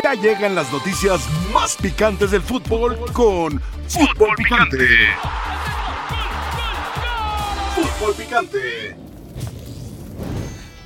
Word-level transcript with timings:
Ya 0.00 0.14
llegan 0.14 0.54
las 0.54 0.72
noticias 0.72 1.28
más 1.52 1.76
picantes 1.76 2.30
del 2.30 2.42
fútbol 2.42 2.98
con 3.12 3.60
Fútbol 3.88 4.34
Picante. 4.36 4.86
Fútbol 7.74 8.14
Picante. 8.14 8.96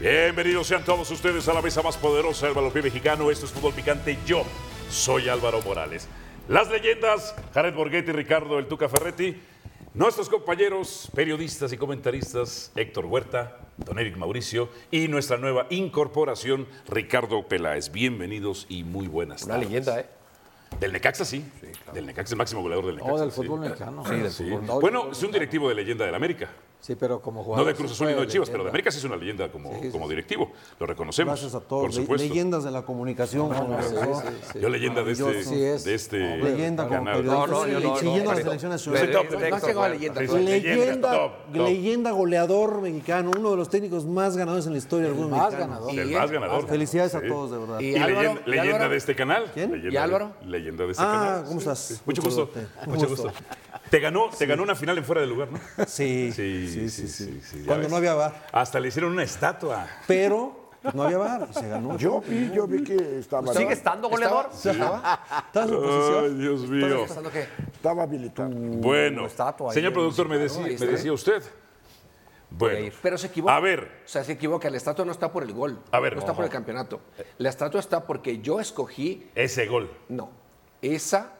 Bienvenidos 0.00 0.66
sean 0.66 0.84
todos 0.84 1.10
ustedes 1.10 1.46
a 1.48 1.54
la 1.54 1.62
mesa 1.62 1.82
más 1.82 1.96
poderosa 1.96 2.46
del 2.46 2.54
balompié 2.54 2.82
mexicano. 2.82 3.30
Esto 3.30 3.46
es 3.46 3.52
Fútbol 3.52 3.74
Picante. 3.74 4.18
Yo 4.26 4.44
soy 4.90 5.28
Álvaro 5.28 5.60
Morales. 5.62 6.08
Las 6.48 6.68
leyendas, 6.68 7.34
Jared 7.54 7.74
Borghetti, 7.74 8.12
Ricardo 8.12 8.58
El 8.58 8.66
Tuca 8.66 8.88
Ferretti. 8.88 9.36
Nuestros 9.96 10.28
compañeros, 10.28 11.08
periodistas 11.14 11.72
y 11.72 11.78
comentaristas, 11.78 12.70
Héctor 12.76 13.06
Huerta, 13.06 13.56
Don 13.78 13.98
Eric 13.98 14.18
Mauricio 14.18 14.68
y 14.90 15.08
nuestra 15.08 15.38
nueva 15.38 15.66
incorporación, 15.70 16.66
Ricardo 16.86 17.48
Peláez. 17.48 17.90
Bienvenidos 17.90 18.66
y 18.68 18.84
muy 18.84 19.06
buenas 19.08 19.44
Una 19.44 19.54
tardes. 19.54 19.68
leyenda, 19.70 20.00
¿eh? 20.00 20.06
Del 20.78 20.92
Necaxa, 20.92 21.24
sí. 21.24 21.42
Del 21.94 22.04
Necaxa, 22.04 22.34
el 22.34 22.38
máximo 22.38 22.60
goleador 22.60 22.84
del 22.86 22.96
Necaxa. 22.96 23.14
Oh, 23.14 23.18
del 23.20 23.30
sí. 23.30 23.36
fútbol 23.36 23.60
mexicano. 23.60 24.04
Sí, 24.06 24.14
del 24.16 24.30
Sí. 24.30 24.44
fútbol. 24.44 24.66
No, 24.66 24.80
Bueno, 24.80 25.10
es 25.12 25.22
un 25.22 25.32
directivo 25.32 25.70
de 25.70 25.74
leyenda 25.76 26.04
del 26.04 26.14
América. 26.14 26.50
Sí, 26.86 26.94
pero 26.94 27.20
como 27.20 27.40
No 27.40 27.44
jugador. 27.44 27.66
de 27.66 27.74
Cruz 27.74 27.90
Azul 27.90 28.10
y 28.10 28.14
no 28.14 28.20
de 28.20 28.28
Chivas, 28.28 28.48
pero 28.48 28.62
de. 28.62 28.68
América 28.70 28.92
sí 28.92 28.98
es 28.98 29.04
una 29.04 29.16
leyenda 29.16 29.50
como, 29.50 29.72
Sí, 29.72 29.78
sí, 29.82 29.90
como 29.90 30.08
directivo. 30.08 30.52
Lo 30.78 30.86
reconocemos. 30.86 31.32
Gracias 31.32 31.54
a 31.56 31.60
todos. 31.66 31.82
Por 31.82 31.92
supuesto. 31.92 32.28
Leyendas 32.28 32.62
de 32.62 32.70
la 32.70 32.82
comunicación. 32.82 33.50
sí. 34.52 34.60
Yo 34.60 34.68
leyenda 34.68 35.02
de 35.02 35.10
este, 35.12 35.74
es. 35.74 35.84
de 35.84 35.94
este 35.94 36.18
Leyenda 36.36 36.84
como 36.86 36.98
canal. 37.00 37.16
periodista. 37.16 37.46
No, 37.46 37.46
no, 37.48 37.66
no, 37.66 37.80
no, 37.80 37.80
no, 37.80 38.00
no 40.26 40.38
leyenda. 40.38 41.30
Leyenda, 41.52 42.10
goleador 42.12 42.80
mexicano, 42.82 43.30
uno 43.36 43.50
de 43.52 43.56
los 43.56 43.68
técnicos 43.68 44.04
más 44.06 44.36
ganadores 44.36 44.66
en 44.66 44.72
la 44.72 44.78
historia 44.78 45.06
del 45.08 45.16
fútbol 45.16 45.30
más 45.30 45.56
ganador. 45.56 45.90
El 45.90 46.10
Y- 46.10 46.14
más 46.14 46.30
ganador. 46.30 46.66
Felicidades 46.68 47.14
a 47.14 47.20
todos, 47.22 47.50
de 47.50 47.58
verdad. 47.58 47.80
Y 47.80 47.98
leyenda, 48.48 48.88
de 48.88 48.96
este 48.96 49.14
canal. 49.14 49.50
¿Quién? 49.52 49.82
¿Y 49.90 49.96
Álvaro? 49.96 50.32
leyenda 50.44 50.84
de 50.84 50.92
este 50.92 51.02
Ah, 51.04 51.12
canal. 51.12 51.44
¿cómo 51.46 51.58
estás? 51.58 52.02
Mucho 52.06 52.22
gusto. 52.22 52.50
Mucho 52.86 53.08
Gusto. 53.08 53.32
Te 53.90 54.00
ganó, 54.00 54.30
te 54.30 54.46
ganó 54.46 54.62
una 54.62 54.74
final 54.74 54.98
en 54.98 55.04
fuera 55.04 55.20
de 55.20 55.26
lugar, 55.28 55.48
¿no? 55.52 55.58
Sí, 55.86 56.32
Sí, 56.32 56.68
sí, 56.68 56.88
sí, 56.90 57.08
sí. 57.08 57.40
sí, 57.42 57.58
ya 57.60 57.66
Cuando 57.66 57.82
ves. 57.84 57.90
no 57.90 57.96
había 57.96 58.14
bar. 58.14 58.46
Hasta 58.52 58.80
le 58.80 58.88
hicieron 58.88 59.12
una 59.12 59.22
estatua. 59.22 59.86
Pero 60.06 60.70
no 60.92 61.02
había 61.04 61.18
bar 61.18 61.48
se 61.52 61.68
ganó. 61.68 61.96
Yo 61.96 62.20
vi, 62.20 62.50
yo 62.52 62.66
vi 62.66 62.82
que 62.84 63.18
estaba, 63.18 63.52
¿Sigue 63.54 63.72
estando 63.72 64.08
goleador? 64.08 64.50
Estaba 64.52 65.20
en 65.54 65.68
su 65.68 65.74
Ay, 65.74 65.80
posición. 65.80 66.38
Dios 66.40 66.60
mío. 66.68 66.98
¿Pensando 67.06 67.30
qué? 67.30 67.46
estaba 67.72 68.02
habilitado. 68.02 68.50
Bueno, 68.50 69.28
señor 69.72 69.92
productor, 69.92 70.28
me 70.28 70.38
decía, 70.38 70.62
me 70.62 70.86
decía 70.86 71.12
usted. 71.12 71.42
Bueno, 72.48 72.92
Pero 73.02 73.18
se 73.18 73.26
equivoca. 73.26 73.56
a 73.56 73.60
ver, 73.60 74.02
O 74.04 74.08
sea, 74.08 74.22
se 74.24 74.32
equivoca. 74.32 74.70
La 74.70 74.76
estatua 74.76 75.04
no 75.04 75.10
está 75.12 75.30
por 75.32 75.42
el 75.42 75.52
gol. 75.52 75.80
A 75.90 75.98
ver, 76.00 76.12
No 76.14 76.20
está 76.20 76.30
ojo. 76.30 76.36
por 76.36 76.44
el 76.44 76.50
campeonato. 76.50 77.00
La 77.38 77.48
estatua 77.50 77.80
está 77.80 78.04
porque 78.06 78.38
yo 78.40 78.60
escogí. 78.60 79.28
ese 79.34 79.66
gol. 79.66 79.90
No. 80.08 80.30
Esa. 80.80 81.32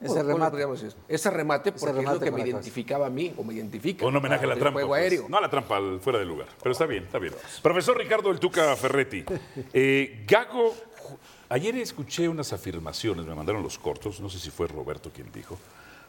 Ese 0.00 0.14
¿cómo 0.14 0.24
le 0.24 0.32
remate. 0.34 0.66
decir? 0.66 0.94
Ese 1.08 1.30
remate 1.30 1.72
porque 1.72 1.86
es 1.86 1.94
lo 1.94 2.00
remate 2.00 2.24
que 2.24 2.30
me 2.30 2.42
identificaba 2.42 3.06
a 3.06 3.10
mí 3.10 3.32
o 3.36 3.44
me 3.44 3.54
identifica. 3.54 4.06
Un 4.06 4.16
homenaje 4.16 4.44
a 4.44 4.48
la 4.48 4.56
trampa. 4.56 4.72
juego 4.72 4.88
pues. 4.88 5.02
aéreo. 5.02 5.26
No 5.28 5.38
a 5.38 5.40
la 5.40 5.50
trampa, 5.50 5.76
al 5.76 6.00
fuera 6.00 6.18
de 6.18 6.24
lugar. 6.24 6.48
Pero 6.58 6.72
está 6.72 6.86
bien, 6.86 7.04
está 7.04 7.18
bien. 7.18 7.34
Profesor 7.62 7.96
Ricardo 7.96 8.30
El 8.30 8.40
Tuca 8.40 8.74
Ferretti. 8.76 9.24
eh, 9.72 10.24
Gago, 10.26 10.74
ayer 11.48 11.76
escuché 11.76 12.28
unas 12.28 12.52
afirmaciones, 12.52 13.24
me 13.24 13.34
mandaron 13.34 13.62
los 13.62 13.78
cortos, 13.78 14.20
no 14.20 14.28
sé 14.28 14.38
si 14.38 14.50
fue 14.50 14.66
Roberto 14.66 15.10
quien 15.10 15.30
dijo, 15.32 15.58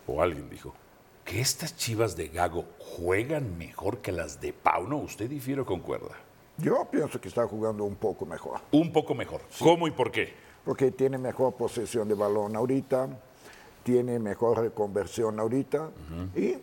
o 0.07 0.21
alguien 0.21 0.49
dijo, 0.49 0.73
que 1.23 1.41
estas 1.41 1.75
chivas 1.75 2.15
de 2.15 2.27
Gago 2.27 2.65
juegan 2.79 3.57
mejor 3.57 3.99
que 3.99 4.11
las 4.11 4.41
de 4.41 4.53
Pauno. 4.53 4.97
¿Usted 4.97 5.29
difiere 5.29 5.61
o 5.61 5.65
concuerda? 5.65 6.15
Yo 6.57 6.87
pienso 6.89 7.19
que 7.19 7.27
está 7.27 7.45
jugando 7.47 7.83
un 7.83 7.95
poco 7.95 8.25
mejor, 8.25 8.61
Un 8.71 8.91
poco 8.91 9.13
mejor. 9.13 9.41
¿Cómo 9.59 9.87
y 9.87 9.91
por 9.91 10.11
qué? 10.11 10.45
porque 10.65 10.91
tiene 10.91 11.17
mejor 11.17 11.53
posesión 11.53 12.07
de 12.07 12.15
balón 12.15 12.55
ahorita, 12.55 13.07
tiene 13.85 14.17
mejor 14.17 14.61
reconversión 14.61 15.39
ahorita 15.39 15.91
y 16.35 16.57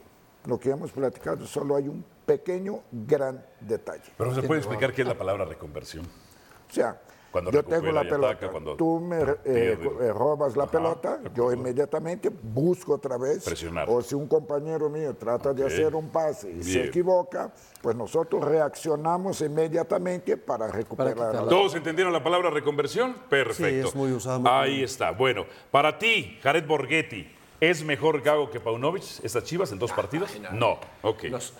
lo 0.44 0.58
que 0.58 0.70
hemos 0.70 0.90
platicado, 0.90 1.46
solo 1.46 1.76
hay 1.76 1.86
un 1.86 2.04
pequeño, 2.26 2.80
gran 2.90 3.46
detalle. 3.60 4.10
Pero 4.18 4.34
se 4.34 4.42
puede 4.42 4.58
explicar 4.58 4.92
qué 4.92 5.02
es 5.02 5.08
la 5.08 5.16
palabra 5.16 5.44
reconversión. 5.44 6.04
O 6.04 6.72
sea, 6.74 7.00
Cuando 7.32 7.50
yo 7.50 7.62
tengo 7.64 7.90
la 7.90 8.02
pelota, 8.02 8.28
ataca, 8.32 8.50
cuando 8.50 8.76
tú 8.76 9.00
me 9.00 9.22
eh, 9.22 9.36
eh, 9.46 10.12
robas 10.12 10.54
la 10.54 10.64
Ajá, 10.64 10.72
pelota, 10.72 11.18
yo 11.34 11.50
inmediatamente 11.50 12.28
busco 12.30 12.92
otra 12.92 13.16
vez. 13.16 13.42
Presionar. 13.42 13.88
O 13.88 14.02
si 14.02 14.14
un 14.14 14.28
compañero 14.28 14.90
mío 14.90 15.16
trata 15.16 15.54
de 15.54 15.64
hacer 15.64 15.94
un 15.94 16.10
pase 16.10 16.50
y 16.50 16.62
se 16.62 16.84
equivoca, 16.84 17.50
pues 17.80 17.96
nosotros 17.96 18.44
reaccionamos 18.44 19.40
inmediatamente 19.40 20.36
para 20.36 20.68
recuperar 20.68 21.16
la 21.16 21.26
quitarla. 21.30 21.48
¿Todos 21.48 21.74
entendieron 21.74 22.12
la 22.12 22.22
palabra 22.22 22.50
reconversión? 22.50 23.14
Perfecto. 23.30 23.64
Sí, 23.82 23.88
es 23.88 23.94
muy 23.94 24.12
usada, 24.12 24.38
muy 24.38 24.50
Ahí 24.50 24.82
está. 24.82 25.10
Bueno, 25.12 25.46
para 25.70 25.98
ti, 25.98 26.38
Jared 26.42 26.66
Borghetti, 26.66 27.34
¿es 27.60 27.82
mejor 27.82 28.20
Gago 28.20 28.50
que 28.50 28.60
Paunovic 28.60 29.04
estas 29.24 29.44
chivas 29.44 29.72
en 29.72 29.78
dos 29.78 29.90
partidos? 29.92 30.30
No. 30.52 30.78
Ok. 31.00 31.24
Los- 31.30 31.54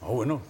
Ah, 0.00 0.06
bueno. 0.08 0.40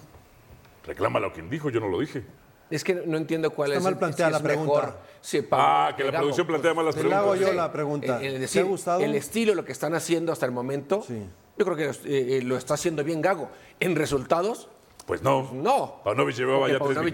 Reclama 0.85 1.19
lo 1.19 1.33
quien 1.33 1.49
dijo, 1.49 1.69
yo 1.69 1.79
no 1.81 1.87
lo 1.89 1.99
dije. 1.99 2.23
Es 2.69 2.83
que 2.83 2.95
no 2.95 3.17
entiendo 3.17 3.51
cuál 3.51 3.71
Está 3.71 3.77
es. 3.79 3.83
mal 3.83 3.93
el- 3.93 3.99
planteada 3.99 4.31
si 4.37 4.43
la 4.43 4.47
pregunta. 4.47 4.73
mejor, 4.81 4.97
si 5.21 5.47
Ah, 5.51 5.93
que 5.95 6.03
la 6.03 6.17
producción 6.19 6.47
plantea 6.47 6.73
mal 6.73 6.85
las 6.85 6.95
Te 6.95 7.03
la 7.03 7.19
hago 7.19 7.31
preguntas. 7.31 7.51
yo 7.53 7.55
la 7.61 7.71
pregunta. 7.71 8.17
El, 8.19 8.25
el 8.25 8.33
¿Te 8.33 8.39
decir, 8.39 8.61
ha 8.61 8.65
gustado? 8.65 9.01
el 9.01 9.15
estilo, 9.15 9.53
lo 9.55 9.63
que 9.65 9.71
están 9.71 9.93
haciendo 9.93 10.31
hasta 10.31 10.45
el 10.45 10.51
momento, 10.51 11.03
Sí. 11.07 11.21
yo 11.57 11.65
creo 11.65 11.77
que 11.77 11.85
eh, 11.85 12.37
eh, 12.37 12.41
lo 12.43 12.57
está 12.57 12.73
haciendo 12.73 13.03
bien 13.03 13.21
Gago. 13.21 13.49
En 13.79 13.95
resultados, 13.95 14.67
Pues 15.05 15.21
no. 15.21 15.51
no. 15.53 16.01
Paunovic 16.03 16.35
llevaba 16.35 16.59
Porque 16.61 16.73
ya 16.73 16.79
Paunovic 16.79 17.13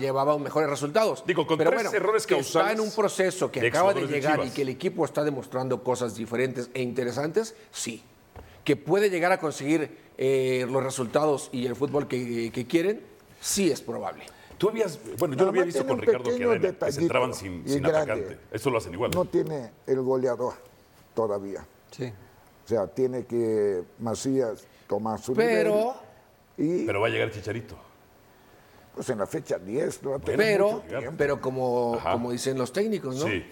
llevaba, 0.00 0.38
mejores 0.38 0.70
resultados. 0.70 1.22
Digo, 1.26 1.46
con 1.46 1.58
Pero 1.58 1.70
tres 1.70 1.82
bueno, 1.82 1.94
errores 1.96 2.26
que 2.26 2.34
causales 2.36 2.70
Está 2.70 2.82
en 2.82 2.88
un 2.88 2.94
proceso 2.94 3.50
que 3.52 3.60
de 3.60 3.68
acaba 3.68 3.92
de 3.92 4.06
llegar 4.06 4.40
y 4.46 4.50
que 4.50 4.62
el 4.62 4.70
equipo 4.70 5.04
está 5.04 5.22
demostrando 5.22 5.82
cosas 5.84 6.14
diferentes 6.16 6.70
e 6.72 6.80
interesantes, 6.80 7.54
sí. 7.70 8.02
Que 8.64 8.76
puede 8.76 9.10
llegar 9.10 9.32
a 9.32 9.38
conseguir 9.38 10.08
eh, 10.16 10.66
los 10.70 10.82
resultados 10.82 11.50
y 11.52 11.66
el 11.66 11.76
fútbol 11.76 12.08
que, 12.08 12.50
que 12.52 12.66
quieren, 12.66 13.02
sí 13.40 13.70
es 13.70 13.80
probable. 13.82 14.24
Tú 14.58 14.68
habías, 14.70 14.98
bueno, 15.18 15.34
yo 15.34 15.38
Nada 15.38 15.44
lo 15.44 15.48
había 15.50 15.64
visto 15.64 15.86
con 15.86 15.98
Ricardo 16.00 16.24
pequeño 16.24 16.48
Cadena, 16.48 16.74
que 16.78 16.92
se 16.92 17.00
entraban 17.00 17.32
sin, 17.32 17.66
sin 17.68 17.82
grande. 17.82 17.98
atacante. 18.12 18.38
Esto 18.50 18.70
lo 18.70 18.78
hacen 18.78 18.92
igual. 18.92 19.12
No 19.14 19.24
tiene 19.24 19.70
el 19.86 20.00
goleador 20.02 20.54
todavía. 21.14 21.64
Sí. 21.92 22.12
O 22.64 22.68
sea, 22.68 22.86
tiene 22.88 23.24
que 23.24 23.82
Macías 24.00 24.64
tomar 24.88 25.20
su 25.20 25.32
Pero, 25.32 25.94
nivel. 26.56 26.82
Y 26.82 26.86
Pero 26.86 27.00
va 27.00 27.06
a 27.06 27.10
llegar 27.10 27.30
Chicharito. 27.30 27.76
pues 28.94 29.08
en 29.10 29.18
la 29.18 29.26
fecha 29.26 29.58
10 29.58 30.02
no 30.02 30.10
va 30.10 30.16
a 30.16 30.18
tener 30.18 30.36
pero, 30.38 30.70
mucho 30.72 31.12
pero 31.16 31.40
como, 31.40 31.94
Ajá. 31.98 32.12
como 32.12 32.32
dicen 32.32 32.58
los 32.58 32.72
técnicos, 32.72 33.14
¿no? 33.16 33.26
Sí. 33.26 33.44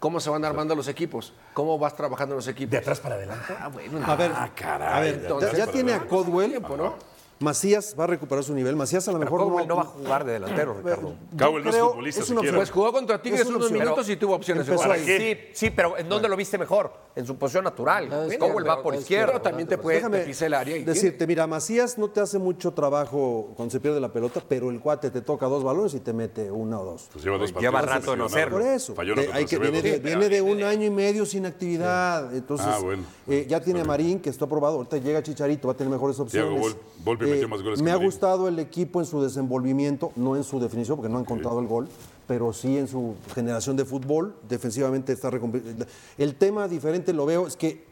¿Cómo 0.00 0.18
se 0.20 0.28
van 0.30 0.44
armando 0.44 0.74
los 0.74 0.86
equipos? 0.88 1.32
¿Cómo 1.54 1.78
vas 1.78 1.94
trabajando 1.96 2.34
los 2.34 2.46
equipos? 2.48 2.70
¿De 2.72 2.78
atrás 2.78 3.00
para 3.00 3.14
adelante? 3.16 3.52
Ah, 3.58 3.68
bueno, 3.68 4.00
A 4.04 4.16
ver, 4.16 4.32
Ah, 4.34 4.50
caray. 4.54 4.88
a 4.96 5.00
ver, 5.00 5.14
Entonces, 5.22 5.52
ya, 5.52 5.66
ya 5.66 5.72
tiene 5.72 5.92
a 5.92 6.00
Codwell. 6.06 6.50
tiempo, 6.50 6.76
¿no? 6.76 6.94
Macías 7.40 7.94
va 7.98 8.04
a 8.04 8.06
recuperar 8.08 8.42
su 8.42 8.52
nivel. 8.52 8.74
Macías 8.74 9.06
a 9.08 9.12
lo 9.12 9.18
mejor 9.18 9.40
Cowell 9.40 9.66
no 9.68 9.76
va 9.76 9.82
a 9.82 9.86
jugar 9.86 10.24
de 10.24 10.32
delantero, 10.32 10.74
Ricardo. 10.74 11.14
Cowell 11.38 11.64
no 11.64 11.70
es 11.70 11.76
futbolista 11.76 12.22
es. 12.22 12.52
Pues 12.52 12.70
jugó 12.70 12.92
contra 12.92 13.22
Tigres 13.22 13.42
Es 13.42 13.46
una 13.46 13.58
unos 13.58 13.70
minutos 13.70 14.08
y 14.08 14.16
tuvo 14.16 14.34
opciones 14.34 14.66
de 14.66 14.74
ahí. 14.74 15.04
Sí, 15.04 15.38
sí, 15.52 15.70
pero 15.70 15.96
¿en 15.96 16.08
dónde 16.08 16.28
lo 16.28 16.36
viste 16.36 16.58
mejor? 16.58 16.92
En 17.14 17.26
su 17.26 17.36
posición 17.36 17.64
natural. 17.64 18.12
Es 18.30 18.38
Cowell 18.38 18.66
va 18.68 18.82
por 18.82 18.94
izquierda. 18.94 19.26
Pero 19.34 19.42
también 19.42 19.68
te 19.68 19.78
puede 19.78 19.98
Déjame 19.98 20.18
te 20.20 20.24
pisa 20.26 20.46
el 20.46 20.54
área 20.54 20.76
y 20.76 20.84
decirte, 20.84 21.26
mira, 21.26 21.46
Macías 21.46 21.96
no 21.98 22.08
te 22.08 22.20
hace 22.20 22.38
mucho 22.38 22.72
trabajo 22.72 23.52
cuando 23.56 23.70
se 23.72 23.80
pierde 23.80 24.00
la 24.00 24.12
pelota, 24.12 24.42
pero 24.48 24.70
el 24.70 24.80
cuate 24.80 25.10
te 25.10 25.20
toca 25.20 25.46
dos 25.46 25.62
balones 25.62 25.94
y 25.94 26.00
te 26.00 26.12
mete 26.12 26.50
una 26.50 26.80
o 26.80 26.84
dos. 26.84 27.08
Pues 27.12 27.24
lleva 27.24 27.38
dos 27.38 27.52
Lleva 27.54 27.80
partidos 27.80 27.96
rato 28.00 28.10
de 28.12 28.16
no 28.16 28.24
hacerlo. 28.26 28.58
Por 28.58 28.66
eso. 28.66 28.94
De- 28.94 29.30
hay 29.32 29.44
que, 29.46 29.58
viene, 29.58 29.82
de, 29.82 29.94
Sí, 29.94 30.00
viene 30.00 30.28
de 30.28 30.42
un 30.42 30.62
año 30.62 30.84
y 30.86 30.90
medio 30.90 31.24
sin 31.26 31.46
actividad. 31.46 32.34
Entonces, 32.34 32.66
Ah, 32.68 32.78
bueno. 32.80 33.04
eh, 33.26 33.46
ya 33.48 33.60
tiene 33.60 33.80
a 33.80 33.84
Marín, 33.84 34.20
que 34.20 34.30
está 34.30 34.44
aprobado. 34.44 34.76
Ahorita 34.76 34.96
llega 34.98 35.22
Chicharito, 35.22 35.68
va 35.68 35.74
a 35.74 35.76
tener 35.76 35.90
mejores 35.92 36.18
opciones. 36.18 36.76
Metió 37.30 37.48
más 37.48 37.62
goles 37.62 37.78
que 37.78 37.84
Me 37.84 37.90
ha 37.90 37.94
Marín. 37.94 38.06
gustado 38.08 38.48
el 38.48 38.58
equipo 38.58 39.00
en 39.00 39.06
su 39.06 39.22
desenvolvimiento, 39.22 40.12
no 40.16 40.36
en 40.36 40.44
su 40.44 40.60
definición, 40.60 40.96
porque 40.96 41.10
no 41.10 41.18
ha 41.18 41.20
encontrado 41.22 41.60
el 41.60 41.66
gol, 41.66 41.88
pero 42.26 42.52
sí 42.52 42.76
en 42.76 42.88
su 42.88 43.14
generación 43.34 43.76
de 43.76 43.84
fútbol. 43.84 44.34
Defensivamente 44.48 45.12
está 45.12 45.30
El 46.18 46.34
tema 46.36 46.68
diferente 46.68 47.12
lo 47.12 47.26
veo 47.26 47.46
es 47.46 47.56
que 47.56 47.87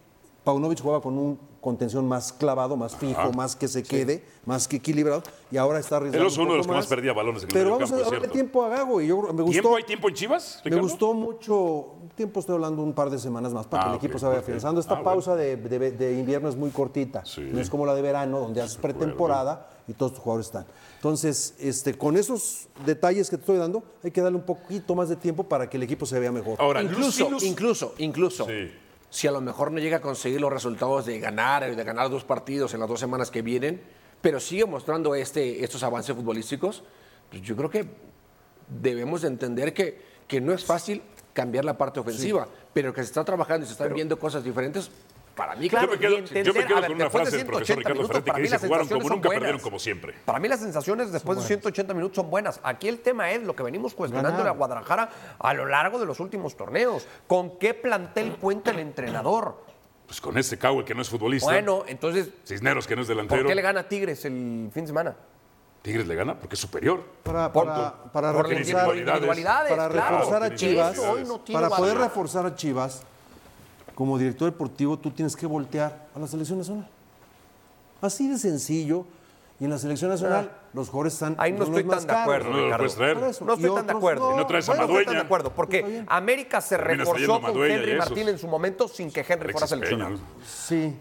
Paunovic 0.46 0.81
jugaba 0.81 1.02
con 1.02 1.19
un 1.19 1.37
contención 1.60 2.06
más 2.06 2.32
clavado, 2.32 2.76
más 2.76 2.94
fijo, 2.94 3.32
más 3.32 3.56
que 3.56 3.66
se 3.66 3.82
quede, 3.82 4.22
más 4.44 4.69
que 4.69 4.76
equilibrado, 4.76 5.25
y 5.50 5.56
ahora 5.56 5.81
está 5.81 5.96
arriesgando. 5.96 6.25
Él 6.25 6.32
es 6.32 6.38
un 6.38 6.44
uno 6.44 6.52
de 6.52 6.58
los 6.58 6.66
que 6.69 6.72
más 6.72 6.87
perdía 6.87 7.12
balones 7.12 7.43
en 7.43 7.48
el 7.48 7.52
Pero 7.52 7.70
vamos 7.72 7.90
campo, 7.90 8.06
a 8.06 8.10
darle 8.12 8.28
tiempo 8.28 8.62
a 8.62 8.69
Gago, 8.69 9.00
y 9.00 9.08
yo 9.08 9.20
creo- 9.20 9.32
me 9.32 9.43
gustó. 9.43 9.50
¿Tiempo 9.60 9.76
hay 9.76 9.82
tiempo 9.82 10.08
en 10.08 10.14
Chivas? 10.14 10.62
Me 10.64 10.76
gustó 10.81 11.12
mucho, 11.14 11.87
tiempo 12.14 12.38
estoy 12.38 12.54
hablando 12.54 12.81
un 12.84 12.93
par 12.93 13.10
de 13.10 13.19
semanas 13.19 13.52
más 13.52 13.66
para 13.66 13.82
Ah, 13.82 13.87
que 13.87 13.90
el 13.90 13.96
ok, 13.96 14.04
equipo 14.04 14.19
se 14.20 14.26
vaya 14.26 14.38
ok. 14.38 14.44
afianzando. 14.44 14.81
Esta 14.81 14.94
Ah, 14.98 15.02
pausa 15.02 15.34
de, 15.34 15.56
de- 15.56 15.90
de 15.90 16.12
invierno 16.20 16.48
es 16.48 16.54
muy 16.54 16.70
cortita, 16.70 17.25
Sí. 17.25 17.40
no 17.52 17.60
es 17.60 17.69
como 17.69 17.84
la 17.84 17.96
de 17.96 18.02
verano, 18.02 18.38
donde 18.38 18.62
haces 18.62 18.76
pretemporada 18.76 19.69
y 19.88 19.94
todos 19.94 20.12
tus 20.12 20.20
jugadores 20.20 20.46
están. 20.46 20.66
Entonces, 20.94 21.56
este, 21.58 21.98
con 21.98 22.16
esos 22.16 22.69
detalles 22.84 23.28
que 23.28 23.38
te 23.38 23.40
estoy 23.43 23.56
dando, 23.56 23.82
hay 24.04 24.12
que 24.12 24.20
darle 24.20 24.38
un 24.38 24.44
poquito 24.46 24.94
más 24.94 25.08
de 25.08 25.16
tiempo 25.16 25.43
para 25.43 25.69
que 25.69 25.78
el 25.78 25.82
equipo 25.82 26.06
se 26.06 26.20
vea 26.20 26.31
mejor. 26.31 26.54
Ahora, 26.60 26.81
Incluso, 26.81 27.28
Lucilus- 27.28 27.43
incluso, 27.43 27.94
incluso, 27.98 28.46
Sí. 28.46 28.70
Si 29.17 29.27
a 29.27 29.31
lo 29.31 29.41
mejor 29.41 29.73
no 29.73 29.79
llega 29.79 29.97
a 29.97 30.01
conseguir 30.03 30.43
los 30.43 30.53
resultados 30.53 31.07
de 31.07 31.19
ganar, 31.19 31.75
de 31.75 31.85
ganar 31.85 32.11
dos 32.11 32.23
partidos 32.23 32.75
en 32.75 32.81
las 32.81 32.89
dos 32.91 33.01
semanas 33.01 33.31
que 33.31 33.41
vienen, 33.41 33.81
pero 34.21 34.39
sigue 34.39 34.67
mostrando 34.67 35.15
este, 35.15 35.65
estos 35.65 35.83
avances 35.83 36.15
futbolísticos, 36.15 36.85
pues 37.31 37.41
yo 37.41 37.57
creo 37.57 37.71
que 37.71 37.87
debemos 38.69 39.23
de 39.23 39.29
entender 39.29 39.73
que, 39.73 40.03
que 40.29 40.39
no 40.39 40.53
es 40.53 40.67
fácil 40.67 41.01
cambiar 41.33 41.65
la 41.65 41.79
parte 41.79 41.99
ofensiva, 41.99 42.47
pero 42.75 42.93
que 42.93 43.01
se 43.01 43.07
está 43.07 43.25
trabajando 43.25 43.65
y 43.65 43.67
se 43.69 43.73
están 43.73 43.95
viendo 43.95 44.19
cosas 44.19 44.45
diferentes. 44.45 44.91
Para 45.37 45.55
mí, 45.55 45.65
yo 45.65 45.71
claro. 45.71 45.93
me 45.93 45.99
quedo, 45.99 46.17
entender- 46.17 46.47
yo 46.47 46.55
me 46.55 46.65
quedo 46.65 46.77
ver, 46.77 46.87
con 46.87 46.94
una 46.97 47.05
de 47.05 47.11
frase 47.11 47.37
del 47.37 47.47
profesor 47.47 47.67
180 47.67 47.79
Ricardo 47.79 47.94
minutos, 47.94 48.09
Ferretti 48.17 48.31
que 48.31 48.37
mí 48.37 48.43
dice 48.43 48.55
las 48.55 48.62
jugaron 48.62 48.88
como 48.88 49.00
nunca, 49.03 49.15
buenas. 49.29 49.31
perdieron 49.41 49.61
como 49.61 49.79
siempre. 49.79 50.15
Para 50.25 50.38
mí 50.38 50.49
las 50.49 50.61
sensaciones 50.61 51.12
después 51.12 51.38
de 51.38 51.44
180 51.44 51.93
minutos 51.94 52.17
son 52.17 52.31
buenas. 52.31 52.59
Aquí 52.62 52.88
el 52.88 53.00
tema 53.00 53.31
es 53.31 53.43
lo 53.43 53.55
que 53.55 53.62
venimos 53.62 53.94
cuestionando 53.94 54.43
a 54.43 54.50
Guadalajara 54.50 55.11
a 55.38 55.53
lo 55.55 55.67
largo 55.67 55.99
de 55.99 56.06
los 56.06 56.21
últimos 56.21 56.56
torneos. 56.56 57.06
¿Con 57.27 57.59
qué 57.59 57.75
plantel 57.75 58.37
cuenta 58.41 58.71
el 58.71 58.79
entrenador? 58.79 59.62
Pues 60.06 60.21
con 60.23 60.38
este 60.38 60.56
Cowell 60.59 60.85
que 60.87 60.94
no 60.94 61.03
es 61.03 61.11
futbolista. 61.11 61.50
Bueno, 61.50 61.82
entonces, 61.87 62.31
Cisneros 62.47 62.87
que 62.87 62.97
no 62.97 63.03
es 63.03 63.09
¿por 63.09 63.17
delantero. 63.17 63.47
qué 63.47 63.55
le 63.55 63.62
gana 63.62 63.81
a 63.81 63.89
Tigres 63.89 64.25
el 64.25 64.71
fin 64.73 64.85
de 64.85 64.87
semana? 64.87 65.17
Tigres 65.82 66.06
le 66.06 66.15
gana 66.15 66.39
porque 66.39 66.55
es 66.55 66.61
superior. 66.61 67.05
Para, 67.23 67.53
Por- 67.53 67.67
para, 67.67 68.05
para 68.12 68.32
por 68.32 68.49
reforzar, 68.49 68.97
individualidades. 68.97 69.71
para 69.77 69.89
claro. 69.91 70.17
reforzar 70.17 70.43
a 70.44 70.55
Chivas, 70.55 70.97
individualidades. 70.97 70.99
Hoy 71.11 71.25
no 71.29 71.41
tiene 71.41 71.61
para 71.61 71.77
poder 71.77 71.99
reforzar 71.99 72.47
a 72.47 72.55
Chivas, 72.55 73.03
como 73.96 74.16
director 74.19 74.48
deportivo, 74.52 74.96
tú 74.98 75.10
tienes 75.10 75.34
que 75.34 75.46
voltear 75.46 76.06
a 76.14 76.19
la 76.20 76.28
selección 76.28 76.58
nacional. 76.58 76.88
Así 78.00 78.28
de 78.28 78.38
sencillo. 78.38 79.04
Y 79.58 79.64
en 79.64 79.70
la 79.70 79.78
selección 79.78 80.10
nacional, 80.10 80.52
los 80.75 80.90
jugadores 80.90 81.14
están. 81.14 81.34
Ahí 81.38 81.50
no 81.50 81.64
estoy 81.64 81.82
tan 81.82 82.06
de 82.06 82.12
acuerdo, 82.12 82.50
No. 82.50 82.76
No 82.76 82.84
estoy 83.54 83.75
tan 83.75 83.87
de 83.87 83.93
acuerdo. 83.94 84.34
Y 84.34 84.37
no 84.37 84.46
traes 84.46 84.69
a 84.69 84.72
Bueno, 84.72 84.87
no 84.87 84.93
estoy 84.93 85.04
Madueña. 85.04 85.04
tan 85.06 85.14
de 85.14 85.20
acuerdo, 85.22 85.50
porque. 85.54 86.04
América 86.08 86.60
se 86.60 86.76
reforzó 86.76 87.32
con 87.40 87.43
Madueña 87.43 87.75
Henry. 87.76 87.96
Martín 87.96 88.28
en 88.28 88.38
su 88.38 88.48
momento 88.48 88.87
sin 88.87 89.10
que 89.10 89.25
Henry 89.26 89.52
fuera 89.52 89.66
seleccionado. 89.66 90.19
Sí. 90.46 90.94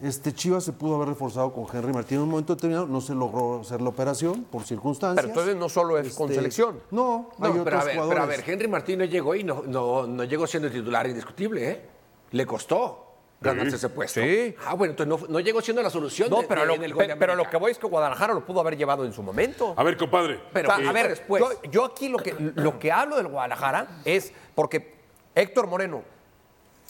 Este 0.00 0.32
Chivas 0.32 0.62
se 0.62 0.72
pudo 0.72 0.94
haber 0.94 1.08
reforzado 1.08 1.52
con 1.52 1.66
Henry 1.76 1.92
Martín 1.92 2.18
en 2.18 2.22
un 2.22 2.30
momento 2.30 2.54
determinado, 2.54 2.86
no 2.86 3.00
se 3.00 3.16
logró 3.16 3.62
hacer 3.62 3.80
la 3.80 3.88
operación 3.88 4.44
por 4.44 4.62
circunstancias. 4.62 5.16
Pero 5.26 5.28
entonces 5.34 5.56
no 5.56 5.68
solo 5.68 5.98
es 5.98 6.14
con 6.14 6.26
Este, 6.26 6.36
selección. 6.36 6.78
No, 6.92 7.30
No, 7.36 7.46
hay 7.46 7.50
pero, 7.50 7.62
otros 7.62 7.82
a 7.82 7.84
ver, 7.84 7.94
jugadores. 7.96 8.08
pero 8.20 8.22
a 8.22 8.26
ver, 8.26 8.44
Henry 8.48 8.68
Martín 8.68 9.00
no 9.00 9.06
llegó 9.06 9.34
y 9.34 9.42
no, 9.42 9.64
no, 9.66 10.06
no 10.06 10.22
llegó 10.22 10.46
siendo 10.46 10.70
titular 10.70 11.04
indiscutible, 11.08 11.68
¿eh? 11.68 11.88
Le 12.30 12.46
costó 12.46 13.04
ganarse 13.40 13.70
Sí. 13.70 13.76
ese 13.76 13.88
puesto. 13.90 14.20
Sí. 14.20 14.54
Ah, 14.66 14.74
bueno, 14.74 14.92
entonces 14.92 15.28
no, 15.28 15.32
no 15.32 15.40
llegó 15.40 15.60
siendo 15.60 15.80
la 15.82 15.90
solución 15.90 16.28
No, 16.28 16.40
de- 16.42 16.46
pero, 16.48 16.62
de- 16.62 16.66
lo, 16.66 16.74
en 16.74 16.82
el 16.84 16.92
gol 16.94 17.06
de 17.06 17.12
pe- 17.14 17.18
pero 17.20 17.32
lo 17.34 17.42
América. 17.42 17.50
que 17.52 17.56
voy 17.56 17.70
es 17.72 17.78
que 17.78 17.86
Guadalajara 17.86 18.34
lo 18.34 18.44
pudo 18.44 18.60
haber 18.60 18.76
llevado 18.76 19.04
en 19.04 19.12
su 19.12 19.22
momento. 19.22 19.74
A 19.76 19.82
ver, 19.84 19.96
compadre. 19.96 20.40
Pero 20.52 20.68
O 20.70 20.74
sea, 20.74 20.84
eh, 20.84 20.88
a 20.88 20.92
ver, 20.92 21.08
después. 21.10 21.42
yo, 21.42 21.70
yo 21.70 21.84
aquí 21.84 22.08
lo 22.08 22.18
que, 22.18 22.34
lo 22.56 22.78
que 22.78 22.90
hablo 22.90 23.16
del 23.16 23.28
Guadalajara 23.28 24.00
es 24.04 24.32
porque 24.54 24.94
Héctor 25.36 25.68
Moreno 25.68 26.02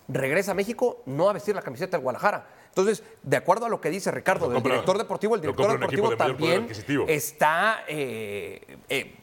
regresa 0.09 0.53
a 0.53 0.55
México 0.55 1.03
no 1.05 1.29
a 1.29 1.35
vestir 1.35 1.55
la 1.55 1.61
camiseta 1.63 1.97
del 1.99 2.03
Guadalajara. 2.03 2.47
Entonces, 2.69 3.03
de 3.23 3.37
acuerdo 3.37 3.67
a 3.67 3.69
lo 3.69 3.81
que 3.81 3.91
dice 3.91 4.11
Ricardo, 4.11 4.47
del 4.49 4.57
compra- 4.57 4.73
director 4.73 4.97
deportivo, 4.99 5.35
el 5.35 5.41
director 5.43 5.73
deportivo 5.73 6.11
de 6.11 6.17
también 6.17 6.69
está 7.09 7.81
eh, 7.89 8.79
eh, 8.89 9.17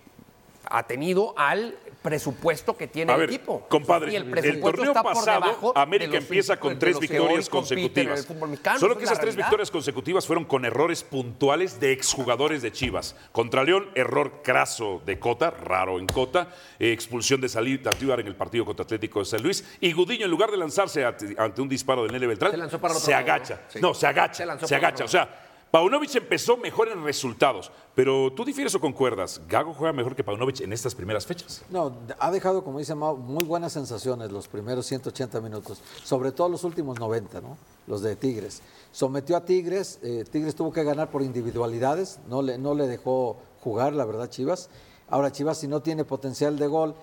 atenido 0.70 1.34
al 1.38 1.76
presupuesto 2.10 2.78
que 2.78 2.88
tiene 2.88 3.12
A 3.12 3.16
el 3.16 3.22
ver, 3.22 3.30
equipo. 3.30 3.66
compadre, 3.68 4.14
Y 4.14 4.16
el, 4.16 4.62
torneo 4.62 4.94
pasado, 4.94 5.74
América 5.76 6.18
empieza 6.18 6.58
con 6.60 6.78
tres 6.78 7.00
victorias 7.00 7.50
consecutivas. 7.50 8.30
mexicano, 8.30 8.80
Solo 8.80 8.96
que 8.98 9.04
es 9.04 9.10
esas 9.10 9.20
tres 9.20 9.34
realidad. 9.34 9.48
victorias 9.48 9.72
consecutivas 9.72 10.26
fueron 10.28 10.46
con 10.46 10.66
errores 10.66 11.04
puntuales 11.04 11.80
de 11.80 11.92
exjugadores 11.92 12.62
de 12.62 12.72
Chivas. 12.72 13.16
Contra 13.32 13.64
León, 13.64 13.90
error 13.96 14.42
craso 14.44 15.02
de 15.06 15.20
Cota, 15.20 15.50
raro 15.52 16.00
en 16.00 16.06
Cota, 16.08 16.50
eh, 16.80 16.92
expulsión 16.92 17.42
de 17.42 17.50
salida 17.50 17.90
en 18.00 18.28
el 18.28 18.36
partido 18.36 18.64
contra 18.66 18.84
Atlético 18.84 19.20
de 19.20 19.26
San 19.26 19.42
Luis. 19.42 19.66
Y 19.82 19.92
Gudiño, 19.94 20.26
en 20.26 20.32
lugar 20.32 20.52
de 20.52 20.58
lanzarse 20.58 21.04
ante, 21.04 21.62
un 21.62 21.68
disparo 21.68 22.04
de 22.04 22.12
Nele 22.12 22.28
Beltrán, 22.28 22.52
Se 22.52 22.58
lanzó 22.58 22.80
para 22.80 22.94
el 22.94 22.98
otro 22.98 23.06
se 23.06 23.12
lado, 23.12 23.24
agacha. 23.24 23.56
¿no? 23.56 23.72
Sí. 23.72 23.80
No, 23.82 23.94
se 23.94 24.08
agacha. 24.08 24.58
Se 24.68 24.76
agacha. 24.76 25.04
O 25.04 25.08
sea, 25.08 25.45
Paunovic 25.72 26.16
empezó 26.16 26.58
mejor 26.58 26.88
en 26.88 27.04
resultados. 27.04 27.72
Pero 27.96 28.32
tú 28.34 28.44
difieres 28.44 28.76
o 28.76 28.82
concuerdas. 28.82 29.42
¿Gago 29.48 29.74
juega 29.74 29.94
mejor 29.94 30.16
que 30.16 30.24
Paunovic 30.24 30.60
en 30.60 30.74
estas 30.74 30.94
primeras 30.94 31.26
fechas? 31.26 31.64
No, 31.70 31.94
ha 32.20 32.30
dejado, 32.30 32.62
como 32.62 32.80
dice 32.80 32.94
Mao, 32.94 33.16
muy 33.16 33.46
buenas 33.46 33.72
sensaciones 33.72 34.34
los 34.34 34.50
primeros 34.50 34.86
180 34.86 35.40
minutos, 35.40 35.82
sobre 36.04 36.34
todo 36.34 36.50
los 36.50 36.66
últimos 36.66 37.00
90, 37.00 37.40
¿no? 37.40 37.58
Los 37.88 38.02
de 38.02 38.18
Tigres. 38.18 38.62
Sometió 38.92 39.38
a 39.38 39.46
Tigres, 39.46 40.00
eh, 40.04 40.26
Tigres 40.30 40.56
tuvo 40.56 40.74
que 40.74 40.84
ganar 40.84 41.10
por 41.10 41.22
individualidades, 41.22 42.20
no 42.28 42.42
le, 42.42 42.58
no 42.58 42.74
le 42.74 42.88
dejó 42.88 43.38
jugar, 43.62 43.94
la 43.94 44.04
verdad, 44.04 44.30
Chivas. 44.30 44.70
Ahora 45.08 45.32
Chivas, 45.32 45.58
si 45.60 45.68
no 45.70 45.82
tiene 45.82 46.04
potencial 46.04 46.60
de 46.60 46.68
gol, 46.68 46.96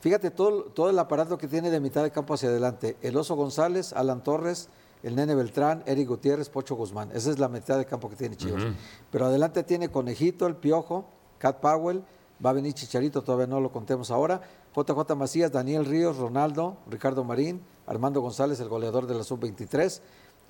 fíjate 0.00 0.30
todo, 0.30 0.62
todo 0.64 0.90
el 0.90 0.98
aparato 1.00 1.38
que 1.38 1.48
tiene 1.48 1.70
de 1.70 1.80
mitad 1.80 2.04
de 2.04 2.12
campo 2.12 2.34
hacia 2.34 2.50
adelante. 2.50 2.96
El 3.02 3.16
Oso 3.16 3.34
González, 3.34 3.92
Alan 3.92 4.22
Torres, 4.22 4.68
el 5.06 5.14
Nene 5.14 5.36
Beltrán, 5.36 5.84
Eric 5.86 6.08
Gutiérrez, 6.08 6.48
Pocho 6.48 6.74
Guzmán. 6.74 7.10
Esa 7.14 7.30
es 7.30 7.38
la 7.38 7.48
mitad 7.48 7.78
de 7.78 7.86
campo 7.86 8.10
que 8.10 8.16
tiene 8.16 8.36
Chivas. 8.36 8.64
Pero 9.12 9.26
adelante 9.26 9.62
tiene 9.62 9.88
Conejito, 9.88 10.48
el 10.48 10.56
Piojo, 10.56 11.04
Cat 11.38 11.60
Powell, 11.60 12.02
va 12.44 12.50
a 12.50 12.52
venir 12.52 12.72
Chicharito, 12.72 13.22
todavía 13.22 13.46
no 13.46 13.60
lo 13.60 13.70
contemos 13.70 14.10
ahora. 14.10 14.40
JJ 14.74 15.14
Macías, 15.14 15.52
Daniel 15.52 15.84
Ríos, 15.84 16.16
Ronaldo, 16.16 16.78
Ricardo 16.90 17.22
Marín, 17.22 17.62
Armando 17.86 18.20
González, 18.20 18.58
el 18.58 18.68
goleador 18.68 19.06
de 19.06 19.14
la 19.14 19.22
sub-23, 19.22 20.00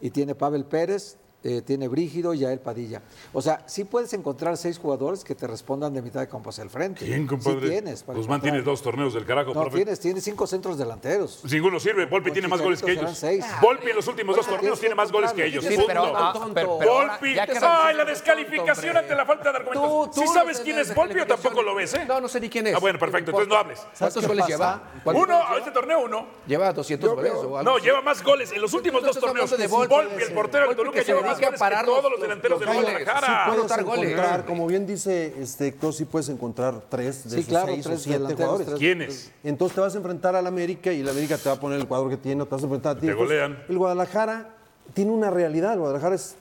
y 0.00 0.08
tiene 0.08 0.34
Pavel 0.34 0.64
Pérez, 0.64 1.18
eh, 1.46 1.62
tiene 1.62 1.86
Brígido 1.86 2.34
y 2.34 2.38
Yael 2.40 2.58
Padilla. 2.58 3.02
O 3.32 3.40
sea, 3.40 3.62
sí 3.66 3.84
puedes 3.84 4.12
encontrar 4.14 4.56
seis 4.56 4.78
jugadores 4.78 5.22
que 5.22 5.34
te 5.36 5.46
respondan 5.46 5.94
de 5.94 6.02
mitad 6.02 6.18
de 6.20 6.28
campo 6.28 6.50
hacia 6.50 6.64
el 6.64 6.70
frente. 6.70 7.04
¿Quién, 7.04 7.26
compadre? 7.26 7.60
Sí 7.60 7.68
tienes. 7.68 8.02
para 8.02 8.18
Guzmán 8.18 8.36
encontrar. 8.38 8.52
tiene 8.54 8.64
dos 8.64 8.82
torneos 8.82 9.14
del 9.14 9.24
carajo, 9.24 9.54
No, 9.54 9.60
profe. 9.62 9.76
tienes, 9.76 10.00
tienes 10.00 10.24
cinco 10.24 10.46
centros 10.46 10.76
delanteros. 10.76 11.42
Ninguno 11.44 11.78
sirve. 11.78 12.06
Volpi 12.06 12.32
tiene 12.32 12.48
más 12.48 12.60
goles 12.60 12.82
que 12.82 12.92
ellos. 12.92 13.24
Volpi 13.62 13.90
en 13.90 13.96
los 13.96 14.08
últimos 14.08 14.34
dos 14.36 14.46
torneos 14.46 14.80
tiene 14.80 14.94
más 14.96 15.12
goles 15.12 15.32
que 15.32 15.46
ellos. 15.46 15.64
Sí, 15.64 15.76
pero, 15.86 16.16
ah, 16.16 16.32
Volpi, 16.54 17.38
¡ay, 17.38 17.94
la 17.94 18.04
descalificación 18.04 18.94
tonto, 18.94 18.98
ante 18.98 19.14
la 19.14 19.24
falta 19.24 19.52
de 19.52 19.58
argumentos! 19.58 20.10
Tú- 20.10 20.20
tú 20.20 20.26
¿Sí 20.26 20.26
sabes 20.34 20.60
quién 20.60 20.78
es 20.78 20.94
Volpi 20.94 21.20
o 21.20 21.26
tampoco 21.26 21.62
lo 21.62 21.74
ves, 21.74 21.94
eh? 21.94 22.04
No, 22.06 22.20
no 22.20 22.28
sé 22.28 22.40
ni 22.40 22.48
quién 22.48 22.66
es. 22.66 22.74
Ah, 22.74 22.78
bueno, 22.78 22.98
perfecto, 22.98 23.30
entonces 23.30 23.48
no 23.48 23.56
hables. 23.56 23.86
¿Cuántos 23.98 24.26
goles 24.26 24.46
lleva? 24.46 24.82
¿Cuántos 25.04 25.24
Uno, 25.24 25.36
a 25.46 25.58
este 25.58 25.70
torneo 25.70 26.00
uno. 26.00 26.26
Lleva 26.46 26.72
200 26.72 27.14
goles 27.14 27.32
o 27.32 27.58
algo 27.58 27.62
No, 27.62 27.78
lleva 27.78 28.02
más 28.02 28.22
goles 28.22 28.50
en 28.52 28.60
los 28.60 28.72
últimos 28.74 29.02
dos 29.02 29.18
torneos. 29.18 29.54
Volpi, 29.88 30.22
el 30.22 30.32
portero 30.32 30.66
del 30.66 30.76
Toluca, 30.76 31.02
lleva 31.02 31.20
más 31.22 31.35
a 31.44 31.46
goles 31.48 31.60
parar 31.60 31.84
que 31.84 31.90
todos 31.90 32.02
los- 32.02 32.12
los 32.12 32.20
delanteros 32.20 32.58
goles. 32.58 32.74
Guadalajara. 32.82 33.44
Sí, 33.44 33.50
puedes 33.56 33.78
encontrar, 33.78 34.44
como 34.46 34.66
bien 34.66 34.86
dice 34.86 35.34
este 35.40 35.68
Héctor, 35.68 35.92
sí 35.94 36.04
puedes 36.04 36.28
encontrar 36.28 36.82
tres 36.88 37.24
de 37.24 37.30
Sí, 37.30 37.36
esos 37.36 37.48
claro, 37.48 37.66
seis 37.66 37.86
o 37.86 37.88
tres 37.90 38.02
siete 38.02 38.18
delanteros, 38.18 38.44
jugadores. 38.46 38.66
tres- 38.68 38.78
¿Quiénes? 38.78 39.32
Entonces 39.44 39.74
te 39.74 39.80
vas 39.80 39.94
a 39.94 39.98
enfrentar 39.98 40.36
al 40.36 40.46
América 40.46 40.92
y 40.92 41.00
el 41.00 41.08
América 41.08 41.36
te 41.38 41.48
va 41.48 41.54
a 41.56 41.60
poner 41.60 41.78
el 41.80 41.86
cuadro 41.86 42.08
que 42.08 42.16
tiene, 42.16 42.44
te 42.44 42.50
vas 42.50 42.62
a 42.62 42.64
enfrentar 42.64 42.96
a 42.96 43.00
ti. 43.00 43.06
Te 43.06 43.14
golean. 43.14 43.62
El 43.68 43.78
Guadalajara 43.78 44.50
tiene 44.94 45.10
una 45.12 45.30
realidad, 45.30 45.72
el 45.74 45.80
Guadalajara 45.80 46.14
es 46.14 46.36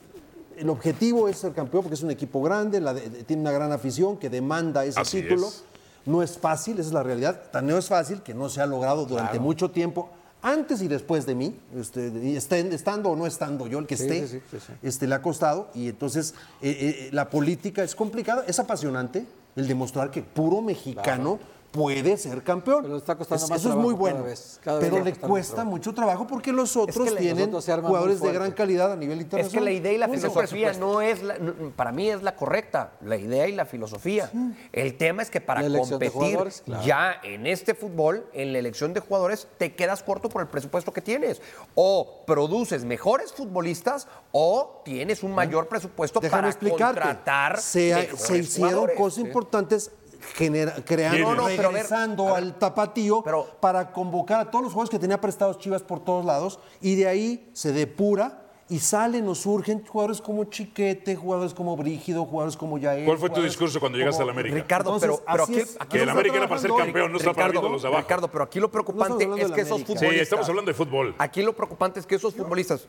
el 0.56 0.70
objetivo 0.70 1.28
es 1.28 1.36
ser 1.36 1.52
campeón 1.52 1.82
porque 1.82 1.96
es 1.96 2.02
un 2.02 2.10
equipo 2.10 2.40
grande, 2.42 2.80
la 2.80 2.94
de- 2.94 3.10
de- 3.10 3.24
tiene 3.24 3.42
una 3.42 3.52
gran 3.52 3.72
afición 3.72 4.16
que 4.16 4.30
demanda 4.30 4.86
ese 4.86 4.98
Así 4.98 5.20
título. 5.20 5.48
es. 5.48 5.64
No 6.06 6.22
es 6.22 6.38
fácil, 6.38 6.78
esa 6.78 6.88
es 6.88 6.94
la 6.94 7.02
realidad. 7.02 7.42
Tan 7.50 7.66
no 7.66 7.76
es 7.76 7.88
fácil 7.88 8.22
que 8.22 8.32
no 8.32 8.48
se 8.48 8.62
ha 8.62 8.66
logrado 8.66 9.04
durante 9.04 9.38
mucho 9.38 9.70
tiempo, 9.70 10.08
antes 10.46 10.80
y 10.80 10.86
después 10.88 11.26
de 11.26 11.34
mí, 11.34 11.56
este, 11.76 12.08
estén- 12.36 12.72
estando 12.72 13.10
o 13.10 13.16
no 13.16 13.26
estando 13.26 13.66
yo, 13.66 13.80
el 13.80 13.86
que 13.86 13.94
esté, 13.94 14.26
sí, 14.28 14.40
sí, 14.50 14.58
sí. 14.64 14.72
Este, 14.82 15.06
le 15.08 15.14
ha 15.16 15.20
costado. 15.22 15.70
Y 15.74 15.88
entonces 15.88 16.34
eh, 16.62 16.70
eh, 16.70 17.08
la 17.12 17.28
política 17.30 17.82
es 17.82 17.94
complicada, 17.96 18.44
es 18.46 18.58
apasionante 18.60 19.26
el 19.56 19.66
demostrar 19.66 20.10
que 20.10 20.22
puro 20.22 20.62
mexicano 20.62 21.38
puede 21.70 22.16
ser 22.16 22.42
campeón. 22.42 22.82
Pero 22.82 22.94
le 22.94 22.98
está 23.00 23.16
costando 23.16 23.44
Es- 23.44 23.50
más 23.50 23.60
Eso 23.60 23.70
es 23.70 23.74
muy 23.76 23.94
cada 23.94 23.98
bueno. 24.00 24.22
vez, 24.24 24.60
cada 24.62 24.78
vez 24.78 24.90
pero 24.90 25.04
le 25.04 25.12
cuesta 25.14 25.64
mucho 25.64 25.92
trabajo 25.94 26.26
porque 26.26 26.52
los 26.52 26.76
otros 26.76 27.10
que 27.10 27.16
tienen 27.16 27.54
arman 27.54 27.86
jugadores 27.88 28.20
de 28.20 28.32
gran 28.32 28.52
calidad 28.52 28.92
a 28.92 28.96
nivel 28.96 29.18
Es 29.18 29.24
internacional. 29.24 29.64
que 29.64 29.64
la 29.72 29.76
idea 29.76 29.92
y 29.92 29.98
la 29.98 30.08
filosofía 30.08 30.72
no 30.74 31.00
es, 31.02 31.22
la- 31.22 31.38
no- 31.38 31.54
para 31.76 31.92
mí 31.92 32.08
es 32.10 32.22
la 32.22 32.34
correcta, 32.36 32.92
la 33.02 33.16
idea 33.16 33.46
y 33.48 33.52
la 33.52 33.64
filosofía. 33.66 34.30
El 34.72 34.96
tema 34.96 35.22
es 35.22 35.30
que 35.30 35.40
para 35.40 35.62
competir 35.68 36.38
claro. 36.64 36.84
ya 36.84 37.14
en 37.22 37.46
este 37.46 37.74
fútbol, 37.74 38.26
en 38.32 38.52
la 38.52 38.58
elección 38.58 38.94
de 38.94 39.00
jugadores, 39.00 39.48
te 39.58 39.74
quedas 39.74 40.02
corto 40.02 40.28
por 40.28 40.42
el 40.42 40.48
presupuesto 40.48 40.92
que 40.92 41.00
tienes. 41.02 41.40
O 41.74 42.24
produces 42.26 42.84
mejores 42.84 43.32
futbolistas 43.32 44.06
o 44.32 44.82
tienes 44.84 45.22
un 45.22 45.32
mayor 45.34 45.68
presupuesto 45.68 46.20
Déjame 46.20 46.38
para 46.42 46.48
explicarte. 46.48 47.00
contratar 47.00 47.60
se, 47.60 47.94
mejores 47.94 48.20
se 48.20 48.38
hicieron 48.38 48.70
jugadores. 48.70 48.96
cosas 48.96 49.18
importantes 49.18 49.90
genera- 50.34 50.74
creando. 50.84 51.34
No, 51.34 51.46
regresando 51.48 52.24
ver, 52.26 52.34
al 52.34 52.58
tapatío 52.58 53.22
pero- 53.22 53.46
para 53.60 53.92
convocar 53.92 54.40
a 54.40 54.50
todos 54.50 54.64
los 54.64 54.72
jugadores 54.72 54.90
que 54.90 54.98
tenía 54.98 55.20
prestados 55.20 55.58
Chivas 55.58 55.82
por 55.82 56.00
todos 56.04 56.24
lados 56.24 56.58
y 56.80 56.94
de 56.96 57.06
ahí 57.08 57.50
se 57.52 57.72
depura 57.72 58.42
y 58.68 58.80
salen 58.80 59.28
o 59.28 59.34
surgen 59.36 59.86
jugadores 59.86 60.20
como 60.20 60.42
Chiquete, 60.44 61.14
jugadores 61.14 61.54
como 61.54 61.76
Brígido, 61.76 62.24
jugadores 62.24 62.56
como 62.56 62.78
Yael. 62.78 63.04
¿Cuál 63.04 63.16
fue 63.18 63.30
tu 63.30 63.40
discurso 63.40 63.78
cuando 63.78 63.96
llegaste 63.96 64.18
como- 64.18 64.30
a 64.30 64.34
la 64.34 64.40
América? 64.40 64.56
Ricardo, 64.56 64.94
Entonces, 64.96 65.22
pero, 65.30 65.44
aquí, 65.44 65.56
es. 65.60 65.76
aquí 65.78 65.88
Que 65.90 65.98
el 66.00 66.06
lo- 66.06 66.12
América 66.12 66.36
era 66.38 66.48
para 66.48 66.60
ser 66.60 66.72
campeón, 66.72 67.12
no 67.12 67.18
está 67.18 67.32
para 67.32 67.46
Ricardo, 67.46 67.68
los 67.68 67.82
de 67.82 67.88
abajo. 67.88 68.02
Ricardo, 68.02 68.28
pero 68.28 68.42
aquí 68.42 68.58
lo 68.58 68.68
preocupante 68.70 69.22
es 69.22 69.28
que 69.52 69.60
esos 69.60 69.70
América. 69.70 69.86
futbolistas. 69.86 70.10
Sí, 70.16 70.20
estamos 70.20 70.48
hablando 70.48 70.68
de 70.70 70.74
fútbol. 70.74 71.14
Aquí 71.18 71.42
lo 71.42 71.52
preocupante 71.54 72.00
es 72.00 72.06
que 72.06 72.16
esos 72.16 72.34
futbolistas 72.34 72.88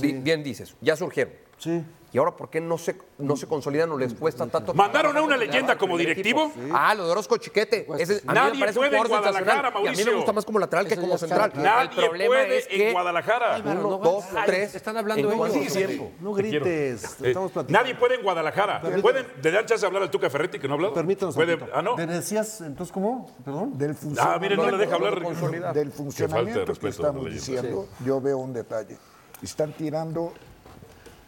Bien 0.00 0.42
dices, 0.42 0.74
ya 0.80 0.96
surgieron. 0.96 1.32
Sí. 1.58 1.82
¿Y 2.12 2.18
ahora 2.18 2.36
por 2.36 2.48
qué 2.48 2.60
no 2.60 2.78
se, 2.78 2.96
no 3.18 3.36
se 3.36 3.48
consolidan 3.48 3.90
o 3.90 3.98
les 3.98 4.14
cuesta 4.14 4.46
tanto? 4.46 4.72
¿Mandaron 4.72 5.16
a 5.16 5.22
una 5.22 5.36
leyenda 5.36 5.76
como 5.76 5.98
directivo? 5.98 6.52
Ah, 6.72 6.94
lo 6.94 7.06
de 7.06 7.10
Orozco 7.10 7.36
Chiquete. 7.38 7.88
Ese, 7.98 8.22
a 8.24 8.32
mí 8.32 8.34
Nadie 8.38 8.52
me 8.54 8.60
parece 8.60 8.78
puede 8.78 8.90
un 8.90 8.96
en 9.04 9.08
Guadalajara. 9.08 9.56
Y 9.56 9.58
a 9.58 9.70
mí 9.70 9.84
Mauricio. 9.84 10.06
me 10.06 10.16
gusta 10.18 10.32
más 10.32 10.44
como 10.44 10.58
lateral 10.60 10.86
que 10.86 10.94
Eso 10.94 11.00
como 11.02 11.18
central. 11.18 11.50
El 11.56 11.62
Nadie 11.64 11.88
problema 11.96 12.28
puede 12.34 12.58
es 12.58 12.66
que 12.68 12.86
en 12.88 12.92
Guadalajara. 12.92 13.60
uno, 13.64 13.98
dos, 13.98 14.24
tres. 14.46 14.76
Están 14.76 14.96
hablando 14.96 15.32
¿En 15.32 15.40
ellos. 15.56 15.72
tiempo? 15.72 16.12
No 16.20 16.34
Te 16.36 16.42
grites, 16.42 17.04
Eh, 17.20 17.28
estamos 17.30 17.50
platicando. 17.50 17.82
nadie 17.82 17.94
puede 17.96 18.14
en 18.14 18.22
Guadalajara. 18.22 18.80
¿Pueden, 19.02 19.26
¿Le 19.42 19.50
dan 19.50 19.66
chance 19.66 19.80
de 19.80 19.86
hablar 19.88 20.02
al 20.04 20.10
Tuca 20.10 20.30
Ferretti 20.30 20.60
que 20.60 20.68
no 20.68 20.74
ha 20.74 20.76
hablado? 20.76 20.94
Permítanos. 20.94 21.36
Ah, 21.72 21.82
no. 21.82 21.96
¿Me 21.96 22.06
decías 22.06 22.60
entonces 22.60 22.92
cómo? 22.92 23.28
Perdón. 23.44 23.76
Del 23.76 23.90
Ah, 23.90 23.94
funcionamiento, 23.94 24.40
miren, 24.40 24.56
no 24.58 24.70
le 24.70 24.76
deja 24.78 24.94
hablar. 24.94 25.14
del 25.14 25.22
Qué 25.24 25.34
falta 25.34 25.72
de 25.72 25.90
funcionamiento 25.90 26.74
que 26.74 26.88
estamos 26.88 27.24
diciendo, 27.32 27.88
yo 28.04 28.20
veo 28.20 28.38
un 28.38 28.52
detalle. 28.52 28.96
Están 29.44 29.72
tirando 29.74 30.32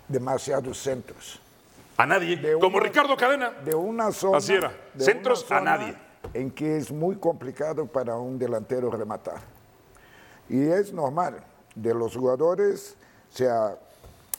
demasiados 0.08 0.78
centros. 0.78 1.38
A 1.98 2.06
nadie. 2.06 2.36
De 2.36 2.54
Como 2.58 2.78
una- 2.78 2.86
Ricardo 2.86 3.14
Cadena. 3.16 3.50
De 3.50 3.74
una 3.74 4.10
zona. 4.10 4.38
Así 4.38 4.54
era. 4.54 4.72
de 4.94 5.04
Centros 5.04 5.44
una 5.50 5.56
a 5.56 5.58
zona 5.60 5.76
nadie. 5.78 5.96
En 6.34 6.50
que 6.50 6.76
es 6.78 6.90
muy 6.90 7.16
complicado 7.16 7.86
para 7.86 8.16
un 8.16 8.38
delantero 8.38 8.90
rematar. 8.90 9.36
Y 10.48 10.62
es 10.66 10.92
normal. 10.92 11.42
De 11.74 11.92
los 11.92 12.16
jugadores, 12.16 12.96
sea 13.30 13.76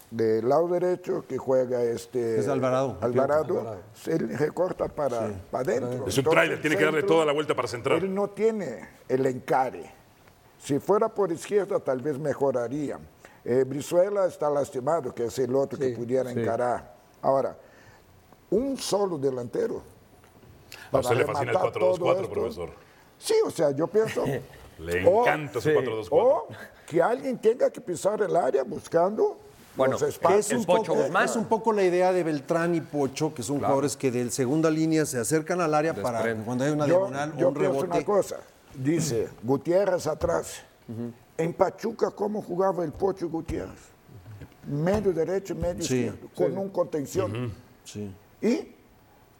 del 0.10 0.48
lado 0.50 0.68
derecho 0.70 1.24
que 1.28 1.38
juega 1.38 1.84
este 1.84 2.40
Es 2.40 2.48
Alvarado. 2.48 2.98
Alvarado, 3.02 3.78
él 4.08 4.38
recorta 4.40 4.88
para, 4.88 5.30
para 5.52 5.64
adentro. 5.70 5.90
Es 5.90 6.18
un 6.18 6.22
Entonces, 6.22 6.24
tráiler, 6.24 6.62
tiene 6.62 6.78
que 6.78 6.86
darle 6.86 7.04
toda 7.04 7.26
la 7.26 7.34
vuelta 7.34 7.54
para 7.56 7.68
centrar. 7.68 8.00
Él 8.00 8.14
no 8.14 8.30
tiene 8.30 8.88
el 9.08 9.26
encare. 9.28 9.92
Si 10.60 10.80
fuera 10.80 11.10
por 11.10 11.32
izquierda, 11.32 11.80
tal 11.80 12.02
vez 12.02 12.18
mejoraría. 12.18 12.98
Eh, 13.50 13.64
Brizuela 13.66 14.26
está 14.26 14.50
lastimado, 14.50 15.16
que 15.16 15.24
es 15.26 15.40
el 15.40 15.56
otro 15.56 15.80
que 15.80 15.90
pudiera 15.92 16.30
encarar. 16.30 16.94
Ahora, 17.22 17.58
un 18.50 18.78
solo 18.78 19.18
delantero. 19.18 19.82
A 20.92 20.98
usted 21.00 21.10
para 21.10 21.16
le 21.16 21.26
fascina 21.26 21.52
el 21.52 21.58
rematar 21.58 21.82
4-2-4, 21.82 21.98
todo 21.98 22.12
esto. 22.16 22.30
profesor. 22.30 22.70
Sí, 23.18 23.34
o 23.46 23.50
sea, 23.50 23.72
yo 23.72 23.88
pienso. 23.88 24.24
Le 24.80 25.08
o- 25.08 25.22
encanta 25.22 25.62
su 25.62 25.70
4-2-4. 25.70 26.08
O 26.12 26.48
que 26.86 27.02
alguien 27.02 27.38
tenga 27.38 27.70
que 27.70 27.80
pisar 27.82 28.22
el 28.22 28.36
área 28.36 28.64
buscando 28.64 29.40
Bueno, 29.78 29.94
los 29.94 30.02
espacios. 30.04 30.52
Es 30.52 30.58
un, 30.60 30.66
poco, 30.66 30.94
Guzmán. 30.94 31.24
es 31.26 31.36
un 31.38 31.46
poco 31.46 31.72
la 31.74 31.84
idea 31.84 32.12
de 32.14 32.24
Beltrán 32.24 32.76
y 32.76 32.82
Pocho, 32.82 33.34
que 33.34 33.44
son 33.44 33.58
jugadores 33.60 33.96
que 33.98 34.12
de 34.12 34.30
segunda 34.30 34.70
línea 34.70 35.06
se 35.06 35.20
acercan 35.20 35.62
al 35.62 35.74
área 35.74 35.94
para 35.94 36.18
Desprenden. 36.20 36.46
cuando 36.46 36.64
hay 36.66 36.72
una 36.72 36.86
yo, 36.86 36.94
diagonal 36.96 37.34
o 37.36 37.40
yo 37.40 37.48
un 37.48 37.54
pienso 37.56 37.72
rebote. 37.82 37.96
una 37.98 38.06
cosa. 38.06 38.38
Dice 38.76 39.30
Gutiérrez 39.44 40.06
atrás. 40.06 40.58
En 41.38 41.54
Pachuca, 41.54 42.10
¿cómo 42.12 42.42
jugaba 42.42 42.84
el 42.84 42.92
Pocho 42.92 43.30
Gutiérrez? 43.30 43.80
Medio 44.66 45.14
derecho, 45.14 45.56
medio 45.56 45.84
Sí. 45.84 46.06
izquierdo, 46.06 46.30
con 46.36 46.58
un 46.58 46.70
contención. 46.70 47.54
Sí. 47.84 48.12
Y 48.42 48.68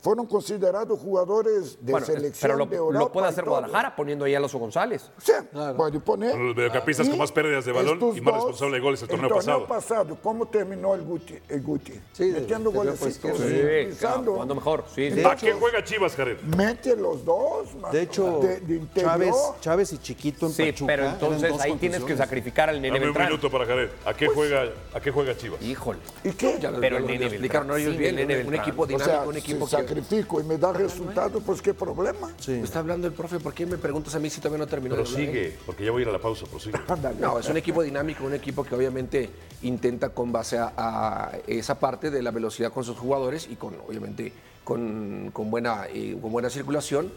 fueron 0.08 0.26
considerados 0.26 1.00
jugadores 1.02 1.78
de 1.82 1.92
Bueno, 1.92 2.06
selección 2.06 2.50
pero 2.50 2.58
lo, 2.58 2.66
de 2.66 2.78
Europa. 2.78 3.00
lo 3.00 3.12
puede 3.12 3.28
hacer. 3.28 3.44
Guadalajara 3.44 3.94
poniendo 3.94 4.24
ahí 4.24 4.36
a 4.36 4.38
Alonso 4.38 4.58
González. 4.58 5.12
Sí, 5.18 5.34
puede 5.76 6.00
poner. 6.00 6.34
Los 6.34 6.56
mediocampistas 6.56 7.10
con 7.10 7.18
más 7.18 7.30
pérdidas 7.30 7.66
de 7.66 7.74
balón 7.74 8.00
y 8.16 8.22
más 8.22 8.36
dos, 8.36 8.44
responsable 8.44 8.78
de 8.78 8.82
goles 8.82 9.02
el 9.02 9.10
torneo 9.10 9.28
El 9.28 9.34
torneo 9.34 9.68
pasado. 9.68 10.06
pasado, 10.08 10.18
¿cómo 10.24 10.48
terminó 10.48 10.96
el 10.96 11.02
Guti? 11.02 11.38
El 11.50 11.62
Guti? 11.62 12.00
Sí, 12.14 12.24
Metiendo 12.32 12.72
jugando 12.72 14.56
mejor. 14.56 14.86
Sí, 14.96 15.10
sí. 15.10 15.16
De 15.18 15.26
¿A 15.26 15.36
qué 15.36 15.52
juega 15.52 15.84
Chivas, 15.84 16.16
Jared? 16.16 16.40
Mete 16.56 16.96
los 16.96 17.26
dos, 17.26 17.76
mano. 17.76 17.94
De 17.94 18.04
hecho, 18.04 18.40
de, 18.40 18.62
de 18.62 18.76
interior. 18.76 19.12
Chávez, 19.12 19.36
Chávez 19.60 19.94
y 19.94 19.98
Chiquito 19.98 20.46
en 20.46 20.54
Sí, 20.54 20.72
Pachuca. 20.72 20.88
pero 20.88 21.10
entonces 21.10 21.60
ahí 21.60 21.74
tienes 21.74 22.02
que 22.06 22.16
sacrificar 22.16 22.70
al 22.70 22.82
nene 22.82 22.98
Dame 22.98 23.12
un 23.12 23.18
minuto 23.18 23.52
para 23.52 23.66
Jared. 23.66 23.90
¿A 24.06 24.14
qué, 24.14 24.28
juega, 24.28 24.70
¿A 24.94 25.02
qué 25.02 25.12
juega 25.12 25.36
Chivas? 25.36 25.62
Híjole. 25.62 26.00
¿Y 26.24 26.32
qué? 26.32 26.58
Pero 26.80 26.96
el 26.98 27.06
nene 27.08 27.26
explicaron 27.26 27.78
ellos 27.78 27.98
bien. 27.98 28.16
un, 28.48 28.54
equipo 28.54 28.86
dinámico, 28.86 29.30
un 29.30 29.36
equipo 29.36 29.68
que. 29.68 29.97
Sacrifico 30.02 30.40
y 30.40 30.44
me 30.44 30.58
da 30.58 30.74
resultado, 30.74 31.40
pues 31.40 31.62
qué 31.62 31.74
problema. 31.74 32.32
Sí. 32.40 32.54
Está 32.54 32.80
hablando 32.80 33.08
el 33.08 33.14
profe, 33.14 33.40
¿por 33.40 33.54
qué 33.54 33.66
me 33.66 33.78
preguntas 33.78 34.16
a 34.16 34.20
mí 34.20 34.30
si 34.30 34.40
todavía 34.40 34.60
no 34.60 34.68
terminó? 34.68 34.96
Prosigue, 34.96 35.58
porque 35.66 35.86
ya 35.86 35.92
voy 35.92 36.02
a 36.02 36.04
ir 36.04 36.10
a 36.10 36.12
la 36.12 36.20
pausa, 36.20 36.46
prosigue. 36.46 36.78
No, 37.20 37.40
es 37.40 37.48
un 37.50 37.58
equipo 37.58 37.82
dinámico, 37.84 38.24
un 38.24 38.34
equipo 38.34 38.64
que 38.64 38.76
obviamente 38.76 39.30
intenta 39.64 40.10
con 40.10 40.32
base 40.32 40.58
a, 40.58 40.74
a 40.76 41.32
esa 41.48 41.80
parte 41.80 42.12
de 42.12 42.22
la 42.22 42.32
velocidad 42.32 42.72
con 42.72 42.84
sus 42.84 42.98
jugadores 42.98 43.48
y 43.50 43.56
con, 43.56 43.76
obviamente, 43.88 44.34
con, 44.64 45.32
con 45.32 45.50
buena, 45.50 45.88
eh, 45.94 46.18
con 46.22 46.32
buena 46.32 46.50
circulación, 46.50 47.12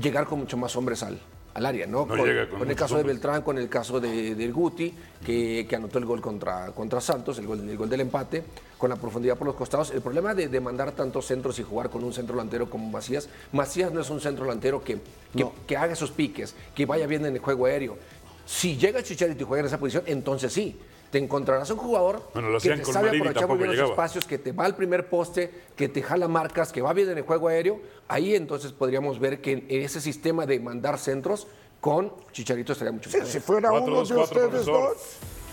llegar 0.00 0.26
con 0.26 0.38
mucho 0.38 0.56
más 0.56 0.76
hombres 0.76 1.02
al, 1.02 1.18
al 1.54 1.66
área, 1.66 1.86
¿no? 1.86 2.00
No 2.00 2.16
con, 2.16 2.24
llega 2.24 2.48
con 2.48 2.58
con 2.58 2.70
el 2.70 2.76
caso 2.76 2.96
de. 2.96 3.04
Beltrán, 3.04 3.42
con 3.42 3.58
el 3.58 3.68
caso 3.68 4.00
de, 4.00 4.34
del 4.34 4.52
Guti, 4.52 4.92
que, 5.24 5.66
que 5.68 5.76
anotó 5.76 5.98
el 5.98 6.04
gol 6.04 6.20
contra, 6.20 6.72
contra 6.72 7.00
Santos, 7.00 7.38
el 7.38 7.46
gol, 7.46 7.68
el 7.68 7.76
gol 7.76 7.88
del 7.88 8.00
empate, 8.00 8.42
con 8.76 8.90
la 8.90 8.96
profundidad 8.96 9.36
por 9.36 9.46
los 9.46 9.56
costados. 9.56 9.92
El 9.92 10.02
problema 10.02 10.34
de, 10.34 10.48
de 10.48 10.60
mandar 10.60 10.92
tantos 10.92 11.26
centros 11.26 11.58
y 11.60 11.62
jugar 11.62 11.90
con 11.90 12.02
un 12.02 12.12
centro 12.12 12.34
delantero 12.34 12.68
como 12.68 12.90
Macías, 12.90 13.28
Macías 13.52 13.92
no 13.92 14.00
es 14.00 14.10
un 14.10 14.20
centro 14.20 14.44
delantero 14.44 14.82
que, 14.82 14.98
que, 15.34 15.46
que 15.66 15.76
haga 15.76 15.92
esos 15.92 16.10
piques, 16.10 16.54
que 16.74 16.86
vaya 16.86 17.06
bien 17.06 17.24
en 17.24 17.34
el 17.34 17.40
juego 17.40 17.66
aéreo. 17.66 17.96
Si 18.44 18.76
llega 18.76 19.02
Chicharito 19.02 19.44
y 19.44 19.46
juega 19.46 19.60
en 19.60 19.66
esa 19.66 19.78
posición, 19.78 20.04
entonces 20.06 20.52
sí. 20.52 20.76
Te 21.14 21.18
encontrarás 21.20 21.70
un 21.70 21.76
jugador 21.76 22.28
Bueno, 22.34 22.48
lo 22.50 22.58
que 22.58 22.70
te 22.70 22.82
con 22.82 22.92
sabe 22.92 23.06
Marini 23.06 23.20
aprovechar 23.28 23.48
muy 23.48 23.58
bien 23.58 23.68
los 23.68 23.76
llegaba. 23.76 23.92
espacios, 23.92 24.24
que 24.24 24.36
te 24.36 24.50
va 24.50 24.64
al 24.64 24.74
primer 24.74 25.08
poste, 25.08 25.48
que 25.76 25.88
te 25.88 26.02
jala 26.02 26.26
marcas, 26.26 26.72
que 26.72 26.82
va 26.82 26.92
bien 26.92 27.08
en 27.08 27.18
el 27.18 27.22
juego 27.22 27.46
aéreo. 27.46 27.80
Ahí 28.08 28.34
entonces 28.34 28.72
podríamos 28.72 29.20
ver 29.20 29.40
que 29.40 29.52
en 29.52 29.64
ese 29.68 30.00
sistema 30.00 30.44
de 30.44 30.58
mandar 30.58 30.98
centros 30.98 31.46
con 31.80 32.12
Chicharito 32.32 32.72
estaría 32.72 32.90
mucho 32.90 33.10
Sí, 33.10 33.18
mejor. 33.18 33.30
si 33.32 33.38
fuera 33.38 33.70
Cuatro, 33.70 33.86
uno 33.86 33.96
dos, 33.98 34.08
de 34.08 34.14
cuatro, 34.16 34.34
ustedes 34.44 34.64
profesor. 34.64 34.88
dos, 34.96 35.02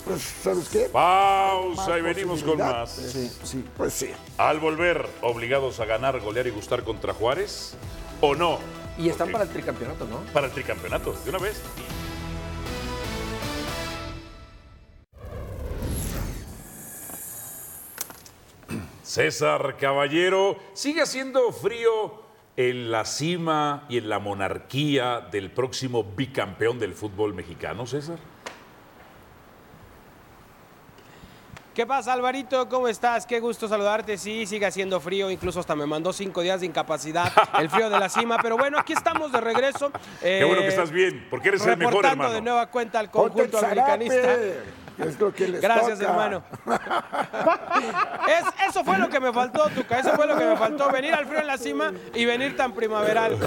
pues, 0.03 0.21
¿sabes 0.41 0.69
qué? 0.69 0.89
Pausa 0.91 1.99
y 1.99 2.01
venimos 2.01 2.41
con 2.43 2.57
más. 2.57 2.89
Sí, 2.93 3.31
sí. 3.43 3.63
Pues 3.77 3.93
sí. 3.93 4.09
Al 4.39 4.59
volver, 4.59 5.05
obligados 5.21 5.79
a 5.79 5.85
ganar, 5.85 6.19
golear 6.21 6.47
y 6.47 6.49
gustar 6.49 6.83
contra 6.83 7.13
Juárez, 7.13 7.75
¿o 8.19 8.33
no? 8.33 8.57
Y 8.97 9.09
están 9.09 9.31
para 9.31 9.43
el 9.43 9.51
tricampeonato, 9.51 10.05
¿no? 10.07 10.21
Para 10.33 10.47
el 10.47 10.53
tricampeonato, 10.53 11.13
de 11.23 11.29
una 11.29 11.37
vez. 11.37 11.61
César 19.11 19.75
Caballero, 19.77 20.55
sigue 20.71 21.01
haciendo 21.01 21.51
frío 21.51 22.21
en 22.55 22.91
la 22.91 23.03
cima 23.03 23.83
y 23.89 23.97
en 23.97 24.07
la 24.07 24.19
monarquía 24.19 25.19
del 25.29 25.51
próximo 25.51 26.05
bicampeón 26.15 26.79
del 26.79 26.93
fútbol 26.93 27.33
mexicano, 27.33 27.85
César. 27.85 28.15
¿Qué 31.75 31.85
pasa, 31.85 32.13
Alvarito? 32.13 32.69
¿Cómo 32.69 32.87
estás? 32.87 33.25
Qué 33.25 33.41
gusto 33.41 33.67
saludarte. 33.67 34.17
Sí, 34.17 34.45
sigue 34.45 34.65
haciendo 34.65 35.01
frío, 35.01 35.29
incluso 35.29 35.59
hasta 35.59 35.75
me 35.75 35.85
mandó 35.85 36.13
cinco 36.13 36.39
días 36.41 36.61
de 36.61 36.67
incapacidad, 36.67 37.29
el 37.59 37.69
frío 37.69 37.89
de 37.89 37.99
la 37.99 38.07
cima. 38.07 38.37
Pero 38.41 38.57
bueno, 38.57 38.79
aquí 38.79 38.93
estamos 38.93 39.33
de 39.33 39.41
regreso. 39.41 39.91
Qué 40.21 40.45
bueno 40.45 40.61
Eh, 40.61 40.63
que 40.63 40.69
estás 40.69 40.89
bien, 40.91 41.27
porque 41.29 41.49
eres 41.49 41.65
el 41.65 41.75
mejor, 41.75 41.95
reportando 41.95 42.23
hermano. 42.23 42.33
de 42.35 42.41
nueva 42.41 42.67
cuenta 42.67 42.99
al 42.99 43.11
conjunto 43.11 43.57
americanista. 43.57 44.37
Zarape, 45.01 45.07
que 45.07 45.09
Es 45.09 45.19
lo 45.19 45.33
que 45.33 45.47
les 45.47 45.61
Gracias, 45.61 45.99
toca. 45.99 46.11
hermano. 46.11 46.43
Es- 48.27 48.69
eso 48.69 48.83
fue 48.83 48.97
lo 48.97 49.09
que 49.09 49.19
me 49.19 49.31
faltó, 49.33 49.69
Tuca. 49.69 49.99
Eso 49.99 50.11
fue 50.13 50.27
lo 50.27 50.37
que 50.37 50.45
me 50.45 50.55
faltó. 50.57 50.89
Venir 50.91 51.13
al 51.13 51.25
frío 51.25 51.39
en 51.39 51.47
la 51.47 51.57
cima 51.57 51.91
y 52.13 52.25
venir 52.25 52.55
tan 52.55 52.73
primaveral. 52.73 53.37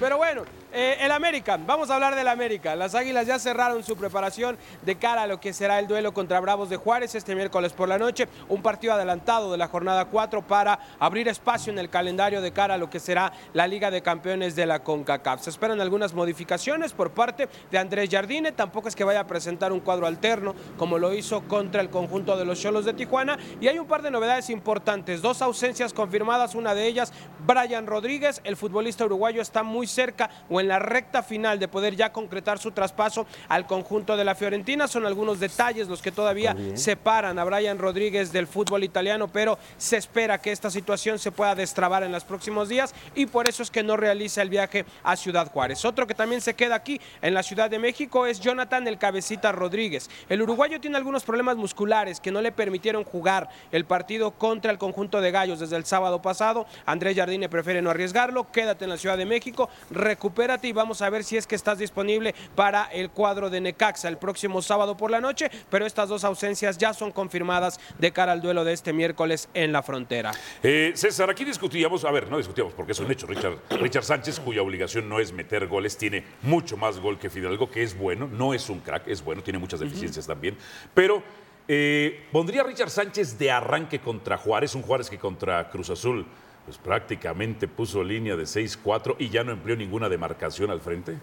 Pero 0.00 0.16
bueno, 0.16 0.42
eh, 0.74 0.98
el 1.00 1.12
América. 1.12 1.56
Vamos 1.56 1.88
a 1.88 1.94
hablar 1.94 2.16
del 2.16 2.26
América. 2.26 2.74
Las 2.74 2.96
Águilas 2.96 3.26
ya 3.28 3.38
cerraron 3.38 3.84
su 3.84 3.96
preparación 3.96 4.58
de 4.82 4.96
cara 4.96 5.22
a 5.22 5.26
lo 5.28 5.38
que 5.38 5.52
será 5.52 5.78
el 5.78 5.86
duelo 5.86 6.12
contra 6.12 6.40
Bravos 6.40 6.68
de 6.68 6.76
Juárez 6.76 7.14
este 7.14 7.36
miércoles 7.36 7.72
por 7.72 7.88
la 7.88 7.96
noche. 7.96 8.26
Un 8.48 8.60
partido 8.60 8.92
adelantado 8.92 9.52
de 9.52 9.58
la 9.58 9.68
jornada 9.68 10.06
4 10.06 10.42
para 10.42 10.80
abrir 10.98 11.28
espacio 11.28 11.72
en 11.72 11.78
el 11.78 11.90
calendario 11.90 12.40
de 12.40 12.52
cara 12.52 12.74
a 12.74 12.78
lo 12.78 12.90
que 12.90 12.98
será 12.98 13.32
la 13.52 13.68
Liga 13.68 13.92
de 13.92 14.02
Campeones 14.02 14.56
de 14.56 14.66
la 14.66 14.82
CONCACAF. 14.82 15.42
Se 15.42 15.50
esperan 15.50 15.80
algunas 15.80 16.12
modificaciones 16.12 16.92
por 16.92 17.12
parte 17.12 17.48
de 17.70 17.78
Andrés 17.78 18.10
Jardine. 18.10 18.50
Tampoco 18.50 18.88
es 18.88 18.96
que 18.96 19.04
vaya 19.04 19.20
a 19.20 19.26
presentar 19.28 19.72
un 19.72 19.80
cuadro 19.80 20.06
alterno 20.06 20.54
como 20.76 20.98
lo 20.98 21.14
hizo 21.14 21.42
contra 21.42 21.80
el 21.82 21.90
conjunto 21.90 22.36
de 22.36 22.44
los 22.44 22.60
Cholos 22.60 22.84
de 22.84 22.94
Tijuana. 22.94 23.38
Y 23.60 23.68
hay 23.68 23.78
un 23.78 23.86
par 23.86 24.02
de 24.02 24.10
novedades 24.10 24.50
importantes. 24.50 25.22
Dos 25.22 25.40
ausencias 25.40 25.92
confirmadas. 25.92 26.56
Una 26.56 26.74
de 26.74 26.86
ellas, 26.86 27.12
Brian 27.46 27.86
Rodríguez, 27.86 28.40
el 28.42 28.56
futbolista 28.56 29.04
uruguayo, 29.04 29.40
está 29.40 29.62
muy 29.62 29.86
cerca 29.86 30.30
o 30.50 30.60
en 30.60 30.63
la 30.68 30.78
recta 30.78 31.22
final 31.22 31.58
de 31.58 31.68
poder 31.68 31.96
ya 31.96 32.12
concretar 32.12 32.58
su 32.58 32.72
traspaso 32.72 33.26
al 33.48 33.66
conjunto 33.66 34.16
de 34.16 34.24
la 34.24 34.34
Fiorentina. 34.34 34.88
Son 34.88 35.06
algunos 35.06 35.40
detalles 35.40 35.88
los 35.88 36.02
que 36.02 36.12
todavía 36.12 36.56
separan 36.74 37.38
a 37.38 37.44
Brian 37.44 37.78
Rodríguez 37.78 38.32
del 38.32 38.46
fútbol 38.46 38.84
italiano, 38.84 39.28
pero 39.28 39.58
se 39.76 39.96
espera 39.96 40.40
que 40.40 40.52
esta 40.52 40.70
situación 40.70 41.18
se 41.18 41.32
pueda 41.32 41.54
destrabar 41.54 42.02
en 42.02 42.12
los 42.12 42.24
próximos 42.24 42.68
días 42.68 42.94
y 43.14 43.26
por 43.26 43.48
eso 43.48 43.62
es 43.62 43.70
que 43.70 43.82
no 43.82 43.96
realiza 43.96 44.42
el 44.42 44.48
viaje 44.48 44.84
a 45.02 45.16
Ciudad 45.16 45.50
Juárez. 45.50 45.84
Otro 45.84 46.06
que 46.06 46.14
también 46.14 46.40
se 46.40 46.54
queda 46.54 46.74
aquí 46.74 47.00
en 47.22 47.34
la 47.34 47.42
Ciudad 47.42 47.70
de 47.70 47.78
México 47.78 48.26
es 48.26 48.40
Jonathan 48.40 48.86
el 48.88 48.98
Cabecita 48.98 49.52
Rodríguez. 49.52 50.08
El 50.28 50.42
uruguayo 50.42 50.80
tiene 50.80 50.96
algunos 50.96 51.24
problemas 51.24 51.56
musculares 51.56 52.20
que 52.20 52.30
no 52.30 52.40
le 52.40 52.52
permitieron 52.52 53.04
jugar 53.04 53.48
el 53.72 53.84
partido 53.84 54.32
contra 54.32 54.70
el 54.70 54.78
conjunto 54.78 55.20
de 55.20 55.30
Gallos 55.30 55.60
desde 55.60 55.76
el 55.76 55.84
sábado 55.84 56.22
pasado. 56.22 56.66
Andrés 56.86 57.16
Jardine 57.16 57.48
prefiere 57.48 57.82
no 57.82 57.90
arriesgarlo, 57.90 58.50
quédate 58.50 58.84
en 58.84 58.90
la 58.90 58.96
Ciudad 58.96 59.18
de 59.18 59.26
México, 59.26 59.68
recupérate 59.90 60.53
y 60.62 60.72
vamos 60.72 61.02
a 61.02 61.10
ver 61.10 61.24
si 61.24 61.36
es 61.36 61.46
que 61.46 61.56
estás 61.56 61.78
disponible 61.78 62.34
para 62.54 62.84
el 62.84 63.10
cuadro 63.10 63.50
de 63.50 63.60
Necaxa 63.60 64.08
el 64.08 64.18
próximo 64.18 64.62
sábado 64.62 64.96
por 64.96 65.10
la 65.10 65.20
noche, 65.20 65.50
pero 65.70 65.86
estas 65.86 66.08
dos 66.08 66.22
ausencias 66.22 66.78
ya 66.78 66.94
son 66.94 67.10
confirmadas 67.10 67.80
de 67.98 68.12
cara 68.12 68.32
al 68.32 68.40
duelo 68.40 68.64
de 68.64 68.72
este 68.72 68.92
miércoles 68.92 69.48
en 69.54 69.72
la 69.72 69.82
frontera. 69.82 70.30
Eh, 70.62 70.92
César, 70.94 71.30
aquí 71.30 71.44
discutíamos, 71.44 72.04
a 72.04 72.10
ver, 72.12 72.30
no 72.30 72.36
discutíamos 72.38 72.74
porque 72.74 72.92
es 72.92 73.00
un 73.00 73.10
hecho. 73.10 73.26
Richard, 73.26 73.58
Richard 73.70 74.04
Sánchez, 74.04 74.38
cuya 74.40 74.62
obligación 74.62 75.08
no 75.08 75.18
es 75.18 75.32
meter 75.32 75.66
goles, 75.66 75.96
tiene 75.96 76.24
mucho 76.42 76.76
más 76.76 77.00
gol 77.00 77.18
que 77.18 77.30
Fidalgo, 77.30 77.70
que 77.70 77.82
es 77.82 77.98
bueno, 77.98 78.28
no 78.28 78.54
es 78.54 78.68
un 78.68 78.80
crack, 78.80 79.08
es 79.08 79.24
bueno, 79.24 79.42
tiene 79.42 79.58
muchas 79.58 79.80
deficiencias 79.80 80.26
también, 80.26 80.56
pero 80.92 81.22
eh, 81.66 82.26
pondría 82.30 82.60
a 82.60 82.64
Richard 82.64 82.90
Sánchez 82.90 83.38
de 83.38 83.50
arranque 83.50 83.98
contra 83.98 84.36
Juárez, 84.36 84.74
un 84.74 84.82
Juárez 84.82 85.08
que 85.08 85.18
contra 85.18 85.70
Cruz 85.70 85.90
Azul, 85.90 86.26
pues 86.64 86.78
prácticamente 86.78 87.68
puso 87.68 88.02
línea 88.02 88.36
de 88.36 88.44
6-4 88.44 89.16
y 89.18 89.28
ya 89.28 89.44
no 89.44 89.52
empleó 89.52 89.76
ninguna 89.76 90.08
demarcación 90.08 90.70
al 90.70 90.80
frente. 90.80 91.18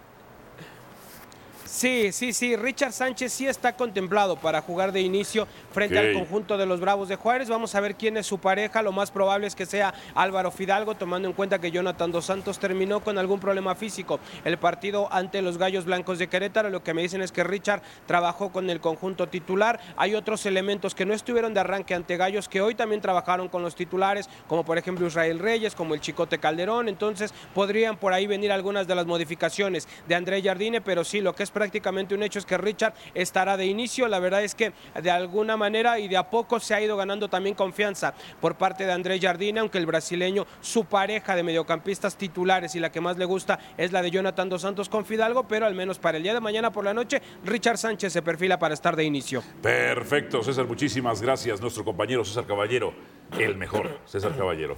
Sí, 1.71 2.11
sí, 2.11 2.33
sí. 2.33 2.55
Richard 2.55 2.93
Sánchez 2.93 3.31
sí 3.31 3.45
está 3.45 3.73
contemplado 3.73 4.35
para 4.37 4.59
jugar 4.59 4.91
de 4.91 5.01
inicio 5.01 5.47
frente 5.71 5.99
al 5.99 6.13
conjunto 6.13 6.57
de 6.57 6.65
los 6.65 6.79
Bravos 6.79 7.09
de 7.09 7.15
Juárez. 7.15 7.47
Vamos 7.47 7.75
a 7.75 7.79
ver 7.79 7.93
quién 7.93 8.17
es 8.17 8.25
su 8.25 8.39
pareja. 8.39 8.81
Lo 8.81 8.91
más 8.91 9.11
probable 9.11 9.45
es 9.45 9.55
que 9.55 9.67
sea 9.67 9.93
Álvaro 10.15 10.49
Fidalgo, 10.49 10.95
tomando 10.95 11.27
en 11.27 11.35
cuenta 11.35 11.59
que 11.59 11.69
Jonathan 11.69 12.11
Dos 12.11 12.25
Santos 12.25 12.57
terminó 12.57 13.01
con 13.01 13.19
algún 13.19 13.39
problema 13.39 13.75
físico. 13.75 14.19
El 14.45 14.57
partido 14.57 15.13
ante 15.13 15.43
los 15.43 15.59
Gallos 15.59 15.85
Blancos 15.85 16.17
de 16.17 16.27
Querétaro, 16.27 16.71
lo 16.71 16.83
que 16.83 16.95
me 16.95 17.03
dicen 17.03 17.21
es 17.21 17.31
que 17.31 17.43
Richard 17.43 17.83
trabajó 18.07 18.51
con 18.51 18.67
el 18.71 18.81
conjunto 18.81 19.27
titular. 19.27 19.79
Hay 19.95 20.15
otros 20.15 20.47
elementos 20.47 20.95
que 20.95 21.05
no 21.05 21.13
estuvieron 21.13 21.53
de 21.53 21.59
arranque 21.59 21.93
ante 21.93 22.17
Gallos 22.17 22.49
que 22.49 22.61
hoy 22.61 22.73
también 22.73 22.99
trabajaron 22.99 23.47
con 23.47 23.61
los 23.61 23.75
titulares, 23.75 24.27
como 24.47 24.65
por 24.65 24.79
ejemplo 24.79 25.05
Israel 25.05 25.37
Reyes, 25.37 25.75
como 25.75 25.93
el 25.93 26.01
Chicote 26.01 26.39
Calderón. 26.39 26.89
Entonces 26.89 27.31
podrían 27.53 27.95
por 27.95 28.11
ahí 28.11 28.25
venir 28.25 28.51
algunas 28.51 28.87
de 28.87 28.95
las 28.95 29.05
modificaciones 29.05 29.87
de 30.07 30.15
André 30.15 30.41
Jardine, 30.41 30.81
pero 30.81 31.03
sí, 31.03 31.21
lo 31.21 31.35
que 31.35 31.43
es 31.43 31.51
prácticamente 31.59 32.15
un 32.15 32.23
hecho 32.23 32.39
es 32.39 32.45
que 32.45 32.57
Richard 32.57 32.93
estará 33.13 33.57
de 33.57 33.65
inicio. 33.65 34.07
La 34.07 34.19
verdad 34.19 34.41
es 34.45 34.55
que 34.55 34.71
de 35.01 35.11
alguna 35.11 35.57
manera 35.57 35.99
y 35.99 36.07
de 36.07 36.15
a 36.15 36.29
poco 36.29 36.57
se 36.61 36.73
ha 36.73 36.81
ido 36.81 36.95
ganando 36.95 37.27
también 37.27 37.53
confianza 37.53 38.13
por 38.39 38.55
parte 38.55 38.85
de 38.85 38.93
André 38.93 39.19
Jardine, 39.19 39.59
aunque 39.59 39.77
el 39.77 39.85
brasileño, 39.85 40.47
su 40.61 40.85
pareja 40.85 41.35
de 41.35 41.43
mediocampistas 41.43 42.15
titulares 42.15 42.75
y 42.75 42.79
la 42.79 42.93
que 42.93 43.01
más 43.01 43.17
le 43.17 43.25
gusta 43.25 43.59
es 43.77 43.91
la 43.91 44.01
de 44.01 44.09
Jonathan 44.09 44.47
Dos 44.47 44.61
Santos 44.61 44.87
con 44.87 45.05
Fidalgo, 45.05 45.49
pero 45.49 45.65
al 45.65 45.75
menos 45.75 45.99
para 45.99 46.15
el 46.15 46.23
día 46.23 46.33
de 46.33 46.39
mañana 46.39 46.71
por 46.71 46.85
la 46.85 46.93
noche, 46.93 47.21
Richard 47.43 47.77
Sánchez 47.77 48.13
se 48.13 48.21
perfila 48.21 48.57
para 48.57 48.73
estar 48.73 48.95
de 48.95 49.03
inicio. 49.03 49.43
Perfecto, 49.61 50.41
César, 50.41 50.65
muchísimas 50.65 51.21
gracias. 51.21 51.59
Nuestro 51.59 51.83
compañero 51.83 52.23
César 52.23 52.47
Caballero, 52.47 52.93
el 53.37 53.57
mejor, 53.57 53.99
César 54.05 54.33
Caballero. 54.37 54.77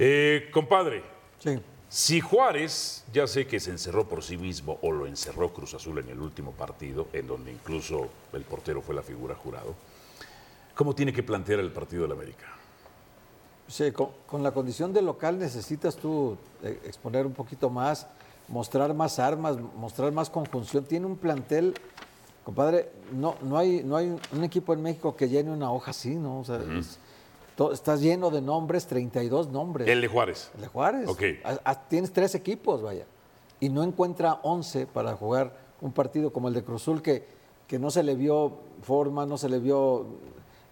Eh, 0.00 0.48
compadre, 0.52 1.04
Sí. 1.38 1.56
Si 1.88 2.20
Juárez, 2.20 3.04
ya 3.12 3.26
sé 3.26 3.46
que 3.46 3.60
se 3.60 3.70
encerró 3.70 4.06
por 4.08 4.22
sí 4.22 4.36
mismo 4.36 4.78
o 4.82 4.92
lo 4.92 5.06
encerró 5.06 5.52
Cruz 5.52 5.74
Azul 5.74 5.98
en 5.98 6.08
el 6.10 6.20
último 6.20 6.52
partido, 6.52 7.08
en 7.12 7.26
donde 7.26 7.50
incluso 7.52 8.08
el 8.32 8.42
portero 8.42 8.82
fue 8.82 8.94
la 8.94 9.02
figura 9.02 9.34
jurado, 9.34 9.74
¿cómo 10.74 10.94
tiene 10.94 11.12
que 11.12 11.22
plantear 11.22 11.60
el 11.60 11.72
partido 11.72 12.02
del 12.02 12.12
América? 12.12 12.46
Sí, 13.66 13.90
con, 13.92 14.10
con 14.26 14.42
la 14.42 14.50
condición 14.52 14.92
de 14.92 15.02
local 15.02 15.38
necesitas 15.38 15.96
tú 15.96 16.36
eh, 16.62 16.80
exponer 16.84 17.26
un 17.26 17.32
poquito 17.34 17.68
más, 17.70 18.06
mostrar 18.48 18.94
más 18.94 19.18
armas, 19.18 19.56
mostrar 19.76 20.10
más 20.12 20.30
conjunción. 20.30 20.84
Tiene 20.84 21.04
un 21.04 21.16
plantel, 21.18 21.74
compadre, 22.44 22.90
no, 23.12 23.36
no, 23.42 23.58
hay, 23.58 23.82
no 23.84 23.96
hay 23.96 24.14
un 24.32 24.44
equipo 24.44 24.72
en 24.72 24.82
México 24.82 25.14
que 25.16 25.28
llene 25.28 25.50
una 25.50 25.70
hoja 25.70 25.90
así, 25.90 26.14
¿no? 26.14 26.40
O 26.40 26.44
sea, 26.44 26.56
es- 26.78 26.98
estás 27.72 28.00
lleno 28.00 28.30
de 28.30 28.40
nombres, 28.40 28.86
32 28.86 29.48
nombres. 29.48 29.88
El 29.88 30.00
de 30.00 30.08
Juárez. 30.08 30.50
El 30.54 30.60
de 30.62 30.66
Juárez. 30.68 31.08
Ok. 31.08 31.22
A- 31.44 31.58
a- 31.70 31.88
tienes 31.88 32.12
tres 32.12 32.34
equipos, 32.34 32.82
vaya. 32.82 33.04
Y 33.60 33.68
no 33.68 33.82
encuentra 33.82 34.38
11 34.42 34.86
para 34.86 35.14
jugar 35.16 35.56
un 35.80 35.92
partido 35.92 36.32
como 36.32 36.48
el 36.48 36.54
de 36.54 36.62
Cruzul, 36.62 37.02
que, 37.02 37.26
que 37.66 37.78
no 37.78 37.90
se 37.90 38.02
le 38.02 38.14
vio 38.14 38.52
forma, 38.82 39.26
no 39.26 39.36
se 39.36 39.48
le 39.48 39.58
vio. 39.58 40.06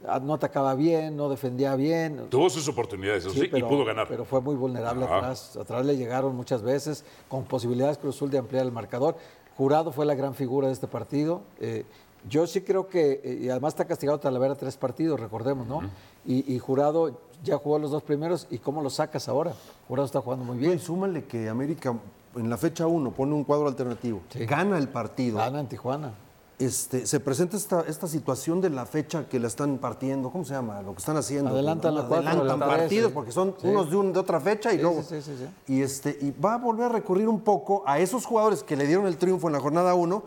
ah, 0.07 0.21
No 0.21 0.35
atacaba 0.35 0.75
bien, 0.77 1.17
no 1.17 1.29
defendía 1.29 1.75
bien. 1.75 2.29
Tuvo 2.29 2.49
sus 2.49 2.69
oportunidades, 2.69 3.25
sí, 3.25 3.51
y 3.53 3.63
pudo 3.63 3.85
ganar. 3.85 4.07
Pero 4.09 4.25
fue 4.25 4.41
muy 4.41 4.55
vulnerable 4.55 5.05
Ajá. 5.05 5.17
atrás. 5.19 5.57
Atrás 5.57 5.85
le 5.85 5.97
llegaron 5.97 6.37
muchas 6.37 6.63
veces, 6.63 7.05
con 7.29 7.45
posibilidades 7.45 7.99
Cruzul 7.99 8.31
de 8.31 8.39
ampliar 8.39 8.65
el 8.65 8.73
marcador. 8.73 9.17
Jurado 9.57 9.91
fue 9.91 10.05
la 10.07 10.15
gran 10.15 10.35
figura 10.35 10.67
de 10.69 10.75
este 10.75 10.87
partido. 10.87 11.41
Eh, 11.61 11.85
yo 12.29 12.47
sí 12.47 12.61
creo 12.63 12.89
que, 12.89 13.21
eh, 13.25 13.39
y 13.43 13.49
además 13.49 13.75
está 13.75 13.85
castigado 13.85 14.19
Talavera 14.19 14.55
tres 14.55 14.77
partidos, 14.77 15.19
recordemos, 15.21 15.67
¿no? 15.67 15.83
y, 16.25 16.53
y 16.55 16.59
Jurado 16.59 17.21
ya 17.45 17.57
jugó 17.59 17.79
los 17.79 17.91
dos 17.91 18.03
primeros, 18.03 18.47
¿y 18.51 18.59
cómo 18.59 18.83
lo 18.83 18.91
sacas 18.91 19.29
ahora? 19.29 19.53
Jurado 19.89 20.07
está 20.07 20.21
jugando 20.21 20.45
muy 20.45 20.57
Bien, 20.59 20.73
bien. 20.73 20.81
súmale 20.81 21.25
que 21.25 21.49
América 21.49 21.95
en 22.35 22.51
la 22.51 22.57
fecha 22.57 22.87
1 22.87 23.11
pone 23.13 23.33
un 23.35 23.45
cuadro 23.45 23.69
alternativo, 23.69 24.21
gana 24.47 24.77
el 24.79 24.89
partido. 24.89 25.39
Gana 25.39 25.61
en 25.61 25.69
Tijuana. 25.69 26.13
Este, 26.59 27.07
se 27.07 27.21
presenta 27.21 27.55
esta, 27.59 27.83
esta 27.83 28.07
situación 28.07 28.63
de 28.63 28.71
la 28.71 28.87
fecha 28.87 29.29
que 29.29 29.39
la 29.39 29.47
están 29.47 29.77
partiendo, 29.77 30.31
¿cómo 30.31 30.43
se 30.43 30.55
llama? 30.55 30.81
Lo 30.81 30.93
que 30.95 31.01
están 31.01 31.19
haciendo. 31.19 31.51
Adelantan 31.51 31.95
la 31.95 32.01
cuatro, 32.07 32.17
Adelantan 32.31 32.59
la 32.61 32.67
tres, 32.69 32.79
partidos 32.79 33.13
porque 33.13 33.31
son 33.31 33.55
Sí. 33.61 33.67
unos 33.69 33.91
de, 33.91 33.97
un- 33.97 34.11
de 34.15 34.19
otra 34.21 34.41
fecha 34.41 34.73
y 34.73 34.77
Sí, 34.77 34.83
luego. 34.83 35.03
sí, 35.03 35.21
sí, 35.21 35.33
sí, 35.37 35.47
Y, 35.75 35.83
este, 35.83 36.17
y 36.19 36.31
va 36.31 36.55
a 36.55 36.57
volver 36.57 36.87
a 36.87 36.89
recurrir 36.89 37.29
un 37.29 37.41
poco 37.41 37.83
a 37.87 37.99
esos 37.99 38.25
jugadores 38.25 38.63
que 38.63 38.75
le 38.75 38.87
dieron 38.87 39.07
el 39.07 39.19
triunfo 39.19 39.49
en 39.49 39.53
la 39.53 39.61
jornada 39.61 39.93
1 39.95 40.23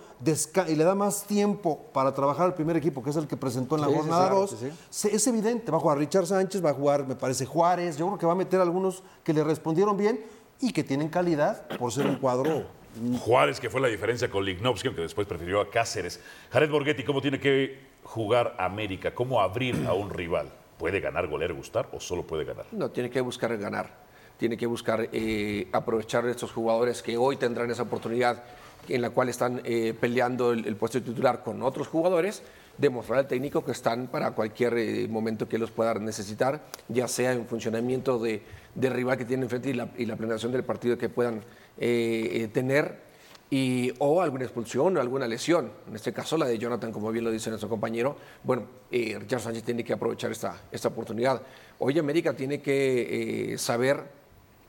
y 0.67 0.75
le 0.75 0.83
da 0.83 0.93
más 0.93 1.23
tiempo 1.23 1.79
para 1.93 2.13
trabajar 2.13 2.45
al 2.45 2.53
primer 2.53 2.77
equipo, 2.77 3.01
que 3.01 3.09
es 3.09 3.15
el 3.15 3.25
que 3.27 3.35
presentó 3.35 3.73
en 3.73 3.81
la 3.81 3.87
jornada 3.87 4.27
claro, 4.27 4.41
2. 4.41 4.51
sí, 4.51 4.71
sí. 4.91 5.09
Es 5.11 5.25
evidente, 5.25 5.71
va 5.71 5.77
a 5.77 5.81
jugar 5.81 5.97
Richard 5.97 6.27
Sánchez, 6.27 6.63
va 6.63 6.69
a 6.69 6.73
jugar, 6.75 7.07
me 7.07 7.15
parece, 7.15 7.47
Juárez. 7.47 7.97
Yo 7.97 8.05
creo 8.05 8.19
que 8.19 8.27
va 8.27 8.33
a 8.33 8.35
meter 8.35 8.61
algunos 8.61 9.01
que 9.23 9.33
le 9.33 9.43
respondieron 9.43 9.97
bien 9.97 10.23
y 10.61 10.73
que 10.73 10.83
tienen 10.83 11.09
calidad 11.09 11.67
por 11.79 11.91
ser 11.91 12.05
un 12.05 12.17
cuadro 12.17 12.77
Juárez, 13.19 13.59
que 13.59 13.69
fue 13.69 13.81
la 13.81 13.88
diferencia 13.88 14.29
con 14.29 14.45
Lignovsky, 14.45 14.88
aunque 14.88 15.01
después 15.01 15.27
prefirió 15.27 15.62
a 15.62 15.69
Cáceres. 15.69 16.19
Jared 16.51 16.69
Borghetti, 16.69 17.03
¿cómo 17.03 17.21
tiene 17.21 17.39
que 17.39 17.79
jugar 18.03 18.55
América? 18.59 19.13
¿Cómo 19.13 19.41
abrir 19.41 19.85
a 19.88 19.93
un 19.93 20.09
rival? 20.09 20.49
¿Puede 20.77 20.99
ganar, 20.99 21.27
golear, 21.27 21.53
gustar 21.53 21.89
o 21.91 21.99
solo 21.99 22.25
puede 22.25 22.45
ganar? 22.45 22.65
No, 22.71 22.89
tiene 22.89 23.09
que 23.09 23.21
buscar 23.21 23.55
ganar. 23.57 24.09
Tiene 24.38 24.55
que 24.55 24.65
buscar 24.65 25.09
eh, 25.12 25.67
aprovechar 25.73 26.25
estos 26.27 26.51
jugadores 26.51 27.01
que 27.01 27.17
hoy 27.17 27.35
tendrán 27.35 27.69
esa 27.69 27.83
oportunidad 27.83 28.43
en 28.88 29.01
la 29.01 29.09
cual 29.09 29.29
están 29.29 29.62
eh, 29.65 29.93
peleando 29.99 30.51
el, 30.53 30.75
puesto 30.75 31.01
titular 31.01 31.43
con 31.43 31.62
otros 31.62 31.88
jugadores, 31.88 32.41
demostrar 32.77 33.19
al 33.19 33.27
técnico 33.27 33.63
que 33.65 33.73
están 33.73 34.07
para 34.07 34.31
cualquier 34.31 34.77
eh, 34.77 35.07
momento 35.09 35.49
que 35.49 35.57
los 35.57 35.71
pueda 35.71 35.93
necesitar, 35.95 36.62
ya 36.88 37.07
sea 37.07 37.33
en 37.33 37.45
funcionamiento 37.45 38.17
de, 38.17 38.41
del 38.73 38.93
rival 38.93 39.17
que 39.17 39.25
tienen 39.25 39.43
enfrente 39.43 39.69
y 39.69 39.73
la, 39.73 39.89
y 39.97 40.05
la 40.05 40.15
planeación 40.15 40.53
del 40.53 40.63
partido 40.63 40.97
que 40.97 41.09
puedan 41.09 41.41
eh, 41.79 42.47
tener, 42.53 43.07
y, 43.51 43.91
o 43.97 44.21
alguna 44.21 44.43
expulsión 44.43 44.95
o 44.95 45.01
alguna 45.01 45.27
lesión. 45.27 45.71
En 45.87 45.95
este 45.95 46.13
caso, 46.13 46.37
la 46.37 46.45
de 46.45 46.59
Jonathan, 46.59 46.91
como 46.91 47.11
bien 47.11 47.25
lo 47.25 47.31
dice 47.31 47.49
nuestro 47.49 47.67
compañero. 47.69 48.15
Bueno, 48.43 48.63
eh, 48.91 49.17
Richard 49.19 49.41
Sánchez 49.41 49.63
tiene 49.63 49.83
que 49.83 49.93
aprovechar 49.93 50.31
esta, 50.31 50.61
esta 50.71 50.89
oportunidad. 50.89 51.41
Hoy 51.79 51.97
América 51.97 52.33
tiene 52.33 52.61
que 52.61 53.53
eh, 53.53 53.57
saber 53.57 54.03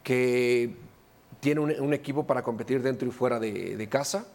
que 0.03 0.75
tiene 1.41 1.61
un, 1.61 1.71
un 1.81 1.93
equipo 1.95 2.27
para 2.27 2.43
competir 2.43 2.83
dentro 2.83 3.07
y 3.07 3.11
fuera 3.11 3.39
de, 3.39 3.77
de 3.77 3.89
casa, 3.89 4.27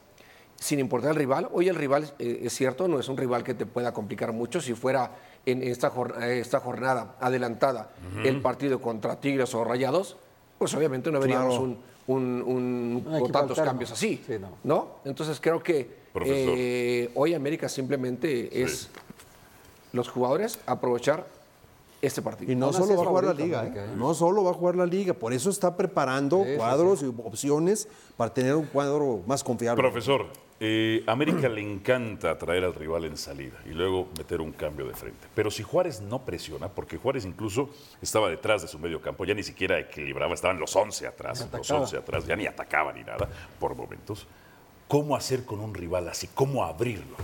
sin 0.57 0.79
importar 0.79 1.11
el 1.11 1.17
rival. 1.17 1.49
Hoy 1.51 1.67
el 1.67 1.75
rival, 1.75 2.13
eh, 2.19 2.41
es 2.43 2.53
cierto, 2.53 2.87
no 2.87 2.99
es 2.99 3.09
un 3.09 3.17
rival 3.17 3.43
que 3.43 3.53
te 3.55 3.65
pueda 3.65 3.93
complicar 3.93 4.31
mucho. 4.31 4.61
Si 4.61 4.73
fuera 4.73 5.11
en 5.45 5.63
esta, 5.63 5.89
jor- 5.91 6.21
esta 6.23 6.59
jornada 6.59 7.15
adelantada 7.19 7.89
el 8.23 8.41
partido 8.41 8.79
contra 8.81 9.19
Tigres 9.19 9.53
o 9.55 9.63
Rayados, 9.63 10.17
pues 10.57 10.73
obviamente 10.75 11.11
no 11.11 11.19
veríamos 11.19 11.49
Claro. 11.49 11.63
un, 11.63 11.94
un- 12.07 12.43
un- 12.45 13.03
Un 13.05 13.13
o 13.13 13.17
equipo 13.17 13.31
tantos 13.31 13.51
alterno. 13.57 13.65
cambios 13.71 13.91
así. 13.91 14.21
Sí, 14.25 14.33
no. 14.39 14.49
no. 14.63 14.87
Entonces 15.05 15.39
creo 15.41 15.61
que 15.63 16.05
eh, 16.25 17.09
hoy 17.15 17.33
América 17.33 17.67
simplemente 17.67 18.61
es 18.61 18.89
los 19.91 20.07
jugadores 20.09 20.59
aprovechar 20.65 21.25
este 22.01 22.21
partido. 22.21 22.51
Y 22.51 22.55
no 22.55 22.67
Aún 22.67 22.73
solo 22.73 22.95
va 22.95 23.03
a 23.03 23.05
jugar 23.05 23.23
la 23.23 23.33
liga, 23.33 23.59
América, 23.61 23.85
¿eh? 23.85 23.89
no 23.95 24.13
solo 24.13 24.43
va 24.43 24.51
a 24.51 24.53
jugar 24.53 24.75
la 24.75 24.85
liga, 24.85 25.13
por 25.13 25.33
eso 25.33 25.49
está 25.49 25.75
preparando 25.75 26.43
Sí, 26.43 26.51
sí, 26.51 26.57
cuadros 26.57 27.03
y 27.03 27.05
opciones 27.05 27.87
para 28.17 28.33
tener 28.33 28.55
un 28.55 28.65
cuadro 28.65 29.21
más 29.25 29.43
confiable. 29.43 29.81
Profesor, 29.81 30.27
eh, 30.59 31.03
América 31.07 31.49
le 31.49 31.61
encanta 31.61 32.37
traer 32.37 32.63
al 32.63 32.73
rival 32.73 33.05
en 33.05 33.17
salida 33.17 33.57
y 33.65 33.69
luego 33.69 34.07
meter 34.17 34.39
un 34.41 34.51
cambio 34.51 34.87
de 34.87 34.93
frente. 34.93 35.27
Pero 35.33 35.51
si 35.51 35.63
Juárez 35.63 36.01
no 36.01 36.23
presiona, 36.23 36.69
porque 36.69 36.97
Juárez 36.97 37.25
incluso 37.25 37.69
estaba 38.01 38.29
detrás 38.29 38.61
de 38.61 38.67
su 38.67 38.79
medio 38.79 39.01
campo, 39.01 39.25
ya 39.25 39.33
ni 39.33 39.43
siquiera 39.43 39.79
equilibraba, 39.79 40.33
estaban 40.33 40.59
los 40.59 40.75
11 40.75 41.07
atrás, 41.07 41.39
los 41.39 41.49
atacaba. 41.49 41.81
11 41.81 41.97
atrás, 41.97 42.25
ya 42.25 42.35
ni 42.35 42.45
atacaba 42.45 42.93
ni 42.93 43.03
nada 43.03 43.27
por 43.59 43.75
momentos. 43.75 44.27
¿Cómo 44.87 45.15
hacer 45.15 45.45
con 45.45 45.59
un 45.59 45.73
rival 45.73 46.07
así? 46.07 46.29
¿Cómo 46.33 46.63
abrirlo? 46.63 47.17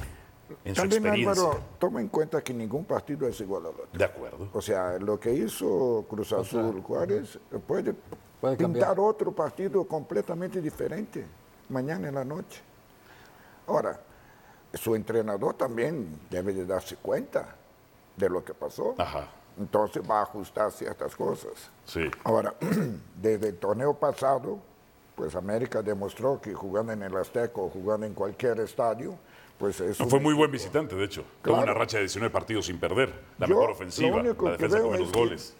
En 0.65 0.75
su 0.75 0.81
También 0.81 1.05
experiencia. 1.05 1.43
Álvaro, 1.43 1.59
toma 1.79 2.01
en 2.01 2.07
cuenta 2.07 2.41
que 2.41 2.53
ningún 2.53 2.85
partido 2.85 3.27
es 3.27 3.39
igual 3.41 3.63
al 3.63 3.71
otro. 3.73 3.87
De 3.93 4.03
acuerdo. 4.05 4.49
O 4.53 4.61
sea, 4.61 4.97
lo 4.99 5.19
que 5.19 5.33
hizo 5.33 6.05
Cruz 6.09 6.31
Azul 6.33 6.81
Juárez 6.81 7.39
puede, 7.67 7.93
Puede 8.39 8.57
pintar 8.57 8.87
cambiar. 8.89 8.99
otro 8.99 9.31
partido 9.31 9.83
completamente 9.85 10.61
diferente 10.61 11.25
mañana 11.69 12.07
en 12.09 12.15
la 12.15 12.25
noche. 12.25 12.61
Ahora, 13.67 13.99
su 14.73 14.95
entrenador 14.95 15.53
también 15.55 16.19
debe 16.29 16.53
de 16.53 16.65
darse 16.65 16.95
cuenta 16.95 17.55
de 18.17 18.29
lo 18.29 18.43
que 18.43 18.53
pasó. 18.53 18.95
Ajá. 18.97 19.27
Entonces 19.59 20.01
va 20.09 20.19
a 20.19 20.23
ajustar 20.23 20.71
ciertas 20.71 21.15
cosas. 21.15 21.51
Sí. 21.85 22.09
Ahora, 22.23 22.53
desde 23.21 23.49
el 23.49 23.57
torneo 23.57 23.93
pasado, 23.93 24.59
Pues 25.15 25.35
América 25.35 25.81
demostró 25.83 26.39
que 26.41 26.53
jugando 26.53 26.93
en 26.93 27.03
el 27.03 27.15
Azteca 27.15 27.61
o 27.61 27.69
jugando 27.69 28.05
en 28.07 28.13
cualquier 28.13 28.59
estadio, 28.61 29.13
pues 29.61 29.79
es 29.79 29.97
No, 29.99 30.05
un 30.05 30.11
fue 30.11 30.19
muy 30.19 30.33
buen 30.33 30.51
visitante, 30.51 30.95
de 30.95 31.05
hecho. 31.05 31.23
Tuvo 31.41 31.61
una 31.61 31.73
racha 31.73 31.97
de 31.97 32.03
19 32.03 32.29
partidos 32.33 32.65
sin 32.65 32.77
perder. 32.79 33.13
La 33.37 33.47
Yo, 33.47 33.55
mejor 33.55 33.71
ofensiva, 33.71 34.17
la 34.17 34.33
que 34.33 34.47
defensa 34.51 34.81
con 34.81 34.91
menos 34.91 35.11
goles. 35.13 35.55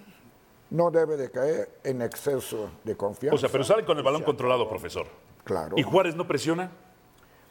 No 0.71 0.89
debe 0.91 1.15
de 1.17 1.29
caer 1.31 1.69
en 1.83 2.01
exceso 2.01 2.69
de 2.83 2.97
confianza. 2.97 3.35
O 3.35 3.37
sea, 3.37 3.49
pero 3.49 3.63
salen 3.63 3.85
con 3.85 3.97
el 3.97 4.03
balón 4.03 4.23
controlado, 4.23 4.67
profesor. 4.67 5.05
Claro. 5.43 5.75
¿Y 5.77 5.83
Juárez 5.83 6.15
no 6.15 6.27
presiona? 6.27 6.71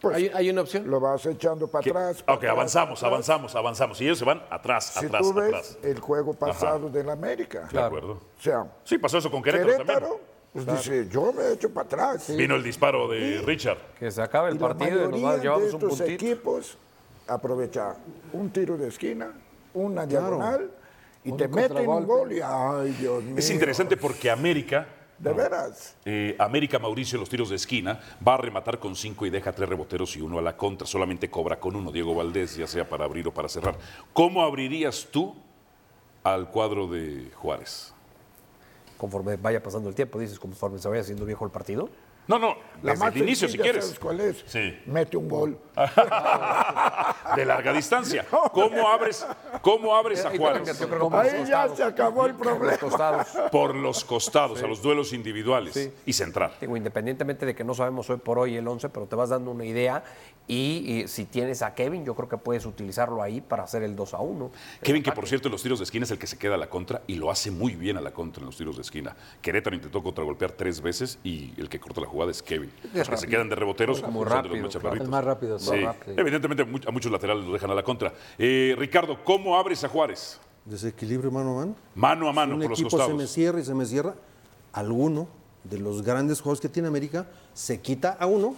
Pues, 0.00 0.16
¿Hay, 0.16 0.30
hay 0.34 0.48
una 0.50 0.62
opción? 0.62 0.88
lo 0.90 0.98
vas 0.98 1.26
echando 1.26 1.68
para 1.68 1.80
atrás. 1.88 2.22
para 2.22 2.36
ok, 2.36 2.42
atrás, 2.44 2.52
avanzamos, 2.52 2.98
atrás. 3.00 3.12
avanzamos, 3.12 3.54
avanzamos. 3.54 4.00
Y 4.00 4.04
ellos 4.06 4.18
se 4.18 4.24
van 4.24 4.42
atrás, 4.50 4.86
Si 4.98 5.04
atrás, 5.06 5.22
tú 5.22 5.34
ves 5.34 5.48
atrás. 5.48 5.78
el 5.82 6.00
juego 6.00 6.32
pasado 6.32 6.88
del 6.88 7.10
América, 7.10 7.68
De 7.70 7.78
acuerdo. 7.80 8.12
o 8.12 8.40
sea, 8.42 8.66
Sí, 8.84 8.96
pasó 8.98 9.18
eso 9.18 9.30
con 9.30 9.42
Querétaro, 9.42 9.72
Querétaro, 9.72 10.00
también. 10.08 10.29
Pues 10.52 10.66
dice, 10.66 11.08
yo 11.10 11.32
me 11.32 11.52
echo 11.52 11.72
para 11.72 11.86
atrás. 11.86 12.34
Vino 12.36 12.56
el 12.56 12.62
disparo 12.62 13.08
de 13.08 13.40
Richard. 13.44 13.78
Que 13.98 14.10
se 14.10 14.20
acabe 14.20 14.50
el 14.50 14.56
Y 14.56 14.58
la 14.58 14.68
partido 14.68 15.04
y 15.08 15.12
nos 15.12 15.24
va- 15.24 15.38
de 15.38 15.48
un 15.48 15.78
puntito. 15.80 16.04
equipos 16.04 16.76
aprovechan 17.28 17.94
un 18.32 18.50
tiro 18.50 18.76
de 18.76 18.88
esquina, 18.88 19.32
una 19.74 20.04
diagonal, 20.06 20.70
y 21.24 21.30
Un 21.30 21.36
te 21.36 21.46
meten 21.48 21.88
un 21.88 22.06
gol 22.06 22.32
y, 22.32 22.40
ay, 22.42 22.90
Dios 22.98 23.22
mío. 23.22 23.34
Es 23.38 23.50
interesante 23.50 23.96
porque 23.96 24.30
América, 24.30 24.88
De 25.18 25.32
veras. 25.34 25.94
eh, 26.06 26.34
América 26.38 26.78
Mauricio 26.78 27.16
en 27.16 27.20
los 27.20 27.28
tiros 27.28 27.50
de 27.50 27.56
esquina, 27.56 28.00
va 28.26 28.34
a 28.34 28.38
rematar 28.38 28.78
con 28.80 28.96
cinco 28.96 29.26
y 29.26 29.30
deja 29.30 29.52
tres 29.52 29.68
reboteros 29.68 30.16
y 30.16 30.20
uno 30.22 30.38
a 30.38 30.42
la 30.42 30.56
contra. 30.56 30.86
Solamente 30.86 31.28
cobra 31.30 31.60
con 31.60 31.76
uno 31.76 31.92
Diego 31.92 32.14
Valdés, 32.14 32.56
ya 32.56 32.66
sea 32.66 32.88
para 32.88 33.04
abrir 33.04 33.28
o 33.28 33.32
para 33.34 33.48
cerrar. 33.48 33.76
¿Cómo 34.14 34.42
abrirías 34.42 35.06
tú 35.12 35.36
al 36.24 36.48
cuadro 36.50 36.86
de 36.88 37.30
Juárez? 37.36 37.94
Conforme 39.00 39.36
vaya 39.36 39.62
pasando 39.62 39.88
el 39.88 39.94
tiempo, 39.94 40.18
dices, 40.18 40.38
conforme 40.38 40.78
se 40.78 40.86
vaya 40.86 41.00
haciendo 41.00 41.24
viejo 41.24 41.46
el 41.46 41.50
partido. 41.50 41.88
No, 42.26 42.38
no, 42.38 42.56
La 42.82 42.92
desde 42.92 43.04
más 43.04 43.16
el 43.16 43.22
inicio 43.22 43.48
si 43.48 43.58
quieres. 43.58 43.84
¿sabes 43.86 43.98
cuál 43.98 44.20
es? 44.20 44.44
Sí. 44.46 44.78
Mete 44.86 45.16
un 45.16 45.28
gol. 45.28 45.58
De 47.36 47.44
larga 47.44 47.72
distancia. 47.72 48.24
¿Cómo 48.52 48.88
abres, 48.88 49.26
cómo 49.62 49.94
abres 49.96 50.24
a 50.24 50.30
Juárez? 50.36 50.68
Ahí 50.80 51.44
ya 51.46 51.66
costados. 51.66 51.76
se 51.76 51.82
acabó 51.84 52.26
el 52.26 52.32
Los 52.32 52.40
problema. 52.40 52.76
costados. 52.78 53.26
Por 53.50 53.74
los 53.74 54.04
costados, 54.04 54.62
a 54.62 54.66
los 54.66 54.82
duelos 54.82 55.12
individuales 55.12 55.90
y 56.06 56.12
centrar. 56.12 56.52
Digo, 56.60 56.76
independientemente 56.76 57.46
de 57.46 57.54
que 57.54 57.64
no 57.64 57.74
sabemos 57.74 58.08
hoy 58.10 58.18
por 58.18 58.38
hoy 58.38 58.56
el 58.56 58.66
11, 58.66 58.88
pero 58.90 59.06
te 59.06 59.16
vas 59.16 59.30
dando 59.30 59.50
una 59.50 59.64
idea 59.64 60.04
y, 60.46 61.02
y 61.02 61.08
si 61.08 61.24
tienes 61.24 61.62
a 61.62 61.74
Kevin, 61.74 62.04
yo 62.04 62.14
creo 62.14 62.28
que 62.28 62.36
puedes 62.36 62.66
utilizarlo 62.66 63.22
ahí 63.22 63.40
para 63.40 63.62
hacer 63.64 63.82
el 63.82 63.94
2 63.96 64.14
a 64.14 64.18
1. 64.20 64.50
Kevin, 64.82 65.02
que 65.02 65.12
por 65.12 65.26
cierto 65.28 65.48
en 65.48 65.52
los 65.52 65.62
tiros 65.62 65.78
de 65.78 65.84
esquina 65.84 66.04
es 66.04 66.10
el 66.10 66.18
que 66.18 66.26
se 66.26 66.38
queda 66.38 66.54
a 66.54 66.58
la 66.58 66.68
contra 66.68 67.02
y 67.06 67.14
lo 67.14 67.30
hace 67.30 67.50
muy 67.50 67.74
bien 67.76 67.96
a 67.96 68.00
la 68.00 68.12
contra 68.12 68.40
en 68.40 68.46
los 68.46 68.56
tiros 68.56 68.76
de 68.76 68.82
esquina. 68.82 69.16
Querétaro 69.42 69.74
intentó 69.76 70.02
contragolpear 70.02 70.52
tres 70.52 70.80
veces 70.80 71.18
y 71.24 71.52
el 71.60 71.68
que 71.68 71.78
corta 71.80 72.00
la 72.00 72.06
jugada 72.10 72.30
es 72.30 72.42
Kevin. 72.42 72.70
Los 72.92 73.08
que 73.08 73.16
se 73.16 73.26
quedan 73.26 73.48
de 73.48 73.54
reboteros 73.56 74.02
Muy 74.02 74.02
son 74.02 74.12
de 74.12 74.20
los 74.20 74.32
rápido, 74.32 74.62
más 74.64 74.76
claro. 74.76 75.02
El 75.02 75.08
más 75.08 75.24
rápido, 75.24 75.58
Sí. 75.58 75.70
más 75.70 75.96
rápido. 75.96 76.18
Evidentemente 76.20 76.62
a 76.86 76.90
muchos 76.90 77.10
laterales 77.10 77.44
los 77.44 77.52
dejan 77.54 77.70
a 77.70 77.74
la 77.74 77.82
contra. 77.82 78.12
Eh, 78.38 78.74
Ricardo, 78.78 79.24
¿cómo 79.24 79.56
abres 79.56 79.82
a 79.84 79.88
Juárez? 79.88 80.38
Desequilibrio 80.66 81.30
mano 81.30 81.52
a 81.52 81.54
mano. 81.60 81.74
Mano 81.94 82.28
a 82.28 82.32
mano 82.32 82.54
un 82.54 82.60
por 82.60 82.70
los 82.70 82.78
equipo 82.78 82.90
se 82.90 82.96
me 82.96 83.08
costados. 83.08 83.30
cierra 83.30 83.60
y 83.60 83.64
se 83.64 83.74
me 83.74 83.86
cierra, 83.86 84.14
alguno 84.72 85.26
de 85.64 85.78
los 85.78 86.02
grandes 86.02 86.40
juegos 86.40 86.60
que 86.60 86.68
tiene 86.68 86.88
América 86.88 87.26
se 87.54 87.80
quita 87.80 88.16
a 88.18 88.26
uno 88.26 88.54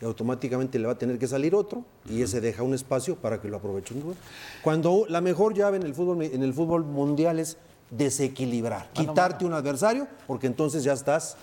y 0.00 0.04
automáticamente 0.04 0.78
le 0.78 0.86
va 0.86 0.92
a 0.94 0.98
tener 0.98 1.18
que 1.18 1.26
salir 1.28 1.54
otro 1.54 1.84
y 2.08 2.22
ese 2.22 2.40
deja 2.40 2.62
un 2.62 2.74
espacio 2.74 3.16
para 3.16 3.40
que 3.40 3.48
lo 3.48 3.56
aproveche 3.58 3.94
un 3.94 4.00
jugador. 4.02 4.22
Cuando 4.62 5.04
la 5.08 5.20
mejor 5.20 5.54
llave 5.54 5.76
en 5.76 5.84
el 5.84 5.94
fútbol 5.94 6.22
en 6.22 6.42
el 6.42 6.52
fútbol 6.52 6.84
mundial 6.84 7.38
es 7.38 7.56
desequilibrar, 7.90 8.90
quitarte 8.92 9.44
un 9.44 9.52
adversario 9.52 10.06
porque 10.26 10.46
entonces 10.46 10.84
ya 10.84 10.92
estás 10.92 11.36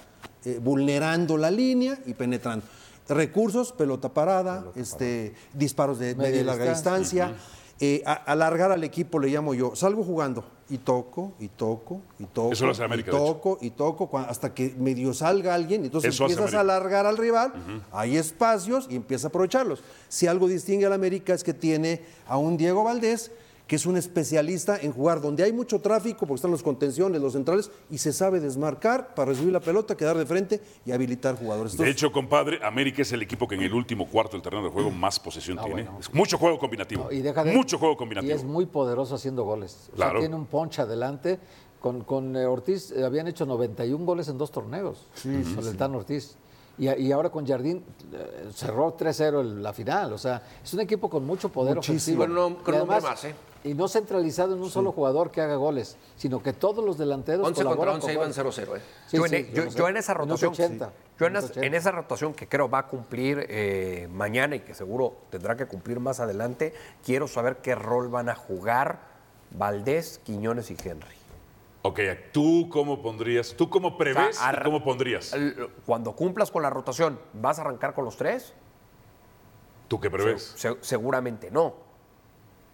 eh, 0.45 0.59
vulnerando 0.61 1.37
la 1.37 1.51
línea 1.51 1.99
y 2.05 2.13
penetrando. 2.13 2.65
Recursos, 3.09 3.73
pelota 3.73 4.09
parada, 4.09 4.65
este, 4.75 5.33
disparos 5.53 5.99
de 5.99 6.15
Media 6.15 6.29
media 6.29 6.41
y 6.41 6.43
larga 6.45 6.69
distancia. 6.69 7.35
eh, 7.83 8.03
a- 8.05 8.13
alargar 8.13 8.71
al 8.71 8.83
equipo 8.83 9.17
le 9.19 9.27
llamo 9.29 9.53
yo. 9.55 9.75
Salgo 9.75 10.03
jugando 10.03 10.45
y 10.69 10.77
toco, 10.77 11.33
y 11.39 11.47
toco, 11.47 11.99
y 12.19 12.25
toco. 12.25 12.53
Eso 12.53 12.65
lo 12.67 12.71
hace 12.73 12.83
América, 12.83 13.09
Y 13.09 13.15
toco, 13.17 13.57
y 13.59 13.71
toco, 13.71 14.09
hasta 14.19 14.53
que 14.53 14.75
medio 14.77 15.13
salga 15.15 15.55
alguien. 15.55 15.83
Entonces 15.83 16.13
Eso 16.13 16.25
empiezas 16.25 16.53
a 16.53 16.59
alargar 16.59 17.05
al 17.07 17.17
rival, 17.17 17.51
hay 17.91 18.17
espacios 18.17 18.85
y 18.89 18.95
empieza 18.95 19.27
a 19.27 19.29
aprovecharlos. 19.29 19.81
Si 20.09 20.27
algo 20.27 20.47
distingue 20.47 20.85
al 20.85 20.93
América 20.93 21.33
es 21.33 21.43
que 21.43 21.55
tiene 21.55 22.03
a 22.27 22.37
un 22.37 22.55
Diego 22.55 22.83
Valdés 22.83 23.31
que 23.71 23.77
es 23.77 23.85
un 23.85 23.95
especialista 23.95 24.77
en 24.81 24.91
jugar 24.91 25.21
donde 25.21 25.45
hay 25.45 25.53
mucho 25.53 25.79
tráfico, 25.79 26.19
porque 26.27 26.35
están 26.35 26.51
los 26.51 26.61
contenciones, 26.61 27.21
los 27.21 27.31
centrales, 27.31 27.71
y 27.89 27.99
se 27.99 28.11
sabe 28.11 28.41
desmarcar 28.41 29.15
para 29.15 29.29
recibir 29.29 29.53
la 29.53 29.61
pelota, 29.61 29.95
quedar 29.95 30.17
de 30.17 30.25
frente 30.25 30.61
y 30.85 30.91
habilitar 30.91 31.37
jugadores. 31.37 31.77
De 31.77 31.89
hecho, 31.89 32.11
compadre, 32.11 32.59
América 32.65 33.01
es 33.01 33.13
el 33.13 33.21
equipo 33.21 33.47
que 33.47 33.55
en 33.55 33.61
el 33.61 33.73
último 33.73 34.09
cuarto 34.09 34.33
del 34.33 34.41
terreno 34.41 34.65
de 34.65 34.71
juego 34.71 34.91
más 34.91 35.21
posesión 35.21 35.57
tiene. 35.63 35.87
Es 36.01 36.13
mucho 36.13 36.37
juego 36.37 36.59
combinativo. 36.59 37.05
No, 37.05 37.11
y 37.13 37.21
deja 37.21 37.45
de- 37.45 37.53
mucho 37.55 37.77
juego 37.77 37.93
Y 37.93 37.97
combinativo. 37.97 38.35
es 38.35 38.43
muy 38.43 38.65
poderoso 38.65 39.15
haciendo 39.15 39.45
goles. 39.45 39.87
O 39.93 39.95
Claro. 39.95 40.11
sea, 40.11 40.19
tiene 40.19 40.35
un 40.35 40.47
punch 40.47 40.79
adelante. 40.79 41.39
Con, 41.79 42.01
con 42.03 42.35
eh, 42.35 42.45
Ortiz 42.45 42.91
eh, 42.91 43.05
habían 43.05 43.29
hecho 43.29 43.45
91 43.45 44.03
goles 44.05 44.27
en 44.27 44.37
dos 44.37 44.51
torneos. 44.51 45.07
con 45.23 45.65
el 45.65 45.77
Tan 45.77 45.95
Ortiz. 45.95 46.35
Y, 46.77 46.89
y 46.89 47.11
ahora 47.13 47.29
con 47.29 47.47
Jardín 47.47 47.85
eh, 48.13 48.49
cerró 48.53 48.97
3-0 48.97 49.39
el- 49.39 49.63
la 49.63 49.71
final. 49.71 50.11
O 50.11 50.17
sea, 50.17 50.43
es 50.61 50.73
un 50.73 50.81
equipo 50.81 51.09
con 51.09 51.25
mucho 51.25 51.47
poder 51.47 51.77
ofensivo. 51.77 52.17
Bueno, 52.17 52.33
no, 52.49 52.57
con 52.61 52.73
Y 52.73 52.75
un 52.75 52.81
hombre 52.81 52.97
además- 52.97 53.03
más, 53.03 53.23
¿eh? 53.23 53.35
Y 53.63 53.75
no 53.75 53.87
centralizado 53.87 54.55
en 54.55 54.61
un 54.63 54.71
solo 54.71 54.91
jugador 54.91 55.29
que 55.29 55.39
haga 55.41 55.55
goles, 55.55 55.95
sino 56.15 56.41
que 56.41 56.51
todos 56.53 56.83
los 56.83 56.97
delanteros 56.97 57.45
11 57.47 57.63
contra 57.63 57.69
colaboran 57.75 57.95
11 57.95 58.05
con 58.07 58.13
iban 58.13 58.31
goles. 58.33 58.57
0-0. 58.57 58.77
¿eh? 58.77 58.81
Sí, 59.07 59.17
yo, 59.17 59.25
en, 59.25 59.29
sí, 59.31 59.49
yo- 59.53 59.63
yo 59.65 59.71
sé. 59.71 59.77
yo 59.77 59.87
en 59.87 59.97
esa 59.97 60.13
rotación, 60.15 60.51
80, 60.53 60.91
yo 61.19 61.25
en, 61.27 61.33
minuto 61.33 61.45
as- 61.45 61.51
80. 61.51 61.67
en 61.67 61.73
esa 61.75 61.91
rotación 61.91 62.33
que 62.33 62.47
creo 62.47 62.69
va 62.69 62.79
a 62.79 62.87
cumplir 62.87 63.45
eh, 63.49 64.07
mañana 64.11 64.55
y 64.55 64.61
que 64.61 64.73
seguro 64.73 65.13
tendrá 65.29 65.55
que 65.55 65.67
cumplir 65.67 65.99
más 65.99 66.19
adelante, 66.19 66.73
quiero 67.05 67.27
saber 67.27 67.57
qué 67.57 67.75
rol 67.75 68.07
van 68.09 68.29
a 68.29 68.35
jugar 68.35 68.99
Valdés, 69.51 70.19
Quiñones 70.23 70.71
y 70.71 70.77
Henry. 70.83 71.15
Ok, 71.83 71.99
¿tú 72.31 72.67
cómo 72.71 73.01
pondrías? 73.01 73.53
¿Tú 73.55 73.69
cómo 73.69 73.97
prevés 73.97 74.37
O 74.37 74.39
sea, 74.39 74.51
y 74.51 74.55
arra- 74.55 74.63
cómo 74.65 74.83
pondrías? 74.83 75.35
Cuando 75.85 76.13
cumplas 76.15 76.49
con 76.49 76.63
la 76.63 76.69
rotación, 76.69 77.19
¿vas 77.33 77.59
a 77.59 77.61
arrancar 77.61 77.93
con 77.93 78.05
los 78.05 78.17
tres? 78.17 78.53
¿Tú 79.87 79.99
qué 79.99 80.09
prevés? 80.09 80.53
Se- 80.55 80.77
seguramente 80.81 81.51
no. 81.51 81.90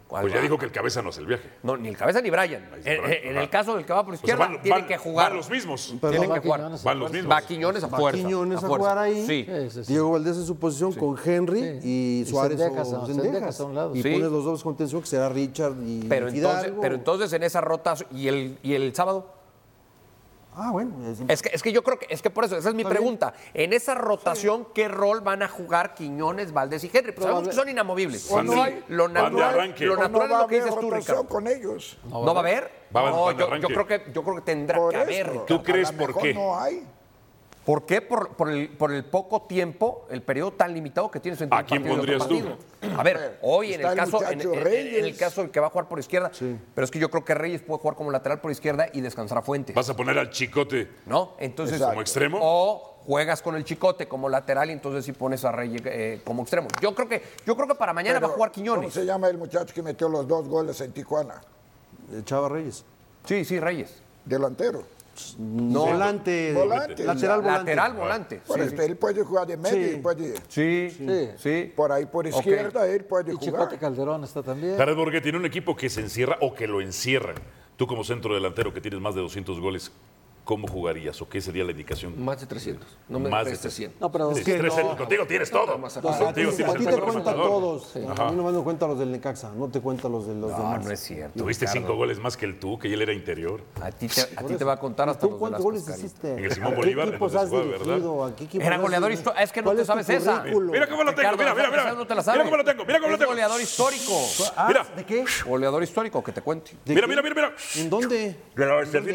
Pues 0.10 0.34
ya 0.34 0.40
dijo 0.42 0.58
que 0.58 0.66
el 0.66 0.72
cabeza 0.72 1.02
no 1.02 1.10
hace 1.10 1.20
el 1.20 1.28
viaje. 1.28 1.50
No, 1.64 1.76
ni 1.76 1.90
el 1.90 1.98
cabeza 1.98 2.22
ni 2.22 2.30
Brian. 2.30 2.70
En, 2.86 3.04
Brian, 3.06 3.30
en 3.32 3.38
el 3.38 3.50
caso 3.50 3.76
del 3.76 3.86
que 3.86 3.92
va 3.92 4.06
por 4.06 4.14
O 4.14 4.18
sea, 4.18 4.24
izquierda, 4.24 4.48
van- 4.48 4.62
tiene 4.62 4.78
van- 4.80 4.88
que 4.88 4.98
jugar. 4.98 5.30
van 5.30 5.38
los 5.38 5.50
mismos. 5.50 5.96
Pero 6.00 6.12
Tienen 6.12 6.30
va 6.32 6.34
que 6.36 6.42
jugar. 6.48 6.62
A 6.62 6.70
Van 6.84 7.00
los 7.00 7.12
mismos. 7.12 7.32
Va 7.36 7.42
Quiñones 7.42 7.84
a 7.84 7.88
Va 7.88 7.98
fuerza. 7.98 8.18
Quiñones 8.22 8.58
a 8.58 8.62
fuerza. 8.62 8.78
jugar 8.78 8.98
ahí. 8.98 9.26
Sí. 9.28 9.46
Sí. 9.70 9.82
Diego 9.92 10.12
Valdés 10.12 10.38
en 10.38 10.46
su 10.46 10.56
posición 10.58 10.94
con 10.94 11.18
Henry 11.24 11.60
Sí. 11.82 11.88
y 11.90 12.22
Y 12.22 12.26
Suárez 12.26 12.60
o 12.60 12.64
a- 12.64 12.68
a 12.68 12.96
lado. 13.76 13.96
Y 13.96 14.02
pones 14.02 14.32
los 14.32 14.46
dos 14.46 14.64
contención 14.64 15.02
que 15.02 15.08
será 15.08 15.28
Richard 15.30 15.74
y 15.86 16.06
Pero 16.08 16.30
entonces, 16.30 16.60
Fidalgo. 16.62 16.82
pero 16.82 16.96
entonces 16.96 17.34
en 17.34 17.44
esa 17.44 17.60
rotación. 17.62 18.10
¿Y 18.14 18.28
el, 18.30 18.58
y 18.64 18.74
el 18.76 18.96
sábado? 18.96 19.34
Ah, 20.60 20.72
bueno. 20.72 20.92
es- 21.08 21.20
Es 21.28 21.42
que, 21.44 21.50
es 21.54 21.62
que 21.62 21.72
yo 21.72 21.84
creo 21.84 22.00
que, 22.00 22.08
es 22.10 22.22
que 22.24 22.30
por 22.32 22.44
eso, 22.44 22.58
esa 22.58 22.70
es 22.70 22.76
mi 22.76 22.82
Está 22.82 22.90
bien. 22.90 23.02
pregunta. 23.02 23.34
En 23.54 23.74
esa 23.74 23.94
rotación, 23.94 24.68
¿qué 24.74 24.88
rol 24.88 25.22
van 25.22 25.44
a 25.44 25.48
jugar 25.48 25.94
Quiñones, 25.94 26.52
Valdés 26.52 26.84
y 26.84 26.92
Henry? 26.92 27.12
Pues 27.12 27.24
sabemos 27.26 27.48
que 27.48 27.54
son 27.54 27.70
inamovibles. 27.70 28.30
O 28.32 28.42
no 28.42 28.54
Sí, 28.54 28.60
hay- 28.60 28.84
lo 28.88 29.08
natural, 29.08 29.76
lo 29.80 29.96
no 29.96 30.02
natural 30.02 30.32
es 30.32 30.38
lo 30.38 30.48
que 30.48 30.56
haber 30.56 30.64
dices 30.66 30.80
tú, 30.80 30.92
Ricardo. 30.92 31.28
con 31.28 31.48
ellos. 31.48 31.98
¿No 32.10 32.26
va 32.34 32.38
a 32.38 32.40
haber? 32.40 32.72
Va- 32.96 33.10
no, 33.12 33.32
yo, 33.32 33.68
creo 33.68 33.86
que, 33.86 34.02
yo 34.14 34.24
creo 34.24 34.36
que 34.36 34.42
tendrá 34.42 34.78
Por 34.80 34.92
que 34.94 34.98
haber. 34.98 35.10
eso, 35.14 35.24
Ricardo. 35.32 35.46
¿Tú 35.46 35.64
crees 35.64 35.92
por 35.92 36.18
qué? 36.20 36.34
no 36.34 36.60
hay. 36.60 36.88
¿Por 37.68 37.86
qué? 37.86 38.02
Por, 38.02 38.30
por 38.30 38.50
el, 38.50 38.70
por 38.70 38.94
el 38.94 39.04
poco 39.04 39.42
tiempo, 39.42 40.06
el 40.10 40.22
periodo 40.22 40.54
tan 40.54 40.74
limitado 40.74 41.12
que 41.12 41.20
tienes 41.20 41.42
entre 41.42 41.58
¿A 41.58 41.64
un 41.64 41.68
quién 41.68 41.84
pondrías 41.86 42.20
partido. 42.20 42.58
A 42.98 43.04
ver, 43.04 43.40
hoy 43.42 43.74
en 43.74 43.86
el, 43.86 43.94
caso, 43.94 44.24
en, 44.24 44.40
en- 44.40 45.04
el 45.04 45.18
caso 45.18 45.42
del 45.42 45.52
que 45.52 45.60
va 45.60 45.68
a 45.68 45.70
jugar 45.70 45.90
por 45.90 46.00
izquierda, 46.00 46.32
pero 46.74 46.86
es 46.86 46.90
que 46.92 46.98
yo 46.98 47.12
creo 47.12 47.26
que 47.26 47.34
Reyes 47.36 47.62
puede 47.62 47.82
jugar 47.82 47.98
como 47.98 48.10
lateral 48.10 48.40
por 48.40 48.52
izquierda 48.52 48.88
y 48.94 49.02
descansar 49.02 49.40
a 49.40 49.42
Fuentes. 49.42 49.76
¿Vas 49.76 49.90
a 49.90 49.98
poner 49.98 50.18
al 50.18 50.30
chicote 50.30 50.90
¿No? 51.06 51.34
Entonces, 51.40 51.74
Exacto. 51.76 51.92
como 51.92 52.02
extremo? 52.02 52.40
O 52.42 53.00
juegas 53.06 53.42
con 53.42 53.58
el 53.58 53.66
chicote 53.66 54.08
como 54.08 54.30
lateral 54.30 54.70
y 54.70 54.72
entonces 54.72 55.04
sí 55.04 55.12
pones 55.12 55.44
a 55.44 55.52
Reyes 55.52 55.82
eh, 55.84 56.22
como 56.24 56.44
extremo. 56.44 56.70
Yo 56.82 56.96
creo 56.96 57.10
que, 57.10 57.22
yo 57.46 57.54
creo 57.58 57.68
que 57.68 57.76
para 57.76 57.92
mañana 57.92 58.16
Pero, 58.20 58.28
va 58.28 58.32
a 58.32 58.36
jugar 58.38 58.52
¿Cómo 58.52 58.64
Quiñones. 58.64 58.94
se 58.94 59.06
llama 59.06 59.28
el 59.28 59.38
muchacho 59.38 59.74
que 59.74 59.84
metió 59.84 60.08
los 60.08 60.26
dos 60.26 60.48
goles 60.48 60.80
en 60.80 60.94
Tijuana? 60.94 61.42
Chava 62.24 62.48
Reyes. 62.48 62.86
Sí, 63.26 63.44
sí, 63.44 63.60
Reyes. 63.60 64.02
Delantero. 64.24 64.84
No, 65.38 65.86
volante, 65.88 66.54
Volante. 66.54 67.04
lateral 67.06 67.42
volante. 67.42 67.76
Lateral 67.76 67.94
volante. 67.98 68.42
Por 68.46 68.60
Sí, 68.60 68.66
este, 68.66 68.86
Él 68.86 68.98
puede 68.98 69.24
jugar 69.24 69.48
de 69.48 69.58
medio 69.58 69.90
Sí. 69.90 69.96
puede... 69.98 70.34
sí, 70.48 70.90
Sí. 70.98 71.30
sí. 71.38 71.74
Por 71.76 71.92
ahí 71.92 72.06
por 72.06 72.26
izquierda 72.28 72.88
él 72.88 73.06
puede 73.06 73.32
Y 73.34 73.36
jugar. 73.36 73.46
Chicote 73.70 73.78
Calderón 73.78 74.24
está 74.24 74.42
también. 74.44 74.78
Jared 74.78 74.96
Borghetti 74.96 75.24
tiene 75.24 75.38
un 75.38 75.46
equipo 75.46 75.76
que 75.76 75.90
se 75.90 76.02
encierra 76.02 76.38
o 76.42 76.54
que 76.54 76.68
lo 76.68 76.82
encierran. 76.82 77.36
Tú 77.76 77.86
como 77.88 78.04
centro 78.04 78.34
delantero 78.34 78.74
que 78.74 78.82
tienes 78.82 79.00
más 79.00 79.14
de 79.16 79.22
200 79.22 79.60
goles, 79.60 79.92
¿cómo 80.48 80.66
jugarías 80.66 81.22
o 81.22 81.28
qué 81.28 81.42
sería 81.42 81.66
la 81.66 81.72
indicación? 81.72 82.24
Más 82.24 82.40
de 82.40 82.48
300. 82.48 82.88
No 83.10 83.20
me 83.20 83.30
Más 83.30 83.44
de 83.44 83.52
prestes 83.52 83.74
100. 83.74 83.94
No, 84.00 84.10
pero 84.10 84.34
Sí, 84.34 84.40
es 84.40 84.46
que 84.46 84.54
300. 84.58 84.92
no. 84.94 84.98
Contigo 84.98 85.28
tienes 85.28 85.52
todo. 85.52 85.78
más 85.78 85.98
A, 85.98 86.00
acá. 86.00 86.18
Contigo 86.18 86.50
ti- 86.52 86.56
tienes 86.56 86.74
a 86.74 86.78
ti 86.78 86.86
te 86.86 86.92
mejor 86.92 87.04
cuenta 87.12 87.32
rematador. 87.34 87.48
todos. 87.50 87.96
A 88.18 88.30
mí 88.32 88.36
nomás 88.38 88.54
me 88.54 88.64
cuenta 88.64 88.88
los 88.88 88.98
del 88.98 89.12
Necaxa, 89.12 89.52
no 89.52 89.68
te 89.68 89.82
cuenta 89.82 90.08
los 90.08 90.26
de 90.26 90.36
los 90.36 90.52
No, 90.52 90.58
demás. 90.58 90.86
no 90.86 90.92
es 90.92 91.00
cierto. 91.02 91.38
Tuviste 91.38 91.66
Ricardo. 91.66 91.82
cinco 91.82 91.96
goles 91.98 92.20
más 92.20 92.38
que 92.38 92.46
el 92.46 92.58
tú, 92.60 92.80
que 92.80 92.92
él 92.94 93.02
era 93.02 93.12
interior. 93.12 93.62
A 93.82 93.92
ti 93.92 94.08
te, 94.08 94.22
a 94.22 94.44
ti 94.44 94.56
te 94.56 94.64
va 94.64 94.74
a 94.74 94.80
contar 94.80 95.10
hasta 95.10 95.20
¿Tú 95.22 95.32
los 95.32 95.40
cuántos 95.40 95.62
goles 95.62 95.86
hiciste? 95.88 96.34
En 96.38 96.46
el 96.46 96.52
Simón 96.54 96.68
¿A 96.68 96.76
qué 96.76 96.82
Bolívar, 96.82 97.08
equipos 97.10 97.36
has 97.36 97.52
dirigido? 97.52 98.24
¿A 98.24 98.36
qué 98.36 98.44
equipos 98.46 98.66
Era 98.66 98.78
goleador 98.78 99.12
histórico. 99.12 99.42
Es 99.44 99.52
que 99.52 99.62
no 99.62 99.66
¿Cuál 99.66 99.78
te 99.78 99.86
sabes 99.86 100.10
esa. 100.10 100.44
Mira 100.44 100.88
cómo 100.88 101.04
lo 101.04 101.14
tengo, 101.14 101.32
mira, 101.38 101.54
mira, 101.54 101.70
mira. 101.70 101.94
no. 101.94 102.06
Mira 102.06 102.44
cómo 102.44 102.58
lo 102.58 102.64
tengo, 102.64 102.86
mira 102.86 103.00
cómo 103.00 103.12
lo 103.12 103.18
tengo. 103.18 103.32
goleador 103.32 103.60
histórico. 103.62 104.14
Ah, 104.56 104.66
Mira. 104.70 104.86
¿De 104.96 105.04
qué? 105.06 105.26
Goleador 105.46 105.84
histórico, 105.84 106.24
que 106.24 106.32
te 106.32 106.42
cuente. 106.42 106.72
¿De 106.86 106.96
Mira, 106.96 107.06
mira, 107.08 107.22
mira, 107.22 107.36
mira. 107.36 107.56
¿En 107.76 107.90
dónde? 107.90 108.36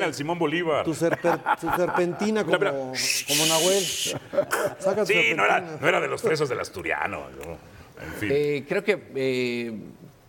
Al 0.03 0.15
Simón 0.15 0.39
Bolívar. 0.39 0.85
Tu, 0.85 0.95
serper- 1.23 1.61
tu 1.61 1.71
serpentina 1.77 2.45
como, 2.45 2.59
Mira, 2.59 2.73
mira. 2.73 2.93
como 3.29 3.47
Nahuel. 3.47 3.83
Saca 4.79 5.07
Sí, 5.07 5.33
no 5.37 5.45
era, 5.45 5.61
no 5.81 5.89
era 5.89 6.01
de 6.01 6.09
los 6.09 6.23
presos 6.23 6.49
del 6.49 6.61
asturiano. 6.61 7.21
¿no? 7.31 7.53
En 8.05 8.13
fin. 8.19 8.29
Eh, 8.33 8.65
creo 8.69 8.83
que 8.85 9.03
eh, 9.15 9.73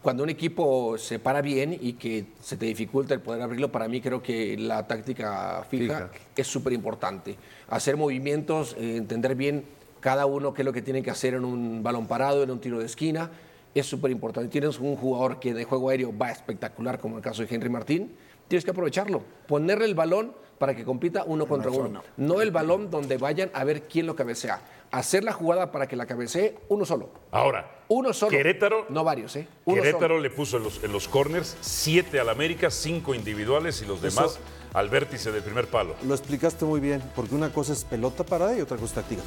cuando 0.01 0.23
un 0.23 0.29
equipo 0.29 0.97
se 0.97 1.17
para 1.19 1.41
bien 1.41 1.77
y 1.79 1.93
que 1.93 2.25
se 2.41 2.57
te 2.57 2.65
dificulta 2.65 3.13
el 3.13 3.21
poder 3.21 3.41
abrirlo, 3.41 3.71
para 3.71 3.87
mí 3.87 4.01
creo 4.01 4.21
que 4.21 4.57
la 4.57 4.85
táctica 4.85 5.65
fija, 5.69 6.09
es 6.35 6.47
súper 6.47 6.73
importante. 6.73 7.37
Hacer 7.69 7.97
movimientos, 7.97 8.75
eh, 8.79 8.97
entender 8.97 9.35
bien 9.35 9.63
cada 10.01 10.25
uno 10.25 10.53
qué 10.53 10.61
es 10.61 10.65
lo 10.65 10.73
que 10.73 10.81
tiene 10.81 11.01
que 11.01 11.09
hacer 11.11 11.33
en 11.35 11.45
un 11.45 11.81
balón 11.81 12.07
parado, 12.07 12.43
en 12.43 12.51
un 12.51 12.59
tiro 12.59 12.79
de 12.79 12.85
esquina, 12.85 13.31
es 13.73 13.85
súper 13.85 14.11
importante. 14.11 14.49
Tienes 14.49 14.77
un 14.79 14.97
jugador 14.97 15.39
que 15.39 15.53
de 15.53 15.63
juego 15.63 15.89
aéreo 15.89 16.15
va 16.15 16.29
espectacular, 16.29 16.99
como 16.99 17.15
el 17.17 17.23
caso 17.23 17.41
de 17.43 17.55
Henry 17.55 17.69
Martín, 17.69 18.13
tienes 18.49 18.65
que 18.65 18.71
aprovecharlo, 18.71 19.23
ponerle 19.47 19.85
el 19.85 19.95
balón 19.95 20.33
para 20.63 20.73
que 20.77 20.85
compita 20.85 21.25
uno 21.25 21.45
contra 21.45 21.69
uno. 21.69 22.01
No 22.15 22.41
el 22.41 22.49
balón 22.49 22.89
donde 22.89 23.17
vayan 23.17 23.51
a 23.53 23.65
ver 23.65 23.81
quién 23.83 24.05
lo 24.05 24.15
cabecea. 24.15 24.61
Hacer 24.91 25.25
la 25.25 25.33
jugada 25.33 25.73
para 25.73 25.87
que 25.89 25.97
la 25.97 26.05
cabecee 26.05 26.55
uno 26.69 26.85
solo. 26.85 27.09
Ahora, 27.31 27.69
Uno 27.89 28.13
solo. 28.13 28.29
Querétaro, 28.31 28.85
No 28.87 29.03
varios, 29.03 29.35
¿eh? 29.35 29.45
Uno 29.65 29.81
Querétaro 29.81 30.15
solo. 30.15 30.19
le 30.21 30.29
puso 30.29 30.55
en 30.55 30.63
los, 30.63 30.81
en 30.81 30.93
los 30.93 31.09
corners 31.09 31.57
siete 31.59 32.17
al 32.21 32.29
América, 32.29 32.71
cinco 32.71 33.13
individuales 33.13 33.81
y 33.81 33.85
los 33.85 34.01
demás 34.01 34.39
al 34.73 34.87
vértice 34.87 35.33
del 35.33 35.43
primer 35.43 35.67
palo. 35.67 35.95
Lo 36.07 36.13
explicaste 36.13 36.63
muy 36.63 36.79
bien, 36.79 37.03
porque 37.13 37.35
una 37.35 37.51
cosa 37.51 37.73
es 37.73 37.83
pelota 37.83 38.23
parada 38.23 38.55
y 38.57 38.61
otra 38.61 38.77
cosa 38.77 38.85
es 38.85 38.93
táctica. 38.93 39.21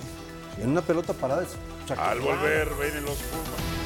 En 0.63 0.71
una 0.71 0.81
pelota 0.81 1.13
parada 1.13 1.43
es. 1.43 1.55
Al 1.99 2.19
volver, 2.21 2.71
ven 2.81 2.97
en 2.97 3.05
los 3.05 3.17
Pumas. 3.19 3.86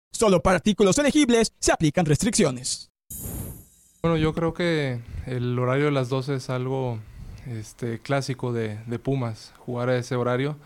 Solo 0.11 0.41
para 0.41 0.57
artículos 0.57 0.97
elegibles 0.99 1.53
se 1.59 1.71
aplican 1.71 2.05
restricciones. 2.05 2.91
Bueno, 4.01 4.17
yo 4.17 4.33
creo 4.33 4.53
que 4.53 4.99
el 5.25 5.57
horario 5.57 5.85
de 5.85 5.91
las 5.91 6.09
12 6.09 6.35
es 6.35 6.49
algo 6.49 6.99
este, 7.47 7.99
clásico 7.99 8.53
de, 8.53 8.77
de 8.85 8.99
Pumas, 8.99 9.53
jugar 9.57 9.89
a 9.89 9.97
ese 9.97 10.15
horario. 10.15 10.57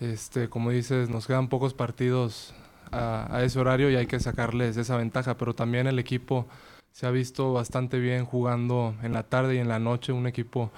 Este, 0.00 0.48
como 0.48 0.70
dices, 0.70 1.08
nos 1.08 1.26
quedan 1.26 1.48
pocos 1.48 1.74
partidos 1.74 2.54
a, 2.92 3.34
a 3.34 3.44
ese 3.44 3.58
horario 3.58 3.90
y 3.90 3.96
hay 3.96 4.06
que 4.06 4.20
sacarles 4.20 4.76
esa 4.76 4.96
ventaja, 4.96 5.36
pero 5.36 5.54
también 5.54 5.86
el 5.86 5.98
equipo 5.98 6.46
se 6.92 7.06
ha 7.06 7.10
visto 7.10 7.52
bastante 7.52 7.98
bien 7.98 8.24
jugando 8.24 8.94
en 9.02 9.12
la 9.12 9.24
tarde 9.24 9.56
y 9.56 9.58
en 9.58 9.68
la 9.68 9.78
noche, 9.78 10.12
un 10.12 10.26
equipo 10.26 10.70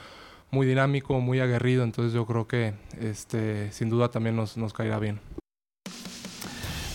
muy 0.51 0.66
dinámico, 0.66 1.21
muy 1.21 1.40
aguerrido, 1.40 1.85
entonces 1.85 2.12
yo 2.12 2.27
creo 2.27 2.49
que 2.49 2.75
este, 3.01 3.71
sin 3.71 3.90
duda 3.90 4.11
también 4.11 4.35
nos, 4.35 4.57
nos 4.57 4.73
caerá 4.73 4.99
bien. 4.99 5.21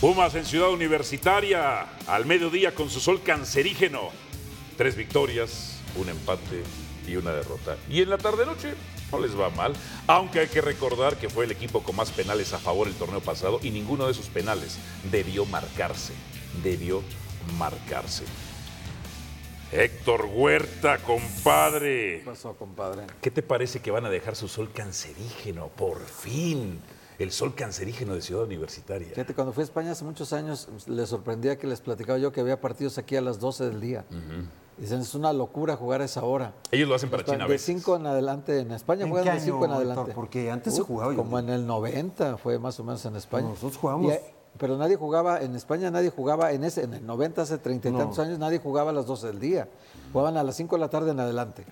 Pumas 0.03 0.35
en 0.35 0.43
Ciudad 0.43 0.69
Universitaria, 0.69 1.83
al 2.07 2.25
mediodía 2.25 2.75
con 2.75 2.89
su 2.89 2.99
sol 2.99 3.21
cancerígeno. 3.23 4.09
Tres 4.75 4.97
victorias, 4.97 5.79
un 5.95 6.09
empate 6.09 6.61
y 7.07 7.15
una 7.15 7.31
derrota. 7.31 7.77
Y 7.89 8.01
en 8.01 8.09
la 8.09 8.17
tarde-noche 8.17 8.73
no 9.13 9.19
les 9.19 9.39
va 9.39 9.49
mal, 9.51 9.73
aunque 10.07 10.41
hay 10.41 10.47
que 10.47 10.59
recordar 10.59 11.15
que 11.15 11.29
fue 11.29 11.45
el 11.45 11.51
equipo 11.51 11.83
con 11.83 11.95
más 11.95 12.11
penales 12.11 12.51
a 12.51 12.59
favor 12.59 12.89
el 12.89 12.95
torneo 12.95 13.21
pasado 13.21 13.61
y 13.63 13.69
ninguno 13.69 14.05
de 14.05 14.11
esos 14.11 14.27
penales 14.27 14.77
debió 15.09 15.45
marcarse, 15.45 16.11
debió 16.61 17.01
marcarse. 17.57 18.25
Héctor 19.71 20.25
Huerta, 20.25 20.97
compadre. 20.97 22.19
¿Qué 22.19 22.25
pasó, 22.25 22.57
compadre? 22.57 23.03
¿Qué 23.21 23.31
te 23.31 23.41
parece 23.41 23.79
que 23.79 23.89
van 23.89 24.05
a 24.05 24.09
dejar 24.09 24.35
su 24.35 24.49
sol 24.49 24.69
cancerígeno? 24.73 25.69
Por 25.69 26.05
fin. 26.05 26.81
El 27.19 27.31
sol 27.31 27.53
cancerígeno 27.55 28.15
de 28.15 28.21
Ciudad 28.21 28.43
Universitaria. 28.43 29.09
Fíjate, 29.09 29.33
cuando 29.35 29.53
fui 29.53 29.61
a 29.61 29.65
España 29.65 29.91
hace 29.91 30.03
muchos 30.03 30.33
años, 30.33 30.67
les 30.87 31.09
sorprendía 31.09 31.57
que 31.57 31.67
les 31.67 31.79
platicaba 31.81 32.17
yo 32.17 32.31
que 32.31 32.41
había 32.41 32.59
partidos 32.59 32.97
aquí 32.97 33.15
a 33.15 33.21
las 33.21 33.39
12 33.39 33.65
del 33.69 33.79
día. 33.81 34.05
Dicen, 34.77 35.01
es 35.01 35.13
una 35.13 35.31
locura 35.33 35.75
jugar 35.75 36.01
a 36.01 36.05
esa 36.05 36.23
hora. 36.23 36.53
Ellos 36.71 36.89
lo 36.89 36.95
hacen 36.95 37.11
para 37.11 37.23
China 37.23 37.43
a 37.43 37.47
De 37.47 37.53
veces. 37.53 37.67
5 37.67 37.95
en 37.97 38.07
adelante, 38.07 38.59
en 38.59 38.71
España 38.71 39.03
¿En 39.05 39.11
juegan 39.11 39.35
de 39.37 39.41
5 39.43 39.65
en 39.65 39.71
adelante. 39.71 40.11
Porque 40.15 40.49
antes 40.49 40.73
se 40.73 40.81
Uh, 40.81 40.85
jugaba, 40.85 41.11
yo 41.11 41.17
Como 41.17 41.37
digo. 41.39 41.49
en 41.53 41.53
el 41.59 41.67
90 41.67 42.37
fue 42.37 42.57
más 42.57 42.79
o 42.79 42.83
menos 42.83 43.05
en 43.05 43.15
España. 43.15 43.49
Nosotros 43.49 43.77
jugamos- 43.77 44.11
Y, 44.11 44.17
pero 44.57 44.75
nadie 44.77 44.95
jugaba, 44.95 45.41
en 45.41 45.55
España 45.55 45.91
nadie 45.91 46.09
jugaba, 46.09 46.51
en 46.53 46.63
ese 46.63 46.83
en 46.83 46.95
el 46.95 47.05
90, 47.05 47.43
hace 47.43 47.59
treinta 47.59 47.89
y 47.89 47.91
No. 47.91 47.99
tantos 47.99 48.17
años, 48.17 48.39
nadie 48.39 48.57
jugaba 48.57 48.89
a 48.89 48.93
las 48.93 49.05
12 49.05 49.27
del 49.27 49.39
día. 49.39 49.67
Jugaban 50.11 50.37
a 50.37 50.43
las 50.43 50.55
5 50.55 50.75
de 50.75 50.79
la 50.79 50.89
tarde 50.89 51.11
en 51.11 51.19
adelante. 51.19 51.65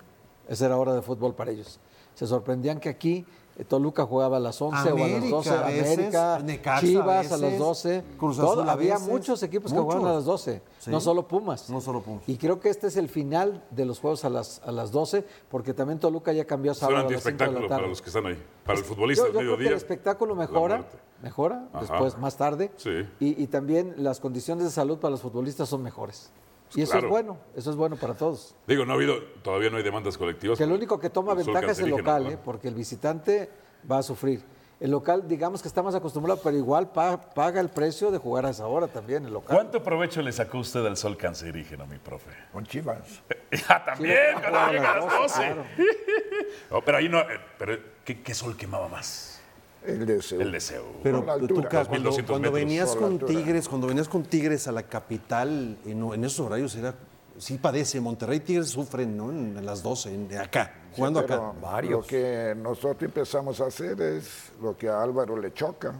Esa 0.47 0.67
era 0.67 0.77
hora 0.77 0.93
de 0.93 1.01
fútbol 1.01 1.33
para 1.33 1.49
ellos. 1.49 1.79
Se 2.13 2.27
sorprendían 2.27 2.79
que 2.79 2.89
aquí 2.89 3.25
Toluca 3.67 4.05
jugaba 4.05 4.37
a 4.37 4.39
las 4.39 4.61
11 4.61 4.75
o 4.75 4.79
a 4.79 4.83
las 4.83 4.91
América 4.93 5.29
12, 5.35 5.49
a 5.49 5.61
veces, 5.67 5.93
América, 5.97 6.39
Necaxa 6.43 6.77
a 6.77 6.81
Chivas 6.81 7.27
a, 7.27 7.29
las 7.31 7.41
veces, 7.41 7.59
12. 7.59 8.03
Cruz 8.17 8.37
todo- 8.37 8.51
Azul 8.53 8.69
a 8.69 8.71
había 8.71 8.93
veces, 8.95 9.07
muchos 9.09 9.43
equipos 9.43 9.71
que 9.71 9.79
jugaban 9.79 10.03
a 10.03 10.07
muchos. 10.09 10.15
las 10.17 10.25
12, 10.25 10.61
Sí. 10.79 10.89
no 10.91 10.99
solo 11.01 11.27
Pumas. 11.27 11.69
No 11.69 11.81
solo 11.81 12.01
Pumas. 12.01 12.23
Y 12.27 12.37
creo 12.37 12.59
que 12.59 12.69
este 12.69 12.87
es 12.87 12.97
el 12.97 13.09
final 13.09 13.63
de 13.71 13.85
los 13.85 13.99
juegos 13.99 14.25
a 14.25 14.29
las, 14.29 14.61
a 14.65 14.71
las 14.71 14.91
12, 14.91 15.25
porque 15.49 15.73
también 15.73 15.99
Toluca 15.99 16.31
ya 16.33 16.45
cambió 16.45 16.71
a 16.71 16.75
sábado 16.75 16.97
a 16.97 17.03
las 17.03 17.07
5 17.09 17.09
de 17.09 17.13
la 17.13 17.29
antiespectáculo 17.29 17.67
para 17.67 17.77
tarde. 17.79 17.89
los 17.89 18.01
que 18.01 18.09
están 18.09 18.25
ahí. 18.25 18.43
Para 18.65 18.79
el 18.79 18.85
futbolista 18.85 19.23
Yo, 19.23 19.27
yo 19.27 19.31
creo 19.33 19.41
que 19.41 19.45
mediodía. 19.51 19.69
el 19.69 19.77
espectáculo 19.77 20.35
mejora, 20.35 20.85
mejora 21.21 21.67
Ajá. 21.73 21.81
después, 21.81 22.17
más 22.17 22.37
tarde. 22.37 22.71
Sí. 22.77 22.89
Y, 23.19 23.41
y 23.43 23.47
también 23.47 23.93
las 23.97 24.19
condiciones 24.19 24.63
de 24.65 24.71
salud 24.71 24.97
para 24.97 25.11
los 25.11 25.21
futbolistas 25.21 25.69
son 25.69 25.83
mejores. 25.83 26.31
Y 26.75 26.81
eso 26.83 26.91
Claro. 26.93 27.07
es 27.07 27.11
bueno, 27.11 27.37
eso 27.55 27.69
es 27.69 27.75
bueno 27.75 27.95
para 27.97 28.13
todos. 28.13 28.55
Digo, 28.67 28.85
no 28.85 28.93
ha 28.93 28.95
habido, 28.95 29.21
todavía 29.43 29.69
no 29.69 29.77
hay 29.77 29.83
demandas 29.83 30.17
colectivas. 30.17 30.57
Que 30.57 30.63
el 30.63 30.71
único 30.71 30.99
que 30.99 31.09
toma 31.09 31.33
ventaja 31.33 31.71
es 31.71 31.79
el 31.79 31.89
local. 31.89 32.27
¿eh? 32.27 32.37
porque 32.43 32.67
el 32.67 32.75
visitante 32.75 33.49
va 33.89 33.97
a 33.99 34.03
sufrir. 34.03 34.43
El 34.79 34.89
local, 34.89 35.27
digamos 35.27 35.61
que 35.61 35.67
está 35.67 35.83
más 35.83 35.93
acostumbrado, 35.93 36.41
pero 36.43 36.57
igual 36.57 36.91
pa- 36.91 37.21
paga 37.21 37.61
el 37.61 37.69
precio 37.69 38.09
de 38.09 38.17
jugar 38.17 38.47
a 38.47 38.49
esa 38.49 38.65
hora 38.65 38.87
también, 38.87 39.25
el 39.25 39.33
local. 39.33 39.55
¿Cuánto 39.55 39.83
provecho 39.83 40.23
le 40.23 40.31
sacó 40.31 40.57
usted 40.57 40.83
al 40.83 40.97
sol 40.97 41.17
cancerígeno, 41.17 41.85
mi 41.85 41.97
profe? 41.99 42.31
Con 42.51 42.65
Chivas. 42.65 43.21
Ya, 43.51 43.83
también, 43.85 44.17
cuando 44.41 44.71
llega 44.71 44.91
a 44.93 44.95
las 44.95 45.05
las 45.05 45.13
12. 45.13 45.19
12, 45.19 45.53
claro. 45.53 45.63
No, 46.71 46.81
pero 46.81 46.97
ahí 46.97 47.09
no. 47.09 47.19
eh, 47.19 47.39
Pero, 47.59 47.77
¿qué, 48.03 48.21
qué 48.23 48.33
sol 48.33 48.57
quemaba 48.57 48.87
más? 48.87 49.40
El 49.85 50.05
deseo. 50.05 50.41
El 50.41 50.51
deseo. 50.51 50.85
Pero 51.01 51.23
la 51.25 51.33
altura. 51.33 51.63
Tuca, 51.69 51.85
cuando, 51.85 52.11
2.200 52.11 52.25
cuando 52.27 52.51
venías 52.51 52.95
con. 52.95 53.19
Tigres, 53.19 53.67
cuando 53.67 53.87
venías 53.87 54.07
con 54.07 54.23
Tigres 54.23 54.67
a 54.67 54.71
la 54.71 54.83
capital, 54.83 55.77
en, 55.85 56.03
en 56.13 56.23
esos 56.23 56.39
horarios 56.45 56.75
era 56.75 56.93
sí 57.37 57.57
padece. 57.57 57.99
Monterrey 57.99 58.37
y 58.37 58.41
Tigres 58.41 58.69
sufren, 58.69 59.17
¿no? 59.17 59.31
En, 59.31 59.57
en 59.57 59.65
las 59.65 59.81
12, 59.81 60.13
en- 60.13 60.37
acá, 60.37 60.73
jugando 60.95 61.19
acá. 61.21 61.53
Lo 61.83 62.01
que 62.03 62.53
nosotros 62.55 63.01
empezamos 63.01 63.59
a 63.61 63.65
hacer 63.65 63.99
es 64.01 64.51
lo 64.61 64.77
que 64.77 64.87
a 64.87 65.01
Álvaro 65.01 65.35
le 65.37 65.51
choca. 65.53 65.93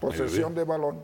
Posesión 0.00 0.54
de 0.54 0.62
balón. 0.64 1.00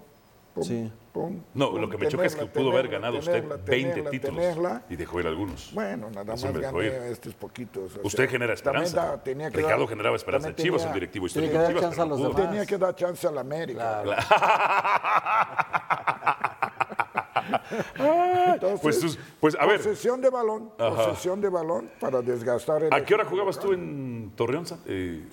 Pum, 0.54 0.62
Sí. 0.64 0.92
pum, 1.12 1.40
No, 1.54 1.70
pum, 1.70 1.80
lo 1.80 1.88
que 1.88 1.98
me 1.98 2.08
choca 2.08 2.24
es 2.26 2.34
que 2.34 2.40
tenerla, 2.40 2.60
pudo 2.60 2.70
haber 2.72 2.86
tenerla, 2.86 2.98
ganado 3.08 3.18
usted 3.18 3.32
tenerla, 3.32 3.56
20 3.56 3.90
tenerla, 3.90 4.10
títulos 4.10 4.36
tenerla. 4.36 4.82
y 4.90 4.96
dejó 4.96 5.20
ir 5.20 5.26
algunos. 5.26 5.70
Bueno, 5.72 6.10
nada 6.10 6.34
Eso 6.34 6.46
más 6.52 6.58
gané 6.60 6.86
ir. 6.86 6.92
estos 6.92 7.34
poquitos. 7.34 7.96
o 7.96 8.00
Usted 8.06 8.24
sea, 8.24 8.28
genera 8.30 8.52
esperanza. 8.54 8.96
da- 8.96 9.22
tenía 9.22 9.50
que 9.50 9.56
Ricardo 9.58 9.80
dar- 9.80 9.88
generaba 9.88 10.16
esperanza. 10.16 10.48
también 10.48 10.64
Chivas, 10.64 10.82
tenía- 10.82 10.92
un 10.92 10.94
directivo 10.94 11.26
histórico. 11.26 11.52
que 11.52 11.58
dar 11.58 11.68
Chivas, 11.68 11.82
chance 11.84 12.00
a 12.00 12.04
los 12.04 12.18
demás. 12.22 12.36
Tenía 12.36 12.66
que 12.66 12.78
dar 12.78 12.94
chance 12.94 13.26
a 13.26 13.30
la 13.30 13.40
América. 13.40 14.02
Entonces, 17.96 18.80
Pues, 18.80 19.00
tus- 19.00 19.18
pues, 19.40 19.56
a 19.58 19.66
ver, 19.66 19.78
Posesión 19.78 20.20
de 20.20 20.30
balón, 20.30 20.70
posesión 20.76 21.40
de 21.40 21.48
balón 21.48 21.90
para 22.00 22.22
desgastar 22.22 22.82
el 22.84 22.92
¿a 22.92 23.04
qué 23.04 23.14
hora 23.14 23.24
jugabas 23.24 23.58
tú 23.58 23.72
en 23.72 24.32
Torreón? 24.36 24.64
Eh, 24.86 25.26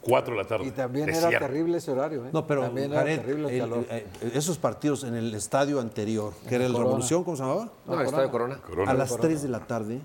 Cuatro 0.00 0.34
de 0.36 0.42
la 0.42 0.46
tarde. 0.48 0.66
Y 0.66 0.70
también 0.70 1.08
era 1.08 1.28
cierto. 1.28 1.46
terrible 1.46 1.78
ese 1.78 1.90
horario. 1.90 2.24
¿eh? 2.26 2.30
No, 2.32 2.46
pero 2.46 2.62
también 2.62 2.90
era 2.92 3.00
Jared, 3.00 3.20
terrible 3.20 3.48
el 3.48 3.54
el- 3.54 3.60
calor. 3.60 3.84
eh, 3.90 4.06
esos 4.34 4.58
partidos 4.58 5.04
en 5.04 5.14
el 5.14 5.34
estadio 5.34 5.80
anterior, 5.80 6.32
que 6.48 6.54
era 6.54 6.64
el 6.66 6.72
Corona. 6.72 6.88
Revolución, 6.90 7.24
¿cómo 7.24 7.36
se 7.36 7.42
llamaba? 7.42 7.68
No, 7.86 8.00
está 8.00 8.20
de 8.22 8.30
Corona. 8.30 8.56
Corona. 8.60 8.90
A 8.90 8.94
las 8.94 9.16
3 9.16 9.42
de 9.42 9.48
la 9.48 9.60
tarde, 9.66 10.00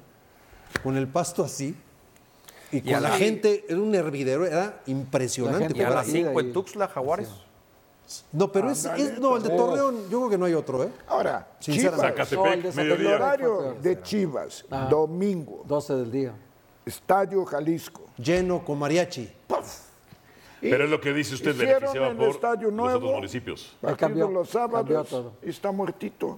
con 0.84 0.98
el 0.98 1.08
pasto 1.08 1.44
así, 1.44 1.76
y 2.72 2.78
Y 2.78 2.82
con 2.82 2.94
la 2.94 3.00
la- 3.02 3.10
gente, 3.18 3.66
era 3.68 3.80
un 3.80 3.94
hervidero, 3.94 4.46
era 4.46 4.82
impresionante. 4.88 5.66
gente 5.68 5.80
Y 5.80 5.84
a 5.84 5.90
las 5.90 6.08
así. 6.08 6.12
5 6.24 6.40
y- 6.42 6.46
en 6.46 6.54
Tuxtla, 6.54 6.88
Jaguares. 6.88 7.30
No, 8.32 8.52
pero 8.52 8.70
es, 8.72 8.86
es- 8.86 9.20
no, 9.20 9.38
el 9.38 9.44
de 9.44 9.50
Torreón, 9.50 10.10
yo 10.10 10.20
creo 10.20 10.30
que 10.30 10.38
no 10.38 10.46
hay 10.46 10.54
otro, 10.54 10.84
¿eh? 10.84 10.90
Ahora, 11.08 11.48
Sinceramente. 11.60 12.24
Chivas, 12.26 12.32
No, 12.34 12.46
el 12.54 12.62
de 12.64 12.94
el 12.96 13.08
horario 13.08 13.76
de 13.82 14.02
Chivas, 14.02 14.66
domingo, 14.90 15.64
12 15.68 15.94
del 15.96 16.12
día. 16.12 16.34
Estadio 16.86 17.46
Jalisco. 17.46 18.02
Lleno 18.18 18.64
con 18.66 18.80
mariachi. 18.80 19.30
Pero 20.62 20.84
es 20.84 20.90
lo 20.92 21.02
que 21.02 21.12
dice 21.14 21.34
usted, 21.36 21.56
beneficiaba 21.58 22.14
por 22.14 22.30
estadio 22.30 22.68
los 22.68 22.74
nuevo. 22.76 22.98
otros 22.98 23.14
municipios. 23.14 23.76
Partido 23.82 23.98
cambió, 23.98 24.30
los 24.30 24.50
cambió 24.52 24.78
sábados 24.78 25.10
todo. 25.10 25.34
y 25.44 25.50
está 25.50 25.72
muertito. 25.72 26.38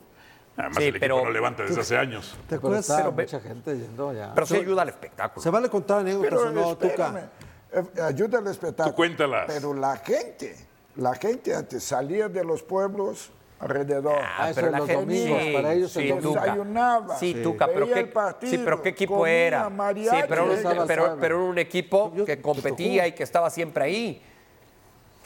Además, 0.55 0.77
Sí, 0.77 0.83
el 0.83 0.89
equipo 0.89 1.01
pero- 1.01 1.23
no 1.25 1.31
levanta 1.31 1.63
desde 1.63 1.81
hace 1.81 1.97
años. 1.97 2.29
¿Te 2.31 2.37
Pero 2.49 2.57
acuerdas? 2.59 2.79
está 2.81 2.97
Pero 2.97 3.11
ve- 3.11 3.23
mucha 3.23 3.39
gente 3.39 3.77
yendo 3.77 4.13
ya. 4.13 4.33
Pero 4.33 4.45
sí 4.47 4.55
ayuda 4.55 4.81
al 4.83 4.89
espectáculo. 4.89 5.41
Se 5.43 5.49
vale 5.49 5.69
contar 5.69 5.99
anécdotas 5.99 6.29
Pero 6.29 6.41
o 6.47 6.51
no, 6.51 6.77
Tuca. 6.77 7.29
eh, 7.73 8.01
ayuda 8.01 8.37
al 8.37 8.47
espectáculo. 8.47 8.91
Tú 8.91 8.95
cuéntalas. 8.95 9.45
Pero 9.47 9.73
la 9.73 9.97
gente, 9.97 10.55
la 10.95 11.15
gente 11.15 11.55
antes 11.55 11.83
salía 11.83 12.29
de 12.29 12.43
los 12.43 12.61
pueblos 12.63 13.31
alrededor. 13.59 14.15
Ah, 14.21 14.49
eso 14.49 14.59
en 14.59 14.71
los 14.73 14.87
domingos, 14.87 15.41
para 15.53 15.73
ellos 15.73 15.95
el 15.95 16.03
sí, 16.03 16.09
domingo. 16.09 16.29
Tuca. 16.29 16.41
Desayunaba. 16.41 17.15
Sí. 17.17 17.33
Tuca, 17.41 17.67
pero 17.67 17.87
qué, 17.87 17.99
el 17.99 18.09
partido, 18.09 18.51
sí, 18.51 18.61
pero 18.63 18.81
qué 18.81 18.89
equipo 18.89 19.25
era. 19.25 19.69
mariachi. 19.69 20.17
Sí, 20.17 20.23
pero, 20.27 20.47
pero, 20.85 21.17
pero 21.19 21.35
era 21.41 21.49
un 21.49 21.57
equipo 21.57 22.11
Yo- 22.15 22.25
que 22.25 22.41
competía 22.41 23.07
y 23.07 23.13
que 23.13 23.23
estaba 23.23 23.49
siempre 23.49 23.85
ahí. 23.85 24.21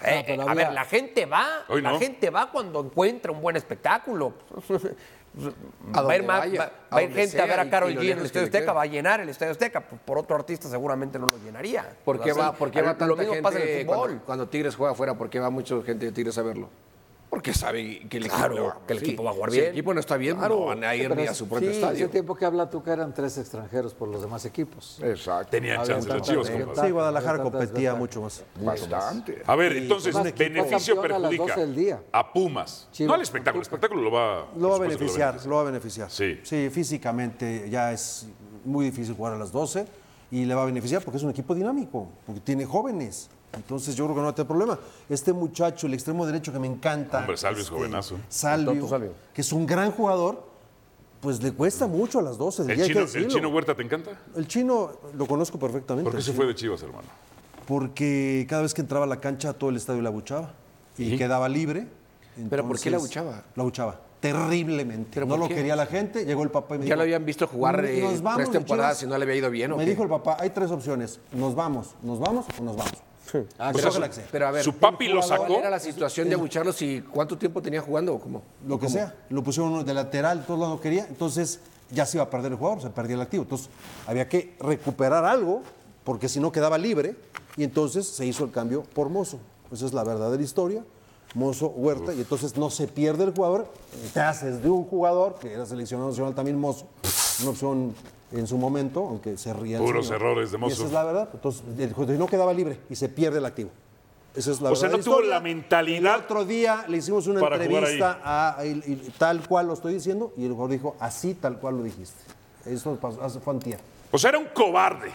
Eh, 0.04 0.24
pero 0.28 0.44
eh, 0.44 0.46
a 0.48 0.52
había- 0.52 0.66
ver, 0.66 0.74
la 0.74 0.86
gente 0.86 1.26
va, 1.26 1.48
Hoy 1.68 1.82
la 1.82 1.94
no. 1.94 2.00
gente 2.00 2.30
va 2.30 2.52
cuando 2.52 2.80
encuentra 2.82 3.32
un 3.32 3.42
buen 3.42 3.56
espectáculo. 3.56 4.34
Va 5.38 6.12
a 6.12 6.16
ir, 6.16 6.22
donde 6.22 6.22
ma- 6.24 6.40
vaya, 6.40 6.60
va- 6.60 6.66
a 6.66 6.96
va 6.96 6.98
a 7.00 7.02
ir 7.04 7.10
donde 7.10 7.22
gente 7.22 7.42
a 7.42 7.46
ver 7.46 7.60
a 7.60 7.70
Carol 7.70 7.94
lo 7.94 8.02
G 8.02 8.12
en 8.12 8.20
el 8.20 8.26
Estadio. 8.26 8.46
Azteca, 8.48 8.74
va 8.74 8.82
a 8.82 8.86
llenar 8.86 9.20
el 9.22 9.30
Estadio 9.30 9.52
Azteca. 9.52 9.82
Por, 9.82 10.00
por 10.00 10.18
otro 10.18 10.36
artista 10.36 10.68
seguramente 10.70 11.20
no 11.20 11.28
lo 11.28 11.38
llenaría. 11.44 11.96
¿Por 12.04 12.20
qué 12.22 12.34
va, 12.34 12.54
por 12.54 12.72
qué 12.72 12.82
va 12.82 12.94
lo 12.94 12.98
tanta 13.16 13.24
mismo 13.24 13.42
pasa 13.42 13.58
en 13.58 13.64
el 13.64 13.68
gente 13.70 13.86
fútbol. 13.86 14.08
cuando, 14.10 14.26
cuando 14.26 14.48
Tigres 14.50 14.76
juega 14.76 14.92
afuera? 14.94 15.14
¿Por 15.18 15.30
qué 15.30 15.40
va 15.40 15.50
mucha 15.50 15.82
gente 15.84 16.06
de 16.08 16.12
Tigres 16.12 16.38
a 16.38 16.42
verlo? 16.42 16.70
Porque 17.30 17.54
sabe 17.54 18.08
que 18.08 18.18
el 18.18 18.30
Claro, 18.30 18.54
equipo, 18.56 18.86
que 18.88 18.94
el 18.94 19.00
equipo 19.00 19.24
va 19.24 19.32
a 19.32 19.34
jugar 19.34 19.52
Si 19.52 19.58
bien. 19.58 19.66
el 19.70 19.74
equipo 19.74 19.94
no 19.94 20.00
está 20.00 20.16
bien, 20.16 20.38
Claro. 20.38 20.60
no 20.60 20.66
van 20.68 20.84
a 20.86 20.96
ir 20.96 21.14
ni 21.14 21.28
a 21.28 21.34
su 21.34 21.46
propio 21.48 21.70
sí, 21.70 21.76
estadio. 21.76 21.98
Ese 22.06 22.08
tiempo 22.08 22.36
que 22.36 22.46
habla 22.46 22.70
tú 22.70 22.82
que 22.82 22.90
eran 22.90 23.14
tres 23.14 23.38
extranjeros 23.38 23.94
por 23.94 24.08
los 24.08 24.22
demás 24.22 24.46
equipos. 24.46 24.98
Exacto. 25.04 25.52
Tenían 25.52 25.80
Había 25.82 25.94
chances 25.96 26.14
los 26.14 26.22
chivos. 26.22 26.48
Sí, 26.82 26.90
Guadalajara 26.90 27.44
competía 27.44 27.96
mucho 27.96 28.22
más. 28.22 28.44
Bastante. 28.62 29.42
A 29.46 29.56
ver, 29.58 29.74
entonces, 29.76 30.16
beneficio 30.38 31.00
a 31.00 31.02
perjudica 31.02 31.44
12 31.44 31.60
del 31.60 31.76
día. 31.76 32.02
a 32.14 32.32
Pumas. 32.32 32.88
Chivas. 32.94 33.08
No 33.10 33.14
al 33.16 33.22
espectáculo, 33.22 33.60
el 33.62 33.64
espectáculo 33.64 34.02
lo 34.04 34.12
va, 34.12 34.48
Lo 34.58 34.70
va 34.70 34.76
a 34.78 34.80
beneficiar, 34.80 35.32
beneficia. 35.34 35.50
lo 35.50 35.56
va 35.58 35.62
a 35.62 35.66
beneficiar. 35.66 36.10
Sí. 36.10 36.40
Sí, 36.44 36.70
físicamente 36.72 37.70
ya 37.70 37.92
es 37.92 38.28
muy 38.64 38.86
difícil 38.86 39.16
jugar 39.16 39.34
a 39.34 39.38
las 39.38 39.52
12 39.52 39.86
y 40.32 40.46
le 40.46 40.56
va 40.56 40.64
a 40.64 40.66
beneficiar 40.66 41.02
porque 41.04 41.18
es 41.18 41.24
un 41.24 41.30
equipo 41.32 41.54
dinámico, 41.54 42.08
porque 42.26 42.40
tiene 42.42 42.66
jóvenes. 42.66 43.30
Entonces 43.54 43.96
yo 43.96 44.06
creo 44.06 44.16
que 44.16 44.20
no 44.22 44.26
va 44.26 44.32
a 44.32 44.36
tener 44.36 44.48
problema. 44.48 44.78
Este 45.10 45.34
muchacho, 45.34 45.88
el 45.88 45.94
extremo 45.94 46.26
derecho 46.26 46.52
que 46.52 46.60
me 46.60 46.68
encanta. 46.68 47.20
Hombre, 47.20 47.38
Salvio 47.38 47.62
es 47.62 47.68
este, 47.68 47.78
jovenazo. 47.78 48.18
Salvio, 48.30 48.88
Salvio. 48.88 49.14
que 49.34 49.42
es 49.42 49.52
un 49.54 49.66
gran 49.66 49.92
jugador, 49.92 50.46
pues 51.22 51.42
le 51.42 51.52
cuesta 51.54 51.88
mucho 51.88 52.20
a 52.20 52.22
las 52.22 52.38
12 52.38 52.64
del 52.64 52.72
¿El 52.72 52.78
día, 52.78 52.86
chino, 52.88 53.00
¿El 53.26 53.28
chino 53.28 53.50
Huerta 53.50 53.74
te 53.74 53.82
encanta? 53.84 54.12
El 54.36 54.48
chino 54.48 54.92
lo 55.16 55.26
conozco 55.26 55.58
perfectamente. 55.58 56.10
¿Por 56.10 56.20
qué 56.20 56.24
se 56.24 56.34
fue 56.34 56.46
de 56.46 56.54
Chivas, 56.56 56.82
hermano? 56.84 57.08
Porque 57.66 58.46
cada 58.50 58.62
vez 58.62 58.74
que 58.74 58.82
entraba 58.82 59.06
a 59.06 59.08
la 59.08 59.20
cancha 59.20 59.54
todo 59.54 59.70
el 59.70 59.76
estadio 59.78 60.02
la 60.02 60.10
abuchaba 60.10 60.54
y 60.98 61.18
quedaba 61.18 61.50
libre. 61.50 61.88
¿Pero 62.50 62.68
por 62.68 62.80
qué 62.80 62.92
la 62.92 62.98
abuchaba? 62.98 63.44
La 63.56 63.64
abuchaba. 63.64 64.00
Terriblemente. 64.20 65.12
¿Pero 65.14 65.26
no 65.26 65.38
lo 65.38 65.48
qué? 65.48 65.56
quería 65.56 65.76
la 65.76 65.86
gente, 65.86 66.26
llegó 66.26 66.44
el 66.44 66.50
papá 66.50 66.76
y 66.76 66.80
me 66.80 66.84
Ya 66.86 66.90
dijo, 66.90 66.96
lo 66.98 67.02
habían 67.04 67.24
visto 67.26 67.46
jugar 67.48 67.86
eh, 67.86 68.02
"Nos 68.02 68.22
vamos 68.22 68.38
tres 68.38 68.52
de 68.52 68.58
temporadas 68.60 69.00
Chivas". 69.00 69.04
y 69.10 69.12
no 69.12 69.18
le 69.18 69.24
había 69.26 69.36
ido 69.36 69.50
bien. 69.52 69.72
¿o 69.74 69.78
Me 69.78 69.84
qué? 69.86 69.92
dijo 69.92 70.04
el 70.04 70.10
papá, 70.10 70.38
hay 70.40 70.50
tres 70.52 70.72
opciones. 70.72 71.20
Nos 71.34 71.54
vamos, 71.56 71.96
nos 72.02 72.20
vamos 72.20 72.46
o 72.60 72.64
nos 72.64 72.76
vamos. 72.76 72.94
Ah, 73.58 73.72
Pues 73.72 73.84
sea. 73.94 74.26
pero 74.32 74.48
a 74.48 74.52
ver, 74.52 74.64
¿Su 74.64 74.74
papi 74.74 75.08
lo 75.08 75.16
¿cuál 75.22 75.30
sacó? 75.30 75.58
era 75.60 75.70
la 75.70 75.80
situación 75.80 76.30
de 76.30 76.36
abucharlos 76.36 76.82
y 76.82 77.02
cuánto 77.02 77.38
tiempo 77.38 77.62
tenía 77.62 77.82
jugando 77.82 78.14
o 78.16 78.20
cómo? 78.20 78.42
Lo 78.68 78.80
que 78.80 78.90
sea. 78.90 79.14
Lo 79.30 79.44
pusieron 79.44 79.74
uno 79.74 79.84
de 79.84 79.94
lateral, 79.94 80.46
todos 80.46 80.60
lados 80.60 80.76
no 80.76 80.82
quería. 80.82 81.06
Entonces 81.08 81.60
ya 81.92 82.06
se 82.06 82.18
iba 82.18 82.24
a 82.24 82.30
perder 82.30 82.52
el 82.54 82.58
jugador, 82.58 82.82
se 82.82 82.90
perdía 82.90 83.16
el 83.16 83.22
activo. 83.22 83.44
Entonces 83.44 83.70
había 84.06 84.28
que 84.30 84.56
recuperar 84.60 85.26
algo, 85.26 85.62
porque 86.04 86.30
si 86.30 86.40
no 86.40 86.52
quedaba 86.52 86.78
libre. 86.78 87.16
Y 87.58 87.64
entonces 87.64 88.08
se 88.08 88.26
hizo 88.26 88.44
el 88.46 88.52
cambio 88.52 88.84
por 88.94 89.10
Mozo. 89.10 89.40
Esa 89.72 89.86
es 89.88 89.94
la 89.94 90.04
verdadera 90.04 90.42
historia. 90.44 90.84
Mozo, 91.34 91.68
Huerta, 91.68 92.14
y 92.14 92.20
entonces 92.20 92.56
no 92.56 92.70
se 92.70 92.88
pierde 92.88 93.26
el 93.26 93.34
jugador. 93.34 93.68
Te 94.14 94.22
haces 94.22 94.64
de 94.64 94.70
un 94.70 94.86
jugador, 94.86 95.36
que 95.40 95.52
era 95.54 95.66
seleccionado 95.66 96.10
nacional 96.10 96.34
también 96.34 96.58
Mozo, 96.58 96.88
una 97.42 97.50
opción 97.50 97.94
en 98.32 98.46
su 98.48 98.58
momento, 98.58 99.08
aunque 99.08 99.38
se 99.38 99.54
ría. 99.54 99.78
el 99.78 99.84
Puros 99.84 100.08
señor. 100.08 100.22
errores 100.22 100.52
de 100.52 100.58
Mozo. 100.58 100.74
esa 100.76 100.86
es 100.86 100.92
la 100.92 101.04
verdad. 101.04 101.30
Entonces, 101.34 101.64
no 102.20 102.28
quedaba 102.28 102.54
libre 102.54 102.80
y 102.90 102.96
se 102.96 103.10
pierde 103.10 103.38
el 103.40 103.46
activo. 103.46 103.70
Esa 104.36 104.52
es 104.52 104.62
la 104.62 104.70
O 104.72 104.76
sea, 104.76 104.90
no 104.90 105.00
tuvo 105.00 105.22
la 105.22 105.40
mentalidad 105.40 106.16
El 106.18 106.22
otro 106.26 106.46
día 106.46 106.86
le 106.88 106.98
hicimos 106.98 107.26
una 107.26 107.40
entrevista 107.40 108.20
a, 108.24 108.64
y- 108.66 108.70
y 108.86 109.14
tal 109.18 109.48
cual 109.48 109.66
lo 109.68 109.74
estoy 109.74 109.96
diciendo 109.96 110.32
y 110.38 110.46
el 110.46 110.52
jugador 110.52 110.72
dijo, 110.72 110.96
así 111.00 111.34
tal 111.34 111.58
cual 111.58 111.78
lo 111.78 111.84
dijiste. 111.84 112.20
Eso 112.66 112.96
pasó, 112.98 113.24
hace 113.24 113.40
fue 113.40 113.54
antier. 113.54 113.80
O 114.12 114.18
sea, 114.18 114.30
era 114.30 114.38
un 114.40 114.46
cobarde. 114.54 115.12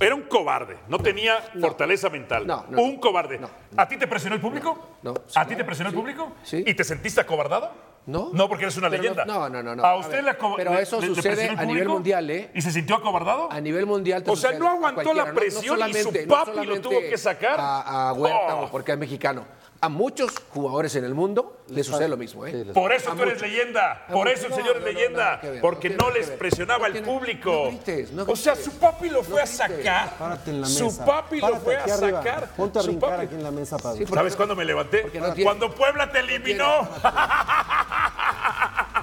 Era 0.00 0.14
un 0.14 0.22
cobarde. 0.22 0.76
No 0.88 0.98
tenía 0.98 1.34
fortaleza 1.60 2.10
mental. 2.10 2.46
No, 2.46 2.64
no. 2.68 2.82
un 2.82 2.98
cobarde. 2.98 3.38
No. 3.38 3.48
¿A 3.76 3.88
ti 3.88 3.96
te 3.96 4.06
presionó 4.06 4.34
el 4.34 4.40
público? 4.40 4.76
No. 5.02 5.14
¿A 5.34 5.46
ti 5.46 5.56
te 5.56 5.64
presionó 5.64 5.88
el 5.90 5.96
público? 5.96 6.32
Sí. 6.42 6.62
¿Y 6.66 6.74
te 6.74 6.84
sentiste 6.84 7.20
acobardado? 7.20 7.70
No. 8.08 8.30
No, 8.32 8.48
porque 8.48 8.64
eres 8.64 8.76
una 8.78 8.88
Pero 8.88 9.02
leyenda. 9.02 9.24
no, 9.26 9.48
no, 9.50 9.62
no, 9.62 9.76
no. 9.76 9.84
¿A 9.84 9.90
A 9.90 9.96
usted 9.96 10.12
ver, 10.14 10.24
le 10.24 10.30
aco- 10.30 10.54
pero 10.56 10.72
eso 10.78 10.98
le- 10.98 11.08
sucede 11.08 11.50
a 11.50 11.64
nivel 11.66 11.88
mundial, 11.88 12.30
¿eh? 12.30 12.50
¿Y 12.54 12.62
se 12.62 12.72
sintió 12.72 12.96
acobardado? 12.96 13.52
A 13.52 13.60
nivel 13.60 13.84
mundial. 13.84 14.24
O 14.26 14.34
sea, 14.34 14.52
no 14.52 14.66
a 14.66 14.72
aguantó 14.72 15.12
la 15.12 15.26
no- 15.26 15.32
no 15.32 15.38
presión 15.38 15.78
y 15.88 15.92
su 15.94 16.10
papi 16.26 16.64
lo 16.66 16.80
tuvo 16.80 17.00
que 17.00 17.18
sacar. 17.18 17.56
A, 17.60 18.08
a 18.08 18.12
Huerta 18.14 18.56
Oh. 18.56 18.64
o 18.64 18.70
porque 18.70 18.92
es 18.92 18.98
mexicano. 18.98 19.44
A 19.80 19.88
muchos 19.88 20.32
jugadores 20.48 20.96
en 20.96 21.04
el 21.04 21.14
mundo 21.14 21.60
les 21.68 21.86
sucede 21.86 22.08
lo 22.08 22.16
mismo, 22.16 22.44
¿eh? 22.44 22.64
Sí, 22.66 22.72
Por 22.72 22.92
eso 22.92 23.12
A 23.12 23.14
tú 23.14 23.22
eres 23.22 23.40
leyenda. 23.40 24.06
A 24.08 24.12
Por 24.12 24.26
eso 24.26 24.48
el 24.48 24.54
señor 24.54 24.80
no, 24.80 24.86
es 24.88 24.92
leyenda. 24.92 25.36
ver, 25.40 25.60
porque 25.60 25.90
no 25.90 26.10
les 26.10 26.30
ver. 26.30 26.38
presionaba 26.38 26.88
el 26.88 27.00
público. 27.04 27.50
no 27.52 27.66
grites, 27.68 28.10
no 28.10 28.24
o 28.26 28.34
sea, 28.34 28.56
su 28.56 28.72
papi 28.76 29.08
lo 29.08 29.22
fue 29.22 29.40
a 29.40 29.46
sacar. 29.46 30.16
Párate 30.18 30.50
en 30.50 30.62
la 30.62 30.66
Su 30.66 30.86
mesa. 30.86 31.04
papi 31.04 31.40
lo 31.40 31.56
fue 31.58 31.76
a 31.76 31.86
sacar. 31.86 32.48
Ponte 32.56 32.80
a 32.80 32.82
Su 32.82 32.88
brincar 32.88 33.20
papi- 33.20 33.22
aquí 33.26 33.34
en 33.36 33.42
la 33.44 33.50
mesa, 33.52 33.76
Pablo. 33.78 34.04
Sí, 34.04 34.12
¿Sabes 34.12 34.34
cuándo 34.34 34.56
me 34.56 34.64
levanté? 34.64 35.04
Cuando 35.44 35.72
Puebla 35.72 36.10
te 36.10 36.18
eliminó. 36.20 36.88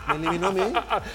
¿Me 0.08 0.16
eliminó 0.16 0.48
a 0.48 0.52
mí? 0.52 0.62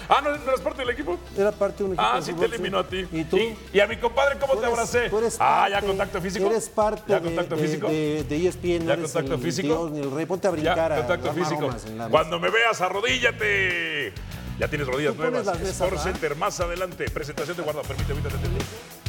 ah, 0.08 0.20
¿no, 0.22 0.30
eres 0.34 0.60
parte 0.60 0.80
del 0.82 0.90
equipo? 0.90 1.18
Era 1.36 1.52
parte 1.52 1.78
de 1.78 1.84
un 1.84 1.90
equipo 1.92 2.06
Ah, 2.06 2.16
de 2.16 2.22
sí 2.22 2.32
te 2.32 2.44
eliminó 2.44 2.78
a 2.78 2.86
ti. 2.86 3.06
¿Y 3.12 3.24
tú? 3.24 3.38
Y, 3.72 3.80
a 3.80 3.86
mi 3.86 3.96
compadre, 3.96 4.38
¿cómo 4.38 4.54
Tú 4.54 4.60
te 4.60 4.66
eres- 4.66 4.78
abracé? 4.78 5.08
tú 5.10 5.18
eres 5.18 5.36
ah, 5.40 5.68
¿ya 5.70 5.80
contacto 5.80 6.20
físico? 6.20 6.46
Eres 6.46 6.68
parte 6.68 7.04
¿Ya 7.08 7.20
de- 7.20 7.24
contacto 7.26 7.56
de, 7.56 7.62
físico? 7.62 7.88
de, 7.88 8.24
de 8.28 8.46
ESPN, 8.48 8.78
no 8.80 8.84
¿Ya 8.86 8.92
eres 8.94 9.12
contacto 9.12 9.34
el 9.34 9.40
físico? 9.40 9.68
Dios 9.68 9.90
ni 9.92 10.00
el 10.00 10.10
rey. 10.10 10.26
Ponte 10.26 10.46
a 10.48 10.50
Ya, 10.50 10.52
brincar. 10.56 10.92
a 10.92 10.96
contacto 10.98 11.26
dar 11.26 11.34
físico. 11.34 11.60
maromas. 11.68 11.86
Cuando 12.10 12.40
me 12.40 12.50
veas, 12.50 12.80
arrodíllate. 12.80 14.12
Ya 14.58 14.68
tienes 14.68 14.86
rodillas 14.86 15.16
nuevas. 15.16 15.46
Sport 15.46 15.96
¿va? 15.96 16.02
Center, 16.02 16.36
más 16.36 16.60
adelante. 16.60 17.08
Presentación 17.10 17.56
de 17.56 17.62
guardado. 17.62 17.86
Permíteme, 17.88 18.20
permíteme. 18.20 18.58
permíteme. 18.58 18.99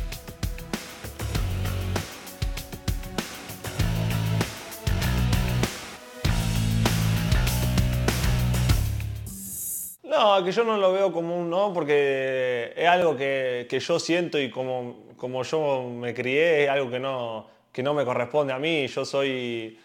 No, 10.21 10.43
que 10.45 10.51
yo 10.53 10.63
no 10.65 10.77
lo 10.77 10.93
veo 10.93 11.11
como 11.13 11.37
un 11.37 11.49
no, 11.49 11.73
porque 11.73 12.73
es 12.77 12.87
algo 12.87 13.17
que, 13.17 13.67
que 13.69 13.79
yo 13.81 13.99
siento 13.99 14.39
y 14.39 14.51
como, 14.51 15.07
como 15.17 15.43
yo 15.43 15.83
me 15.89 16.13
crié, 16.13 16.65
es 16.65 16.69
algo 16.71 16.91
que 16.91 16.99
no, 16.99 17.47
que 17.73 17.83
no 17.83 17.93
me 17.95 18.05
corresponde 18.05 18.53
a 18.53 18.59
mí. 18.59 18.87
Yo 18.87 19.05
soy 19.05 19.79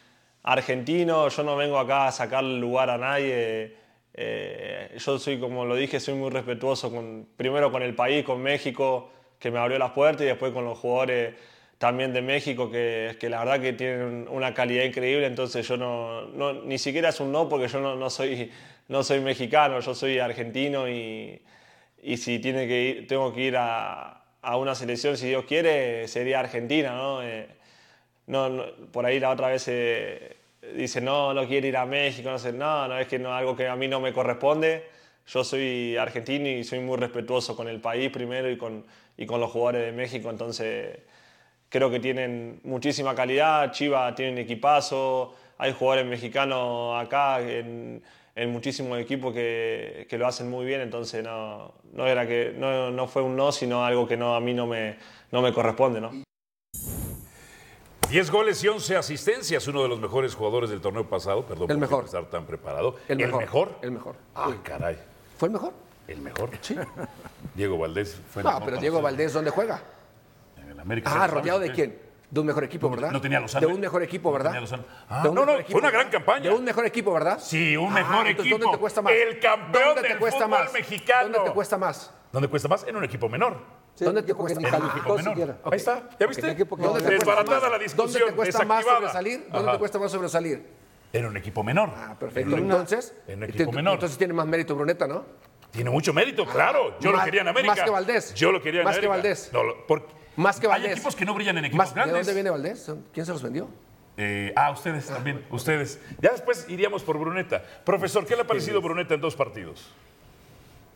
argentino, 0.44 1.28
yo 1.28 1.42
no 1.44 1.56
vengo 1.56 1.78
acá 1.78 2.08
a 2.08 2.12
sacar 2.12 2.44
lugar 2.44 2.90
a 2.90 2.98
nadie. 2.98 3.76
Eh, 4.14 4.96
yo 4.98 5.18
soy, 5.18 5.40
como 5.40 5.64
lo 5.66 5.76
dije, 5.76 6.00
soy 6.00 6.14
muy 6.14 6.30
respetuoso 6.30 6.90
con, 6.92 7.28
primero 7.36 7.72
con 7.72 7.82
el 7.82 7.94
país, 7.96 8.24
con 8.24 8.42
México, 8.42 9.10
que 9.40 9.50
me 9.50 9.58
abrió 9.58 9.78
las 9.78 9.92
puertas, 9.92 10.22
y 10.24 10.26
después 10.26 10.52
con 10.52 10.64
los 10.66 10.78
jugadores 10.78 11.34
también 11.78 12.12
de 12.14 12.22
México, 12.22 12.70
que, 12.70 13.16
que 13.20 13.30
la 13.30 13.40
verdad 13.40 13.60
que 13.60 13.74
tienen 13.74 14.28
una 14.30 14.54
calidad 14.54 14.84
increíble, 14.84 15.26
entonces 15.26 15.66
yo 15.68 15.76
no, 15.78 16.22
no- 16.28 16.54
ni 16.54 16.78
siquiera 16.78 17.10
es 17.10 17.20
un 17.20 17.32
no 17.32 17.48
porque 17.48 17.68
yo 17.68 17.80
no, 17.80 17.96
no 17.96 18.10
soy, 18.10 18.50
no 18.88 19.02
soy 19.02 19.20
mexicano, 19.20 19.80
yo 19.80 19.94
soy 19.94 20.18
argentino 20.18 20.88
y, 20.88 21.40
y 22.02 22.16
si 22.16 22.38
tiene 22.38 22.66
que 22.68 22.82
ir, 22.82 23.06
tengo 23.06 23.32
que 23.32 23.40
ir 23.42 23.56
a, 23.56 24.22
a 24.42 24.56
una 24.56 24.74
selección, 24.74 25.16
si 25.16 25.28
Dios 25.28 25.44
quiere, 25.44 26.06
sería 26.08 26.40
Argentina, 26.40 26.94
¿no? 26.94 27.22
Eh, 27.22 27.48
no, 28.26 28.48
no, 28.48 28.64
por 28.92 29.06
ahí 29.06 29.18
la 29.20 29.30
otra 29.30 29.48
vez 29.48 29.66
eh, 29.68 30.36
dice, 30.74 31.00
no, 31.00 31.34
no 31.34 31.46
quiere 31.46 31.68
ir 31.68 31.76
a 31.76 31.86
México, 31.86 32.30
no 32.30 32.38
sé, 32.38 32.52
no, 32.52 32.86
no, 32.88 32.98
es 32.98 33.08
que 33.08 33.18
no, 33.18 33.34
algo 33.34 33.56
que 33.56 33.68
a 33.68 33.76
mí 33.76 33.88
no 33.88 34.00
me 34.00 34.12
corresponde. 34.12 34.84
Yo 35.26 35.42
soy 35.42 35.96
argentino 35.96 36.48
y 36.48 36.62
soy 36.62 36.78
muy 36.78 36.96
respetuoso 36.96 37.56
con 37.56 37.66
el 37.68 37.80
país 37.80 38.10
primero 38.10 38.48
y 38.48 38.56
con, 38.56 38.86
y 39.16 39.26
con 39.26 39.40
los 39.40 39.50
jugadores 39.50 39.86
de 39.86 39.92
México, 39.92 40.30
entonces 40.30 40.98
creo 41.68 41.90
que 41.90 41.98
tienen 41.98 42.60
muchísima 42.62 43.14
calidad, 43.14 43.72
Chivas 43.72 44.14
tiene 44.14 44.32
un 44.32 44.38
equipazo, 44.38 45.34
hay 45.58 45.72
jugadores 45.72 46.06
mexicanos 46.06 47.04
acá 47.04 47.40
en 48.36 48.50
muchísimos 48.52 48.98
equipos 49.00 49.32
que, 49.32 50.06
que 50.08 50.18
lo 50.18 50.26
hacen 50.26 50.48
muy 50.50 50.66
bien, 50.66 50.82
entonces 50.82 51.24
no, 51.24 51.72
no, 51.94 52.06
era 52.06 52.26
que, 52.26 52.54
no, 52.56 52.90
no 52.90 53.08
fue 53.08 53.22
un 53.22 53.34
no, 53.34 53.50
sino 53.50 53.84
algo 53.84 54.06
que 54.06 54.16
no, 54.16 54.34
a 54.36 54.40
mí 54.40 54.52
no 54.52 54.66
me, 54.66 54.98
no 55.32 55.40
me 55.40 55.52
corresponde. 55.54 56.00
¿no? 56.02 56.12
10 58.10 58.30
goles 58.30 58.62
y 58.62 58.68
11 58.68 58.96
asistencias, 58.96 59.66
uno 59.66 59.82
de 59.82 59.88
los 59.88 59.98
mejores 59.98 60.34
jugadores 60.34 60.70
del 60.70 60.80
torneo 60.80 61.08
pasado. 61.08 61.44
Perdón 61.44 61.70
El 61.70 61.78
por 61.78 61.88
mejor. 61.88 62.04
estar 62.04 62.24
tan 62.26 62.44
preparado. 62.46 62.96
El 63.08 63.20
¿El 63.20 63.26
mejor. 63.26 63.40
mejor? 63.40 63.78
El 63.82 63.90
mejor. 63.90 64.16
Ah, 64.34 64.54
caray. 64.62 64.98
¿Fue 65.38 65.48
el 65.48 65.52
mejor? 65.54 65.72
¿El 66.06 66.18
mejor? 66.20 66.50
Sí. 66.60 66.76
Diego 67.54 67.78
Valdés 67.78 68.20
fue 68.30 68.42
el 68.42 68.46
No, 68.46 68.52
mejor 68.52 68.64
pero 68.66 68.80
Diego. 68.80 69.02
Valdés, 69.02 69.32
¿dónde 69.32 69.50
juega? 69.50 69.82
En 70.62 70.70
el 70.70 70.78
América. 70.78 71.10
Ah, 71.10 71.14
¿sabes 71.20 71.30
rodeado 71.32 71.58
de 71.58 71.68
qué? 71.68 71.74
quién? 71.74 71.98
De 72.28 72.40
un 72.40 72.46
mejor 72.46 72.64
equipo, 72.64 72.90
¿verdad? 72.90 73.12
no 73.12 73.20
tenía 73.20 73.38
Lozano. 73.38 73.66
De 73.66 73.72
un 73.72 73.80
mejor 73.80 74.02
equipo, 74.02 74.28
No 74.30 74.32
¿verdad? 74.34 74.50
tenía 74.50 74.60
Lozano. 74.62 74.84
Ah, 75.08 75.22
De 75.22 75.28
un 75.28 75.34
no, 75.36 75.46
mejor 75.46 75.60
no, 75.60 75.66
fue 75.66 75.80
una 75.80 75.90
gran 75.92 76.08
campaña. 76.10 76.42
De 76.50 76.50
un 76.50 76.64
mejor 76.64 76.84
equipo, 76.86 77.12
¿verdad? 77.12 77.38
Sí, 77.40 77.76
un 77.76 77.90
Ah, 77.92 77.94
mejor 77.94 78.26
entonces, 78.26 78.52
equipo. 78.52 78.58
¿Dónde 78.58 78.76
te 78.76 78.80
cuesta 78.80 79.02
más? 79.02 79.12
El 79.12 79.38
campeón 79.38 79.84
¿Dónde 79.86 80.02
te 80.02 80.08
del 80.08 80.18
cuesta 80.18 80.44
fútbol 80.44 80.58
más? 80.60 80.72
mexicano. 80.72 81.28
¿Dónde 81.32 81.48
te 81.50 81.54
cuesta 81.54 81.78
más? 81.78 82.14
¿Dónde 82.32 82.48
cuesta 82.48 82.68
más? 82.68 82.84
En 82.88 82.96
un 82.96 83.04
equipo 83.04 83.28
menor. 83.28 83.56
Sí, 83.94 84.04
¿Dónde 84.04 84.22
te 84.24 84.34
cuesta? 84.34 84.60
ni 84.60 84.66
En 84.66 84.74
un 84.74 84.90
equipo 84.90 85.16
menor. 85.16 85.56
Ahí 85.64 85.76
está, 85.76 86.08
¿ya 86.18 86.26
viste? 86.26 86.56
Que 86.56 86.64
¿Dónde 86.64 86.66
te 86.66 86.90
cuesta 86.90 87.10
Desbaratada 87.10 87.60
más? 87.60 87.70
la 87.70 87.78
discusión, 87.78 88.12
¿Dónde 88.20 88.26
te 88.30 88.36
cuesta 88.36 88.64
más 88.64 88.84
sobresalir? 88.84 89.46
¿Dónde 89.50 89.58
Ajá. 89.68 89.72
te 89.72 89.78
cuesta 89.78 89.98
más 89.98 90.10
sobresalir? 90.12 90.66
Era 91.12 91.28
un 91.28 91.36
equipo 91.36 91.62
menor. 91.62 91.90
Ah, 91.96 92.16
perfecto. 92.18 92.50
En 92.56 92.64
un- 92.64 92.70
Entonces, 92.70 93.14
en 93.28 93.38
un 93.38 93.44
equipo 93.44 93.70
te- 93.70 93.76
menor. 93.76 93.94
entonces 93.94 94.18
tiene 94.18 94.34
más 94.34 94.46
mérito 94.46 94.74
Bruneta, 94.74 95.06
¿no? 95.06 95.24
Tiene 95.70 95.88
mucho 95.90 96.12
mérito, 96.12 96.44
claro. 96.44 96.98
Yo 97.00 97.10
lo 97.12 97.16
más- 97.18 97.24
quería 97.24 97.40
en 97.42 97.48
América. 97.48 97.74
más 97.74 97.84
que 97.84 97.90
Valdés. 97.90 98.34
Yo 98.34 98.50
lo 98.52 98.60
quería 98.60 98.80
en 98.80 98.84
Más 98.84 98.94
que 98.98 99.06
América. 99.06 99.14
Valdés. 99.28 99.50
No, 99.52 99.60
porque 99.86 100.06
Más 100.36 100.60
que 100.60 100.66
Valdés. 100.66 100.88
Hay 100.88 100.92
equipos 100.94 101.16
que 101.16 101.24
no 101.24 101.34
brillan 101.34 101.58
en 101.58 101.64
equipos 101.66 101.78
Más- 101.78 101.90
¿De 101.94 102.00
grandes. 102.00 102.18
dónde 102.26 102.34
viene 102.34 102.50
Valdés? 102.50 102.92
¿Quién 103.12 103.26
se 103.26 103.32
los 103.32 103.42
vendió? 103.42 103.68
Eh, 104.18 104.52
ah, 104.56 104.70
ustedes 104.70 105.06
también, 105.06 105.44
ustedes. 105.50 105.98
Ya 106.20 106.30
después 106.32 106.66
iríamos 106.68 107.02
por 107.02 107.18
Bruneta. 107.18 107.62
Profesor, 107.84 108.24
¿qué 108.26 108.34
le 108.34 108.42
ha 108.42 108.46
parecido 108.46 108.80
Bruneta 108.80 109.14
en 109.14 109.20
dos 109.20 109.36
partidos? 109.36 109.90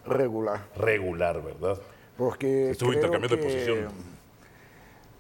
Regular. 0.06 0.60
Regular, 0.76 1.42
¿verdad? 1.42 1.78
Porque 2.16 2.70
Estuvo 2.70 2.92
intercambiando 2.92 3.36
de 3.36 3.42
posición. 3.42 3.88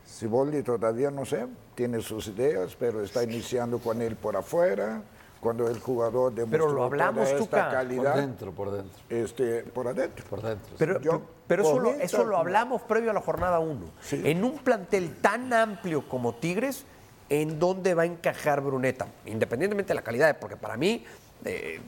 Siboldi 0.04 0.62
todavía 0.62 1.10
no 1.10 1.24
sé, 1.24 1.46
tiene 1.74 2.00
sus 2.02 2.28
ideas, 2.28 2.76
pero 2.78 3.02
está 3.02 3.22
iniciando 3.22 3.78
con 3.78 4.02
él 4.02 4.16
por 4.16 4.36
afuera. 4.36 5.02
Cuando 5.40 5.68
el 5.68 5.80
jugador 5.80 6.34
demostró 6.34 6.66
Pero 6.66 6.72
lo 6.72 6.84
hablamos, 6.84 7.24
toda 7.24 7.30
esta 7.30 7.44
Tuca. 7.44 7.64
Por 7.64 7.72
calidad, 7.72 8.14
dentro, 8.16 8.52
por 8.52 8.70
dentro, 8.70 9.00
este, 9.08 9.62
por 9.62 9.88
adentro. 9.88 10.24
por 10.28 10.42
dentro. 10.42 10.74
Pero, 10.76 11.00
Yo, 11.00 11.22
pero 11.46 11.62
eso, 11.62 11.78
lo, 11.78 11.90
eso 11.92 12.24
lo 12.24 12.36
hablamos 12.36 12.82
previo 12.82 13.10
a 13.10 13.14
la 13.14 13.22
jornada 13.22 13.58
1. 13.58 13.86
Sí. 14.02 14.20
En 14.24 14.44
un 14.44 14.58
plantel 14.58 15.16
tan 15.16 15.52
amplio 15.54 16.06
como 16.08 16.34
Tigres, 16.34 16.84
¿en 17.30 17.58
dónde 17.58 17.94
va 17.94 18.02
a 18.02 18.06
encajar 18.06 18.60
Bruneta? 18.60 19.06
Independientemente 19.24 19.88
de 19.88 19.94
la 19.94 20.02
calidad, 20.02 20.38
porque 20.38 20.56
para 20.56 20.76
mí, 20.76 21.04
eh, 21.46 21.80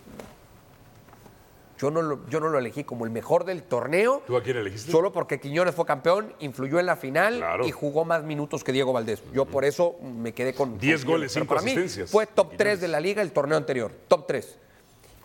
yo, 1.82 1.90
no 1.90 2.00
lo, 2.02 2.26
yo 2.28 2.38
no 2.38 2.48
lo 2.48 2.58
elegí 2.58 2.84
como 2.84 3.04
el 3.04 3.10
mejor 3.10 3.44
del 3.44 3.64
torneo. 3.64 4.22
¿Tú 4.26 4.36
a 4.36 4.42
quién 4.42 4.56
elegiste? 4.56 4.92
Solo 4.92 5.12
porque 5.12 5.40
Quiñones 5.40 5.74
fue 5.74 5.84
campeón, 5.84 6.32
influyó 6.38 6.78
en 6.78 6.86
la 6.86 6.94
final 6.96 7.38
Claro. 7.38 7.66
y 7.66 7.72
jugó 7.72 8.04
más 8.04 8.22
minutos 8.22 8.62
que 8.62 8.70
Diego 8.72 8.92
Valdés. 8.92 9.22
Yo 9.32 9.44
por 9.46 9.64
eso 9.64 9.96
me 10.02 10.32
quedé 10.32 10.54
con. 10.54 10.78
Diez 10.78 11.04
con 11.04 11.14
goles, 11.14 11.32
Quiñones. 11.32 11.34
Pero 11.34 11.44
cinco 11.44 11.54
para 11.54 11.62
mí 11.64 11.70
asistencias. 11.72 12.10
Fue 12.10 12.26
top 12.26 12.50
Quiñones. 12.50 12.58
3 12.58 12.80
de 12.80 12.88
la 12.88 13.00
liga 13.00 13.20
el 13.22 13.32
torneo 13.32 13.56
anterior. 13.58 13.90
Top 14.08 14.26
3. 14.28 14.58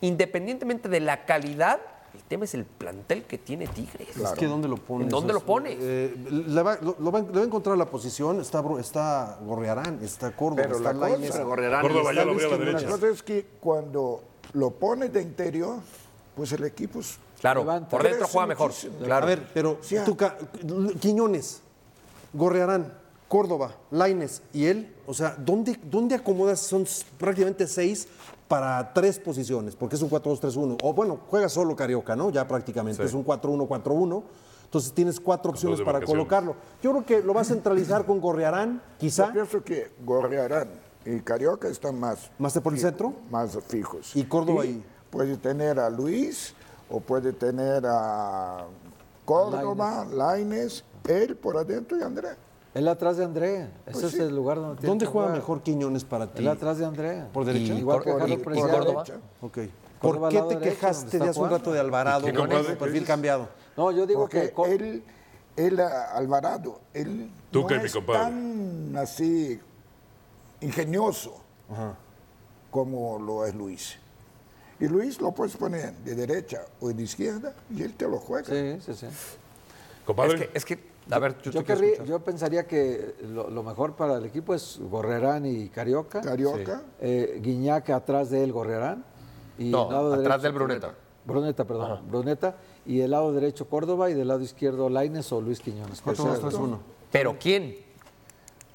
Independientemente 0.01 0.89
de 0.89 0.99
la 0.99 1.25
calidad, 1.25 1.79
el 2.13 2.21
tema 2.23 2.45
es 2.45 2.53
el 2.53 2.65
plantel 2.65 3.23
que 3.23 3.37
tiene 3.37 3.67
Tigres. 3.67 4.15
Es 4.15 4.31
que 4.31 4.45
¿dónde 4.47 4.67
lo 4.67 4.77
pones? 4.77 5.05
¿En 5.05 5.09
dónde 5.09 5.33
lo 5.33 5.41
pones? 5.41 5.77
Eh, 5.79 6.15
le, 6.29 6.61
va, 6.61 6.77
lo- 6.81 6.95
lo 6.99 7.11
va- 7.11 7.19
le 7.21 7.31
va 7.31 7.41
a 7.41 7.43
encontrar 7.45 7.77
la 7.77 7.85
posición. 7.85 8.39
Está, 8.39 8.63
está 8.79 9.37
Gorriarán, 9.43 9.99
está 10.03 10.35
Córdoba, 10.35 10.63
Pero 10.63 10.77
está 10.77 10.93
la 10.93 11.09
Lainez. 11.09 11.31
Córdoba 11.31 12.13
ya 12.13 12.25
lo 12.25 12.31
abrió 12.31 12.47
a 12.47 12.51
la 12.51 12.57
derecha. 12.57 12.85
La 12.85 12.91
cosa 12.91 13.07
es 13.09 13.23
que 13.23 13.45
cuando 13.59 14.23
lo 14.53 14.71
pone 14.71 15.09
de 15.09 15.21
interior, 15.21 15.77
pues 16.37 16.51
el 16.53 16.63
equipo 16.63 16.99
es- 17.01 17.17
Claro, 17.41 17.61
Levanta. 17.61 17.89
por 17.89 18.03
dentro 18.03 18.27
juega 18.27 18.47
mejor. 18.47 18.71
Claro. 19.03 19.25
A 19.25 19.27
ver, 19.27 19.45
pero 19.53 19.79
Sí. 19.81 19.97
Tuca, 20.05 20.37
Quiñones, 21.01 21.61
Gorrearán, 22.33 22.93
Córdoba, 23.27 23.75
Laines 23.91 24.41
y 24.53 24.65
él, 24.67 24.93
o 25.05 25.13
sea, 25.13 25.35
¿dónde, 25.37 25.77
dónde 25.83 26.15
acomodas? 26.15 26.59
Son 26.61 26.85
prácticamente 27.17 27.67
seis 27.67 28.07
para 28.47 28.93
tres 28.93 29.19
posiciones, 29.19 29.75
porque 29.75 29.95
es 29.97 30.01
un 30.01 30.09
4-2-3-1. 30.09 30.77
O 30.81 30.93
bueno, 30.93 31.19
juega 31.27 31.49
solo 31.49 31.75
Carioca, 31.75 32.15
¿no? 32.15 32.29
Ya 32.29 32.47
prácticamente, 32.47 33.03
es 33.03 33.13
un 33.13 33.23
4-1-4-1. 33.25 34.23
Entonces 34.63 34.91
tienes 34.93 35.19
cuatro 35.19 35.51
opciones 35.51 35.81
para 35.81 36.01
colocarlo. 36.01 36.55
Yo 36.81 36.91
creo 36.91 37.05
que 37.05 37.21
lo 37.25 37.33
va 37.33 37.41
a 37.41 37.45
centralizar 37.45 38.05
con 38.05 38.19
Gorrearán, 38.21 38.81
quizá, 38.97 39.27
Yo 39.27 39.33
pienso 39.33 39.63
que 39.63 39.91
Gorriarán 40.05 40.69
y 41.05 41.19
Carioca 41.21 41.67
están 41.69 41.97
más, 41.99 42.29
más 42.37 42.53
de 42.53 42.61
por 42.61 42.73
el 42.73 42.79
centro. 42.79 43.13
más 43.29 43.57
fijos. 43.67 44.13
Y 44.15 44.23
Córdoba 44.25 44.63
ahí. 44.63 44.83
Puede 45.09 45.37
tener 45.37 45.79
a 45.79 45.89
Luis 45.89 46.53
o 46.89 46.99
puede 46.99 47.33
tener 47.33 47.85
a 47.87 48.65
Córdoba, 49.25 50.05
Laines, 50.11 50.83
él 51.07 51.35
por 51.35 51.57
adentro 51.57 51.97
y 51.97 52.03
André. 52.03 52.29
Él 52.73 52.87
atrás 52.87 53.17
de 53.17 53.25
André. 53.25 53.61
Ese 53.87 53.91
Pues 53.91 54.03
es 54.03 54.19
el 54.19 54.35
lugar 54.35 54.57
donde 54.57 54.75
tiene 54.75 54.87
¿Dónde 54.89 55.05
que 55.05 55.11
juega 55.11 55.27
jugar. 55.29 55.39
mejor 55.41 55.61
Quiñones 55.63 56.03
para 56.03 56.27
ti? 56.27 56.39
Él 56.43 56.47
atrás 56.47 56.77
de 56.77 56.85
André. 56.85 57.23
¿Por 57.33 57.43
derecha? 57.45 57.73
Igual 57.73 58.03
que 58.03 58.11
Por- 58.11 58.19
Carlos 58.19 58.37
y- 58.39 58.43
por. 58.43 58.53
Córdoba. 58.55 59.03
Ok. 59.41 59.57
¿Por 59.99 60.29
qué 60.29 60.37
te 60.41 60.47
derecho, 60.47 60.59
quejaste 60.59 61.17
de 61.19 61.29
hace 61.29 61.39
un 61.39 61.49
rato 61.49 61.71
de 61.73 61.79
Alvarado 61.79 62.25
¿Qué 62.27 62.33
con 62.33 62.49
su 62.63 62.75
perfil 62.77 63.03
cambiado? 63.03 63.49
No, 63.75 63.91
yo 63.91 64.05
digo 64.05 64.21
Porque 64.21 64.53
que 64.55 64.73
él, 64.75 65.03
él, 65.55 65.79
Alvarado, 65.79 66.79
él 66.93 67.31
Tú 67.49 67.61
no 67.67 67.69
es 67.69 67.91
compadre. 67.93 68.19
tan 68.19 68.95
así 68.97 69.59
ingenioso 70.61 71.33
como 72.69 73.17
lo 73.19 73.45
es 73.45 73.55
Luis. 73.55 73.97
Y 74.79 74.87
Luis 74.87 75.19
lo 75.19 75.31
puedes 75.31 75.57
poner 75.57 75.93
de 75.97 76.15
derecha 76.15 76.65
o 76.79 76.89
de 76.89 77.03
izquierda 77.03 77.53
y 77.75 77.81
él 77.81 77.93
te 77.93 78.07
lo 78.07 78.17
juega. 78.19 78.47
Sí, 78.47 78.79
sí, 78.85 78.93
sí. 78.93 79.07
Compadre, 80.05 80.33
Es 80.33 80.39
que, 80.39 80.57
es 80.57 80.65
que, 80.65 80.79
a 81.09 81.19
ver, 81.19 81.35
yo, 81.41 82.19
pensaría 82.19 82.67
que 82.67 83.15
lo, 83.23 83.49
lo 83.49 83.63
mejor 83.63 83.95
para 83.95 84.17
el 84.17 84.25
equipo 84.25 84.53
es 84.53 84.79
Gorrerán 84.79 85.45
y 85.45 85.69
Carioca. 85.69 86.21
Carioca. 86.21 86.83
Eh, 86.99 87.39
Guiñac 87.41 87.89
atrás 87.89 88.29
de 88.29 88.43
él, 88.43 88.51
Gorrerán. 88.51 89.03
Y 89.57 89.69
No, 89.69 89.91
lado 89.91 90.13
atrás 90.13 90.23
derecho, 90.23 90.41
del 90.43 90.51
Bruneta. 90.53 90.93
Bruneta, 91.25 91.65
perdón. 91.65 92.07
Bruneta. 92.07 92.55
Y 92.85 92.97
del 92.99 93.11
lado 93.11 93.33
derecho 93.33 93.67
Córdoba 93.67 94.09
y 94.09 94.13
del 94.13 94.27
lado 94.27 94.41
izquierdo 94.41 94.89
Laines 94.89 95.31
o 95.31 95.41
Luis 95.41 95.59
Quiñones. 95.59 96.01
Cualquiera, 96.01 96.35
4-2-3-1. 96.35 96.77
Pero 97.11 97.37
¿quién? 97.39 97.75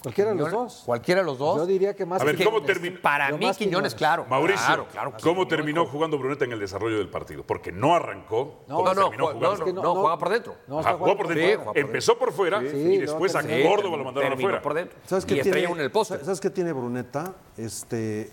Cualquiera 0.03 0.31
de 0.33 0.37
los 0.37 0.51
dos. 0.51 0.83
¿Cualquiera 0.85 1.21
de 1.21 1.27
los 1.27 1.39
dos? 1.39 1.57
Yo 1.59 1.67
diría 1.67 1.95
que 1.95 2.05
más 2.05 2.21
A 2.21 2.25
ver. 2.25 2.43
¿cómo 2.45 2.63
termina? 2.63 2.99
Para 3.01 3.29
mí, 3.31 3.37
Quiñones, 3.39 3.57
Quiñones. 3.57 3.95
claro. 3.95 4.27
Mauricio, 4.29 4.65
Claro, 4.67 4.87
claro. 4.91 5.13
¿cómo 5.23 5.47
terminó 5.49 5.87
jugando 5.87 6.19
Bruneta 6.19 6.45
en 6.45 6.53
el 6.53 6.61
desarrollo 6.61 6.99
del 6.99 7.09
partido? 7.09 7.43
Porque 7.45 7.73
no 7.73 7.95
arrancó, 7.95 8.63
No, 8.69 8.77
¿cómo 8.77 8.89
No, 8.89 8.95
no, 8.95 9.01
terminó 9.09 9.25
no, 9.33 9.39
jugando? 9.39 9.67
no, 9.67 9.73
no, 9.73 9.83
no, 9.83 9.95
no. 9.95 10.01
juega 10.03 10.19
por 10.19 10.29
dentro. 10.29 10.55
No, 10.67 10.79
Ajá, 10.81 10.91
está 10.91 10.99
jugó 11.03 11.17
por 11.17 11.29
dentro. 11.29 11.47
Sí, 11.47 11.53
juega 11.55 11.65
por 11.73 11.79
Empezó 11.79 12.19
por 12.19 12.33
fuera 12.33 12.61
Sí, 12.61 12.77
y 12.77 12.99
después 12.99 13.35
a 13.35 13.43
Córdoba 13.43 13.97
lo 13.97 14.05
mandaron 14.05 14.31
terminó 14.31 14.49
afuera. 14.49 14.63
por 14.63 14.75
dentro. 14.75 14.99
¿Sabes 15.07 15.25
qué 15.25 15.37
y 15.37 15.41
tiene, 15.43 15.63
en 15.65 15.81
el 15.81 15.91
poste. 15.91 16.19
¿Sabes 16.25 16.41
qué 16.41 16.51
tiene 16.51 16.73
Bruneta? 16.73 17.35
Este, 17.57 18.31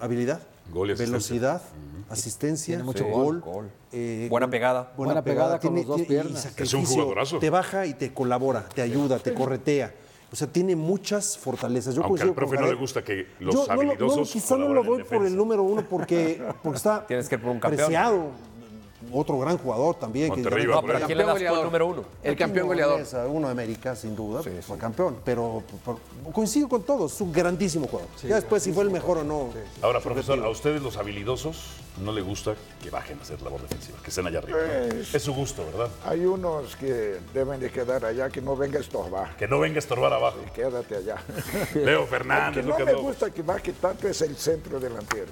habilidad, 0.00 0.40
Gol 0.70 0.90
y 0.90 0.94
velocidad, 0.94 1.60
asistencia, 2.08 2.76
Tiene 2.76 2.84
mucho 2.84 3.04
gol, 3.06 3.40
gol. 3.40 3.70
eh, 3.92 4.28
Buena 4.30 4.48
pegada. 4.48 4.92
Buena 4.96 5.22
pegada 5.22 5.58
con 5.60 5.74
los 5.74 5.86
dos 5.86 6.02
piernas. 6.02 6.46
Es 6.56 6.72
un 6.74 6.86
jugadorazo. 6.86 7.38
Te 7.38 7.50
baja 7.50 7.84
y 7.86 7.94
te 7.94 8.12
colabora, 8.14 8.66
te 8.74 8.80
ayuda, 8.82 9.18
te 9.18 9.34
corretea. 9.34 9.92
O 10.34 10.36
sea, 10.36 10.48
tiene 10.48 10.74
muchas 10.74 11.38
fortalezas. 11.38 11.94
Yo 11.94 12.02
Aunque 12.02 12.22
al 12.24 12.34
profe 12.34 12.56
no 12.56 12.66
le 12.66 12.74
gusta 12.74 13.04
que 13.04 13.28
los 13.38 13.54
Yo 13.54 13.60
no 13.60 13.66
lo- 13.68 13.76
no, 13.76 13.82
habilidosos 13.92 14.32
quizá 14.32 14.56
no 14.56 14.74
lo 14.74 14.82
doy 14.82 15.04
por 15.04 15.24
el 15.24 15.36
número 15.36 15.62
uno 15.62 15.84
porque, 15.88 16.42
porque 16.60 16.76
está 16.76 17.06
Tienes 17.06 17.28
que 17.28 17.36
ir 17.36 17.40
por 17.40 17.52
un 17.52 17.60
campeón. 17.60 17.86
preciado. 17.86 18.30
Otro 19.16 19.38
gran 19.38 19.58
jugador 19.58 19.94
también. 19.94 20.30
que- 20.30 20.36
Monterrey 20.42 20.66
va 20.66 20.74
No, 20.76 20.82
pero 20.82 20.96
ahí. 20.98 21.02
¿a 21.02 21.06
quién 21.06 21.18
le 21.18 21.24
das 21.24 21.40
el 21.40 21.62
número 21.64 21.86
uno? 21.86 22.04
El 22.22 22.36
campeón 22.36 22.66
goleador. 22.66 23.02
Uno 23.28 23.46
de 23.48 23.52
América, 23.52 23.94
sin 23.94 24.16
duda, 24.16 24.42
fue 24.66 24.76
campeón. 24.78 25.18
Pero 25.24 25.62
por- 25.84 25.98
coincido 26.32 26.68
con 26.68 26.82
todos, 26.82 27.14
es 27.14 27.20
un 27.20 27.32
grandísimo 27.32 27.86
jugador. 27.86 28.10
ya 28.22 28.34
después, 28.36 28.62
si 28.62 28.72
fue 28.72 28.82
el 28.84 28.90
mejor 28.90 29.18
o 29.18 29.24
no. 29.24 29.50
Ahora, 29.82 30.00
profesor, 30.00 30.42
¿a 30.44 30.48
ustedes 30.48 30.82
los 30.82 30.96
habilidosos 30.96 31.74
no 32.02 32.10
le 32.10 32.22
gusta 32.22 32.56
que 32.82 32.90
bajen 32.90 33.18
a 33.20 33.22
hacer 33.22 33.40
labor 33.40 33.62
defensiva, 33.62 33.96
que 34.02 34.10
estén 34.10 34.26
allá 34.26 34.38
arriba. 34.40 34.58
Pues- 34.90 35.14
Es 35.14 35.22
su 35.22 35.32
gusto, 35.32 35.64
¿verdad? 35.64 35.88
Hay 36.04 36.26
unos 36.26 36.74
que 36.74 37.18
deben 37.32 37.60
de 37.60 37.70
quedar 37.70 38.04
allá, 38.04 38.28
que 38.30 38.40
no 38.40 38.56
venga 38.56 38.78
a 38.78 38.80
estorbar. 38.80 39.36
Que 39.36 39.46
no 39.46 39.60
venga 39.60 39.76
a 39.76 39.78
estorbar 39.78 40.12
abajo. 40.12 40.38
Quédate 40.54 40.96
allá. 40.96 41.22
Leo 41.74 42.04
Fernández, 42.06 42.56
que 42.56 42.62
no 42.68 42.76
Lucas 42.76 42.86
me 42.86 42.94
gusta 43.00 43.30
que 43.30 43.42
baje 43.42 43.72
tanto 43.74 44.08
es 44.08 44.20
el 44.22 44.36
centro 44.36 44.80
delantero. 44.80 45.30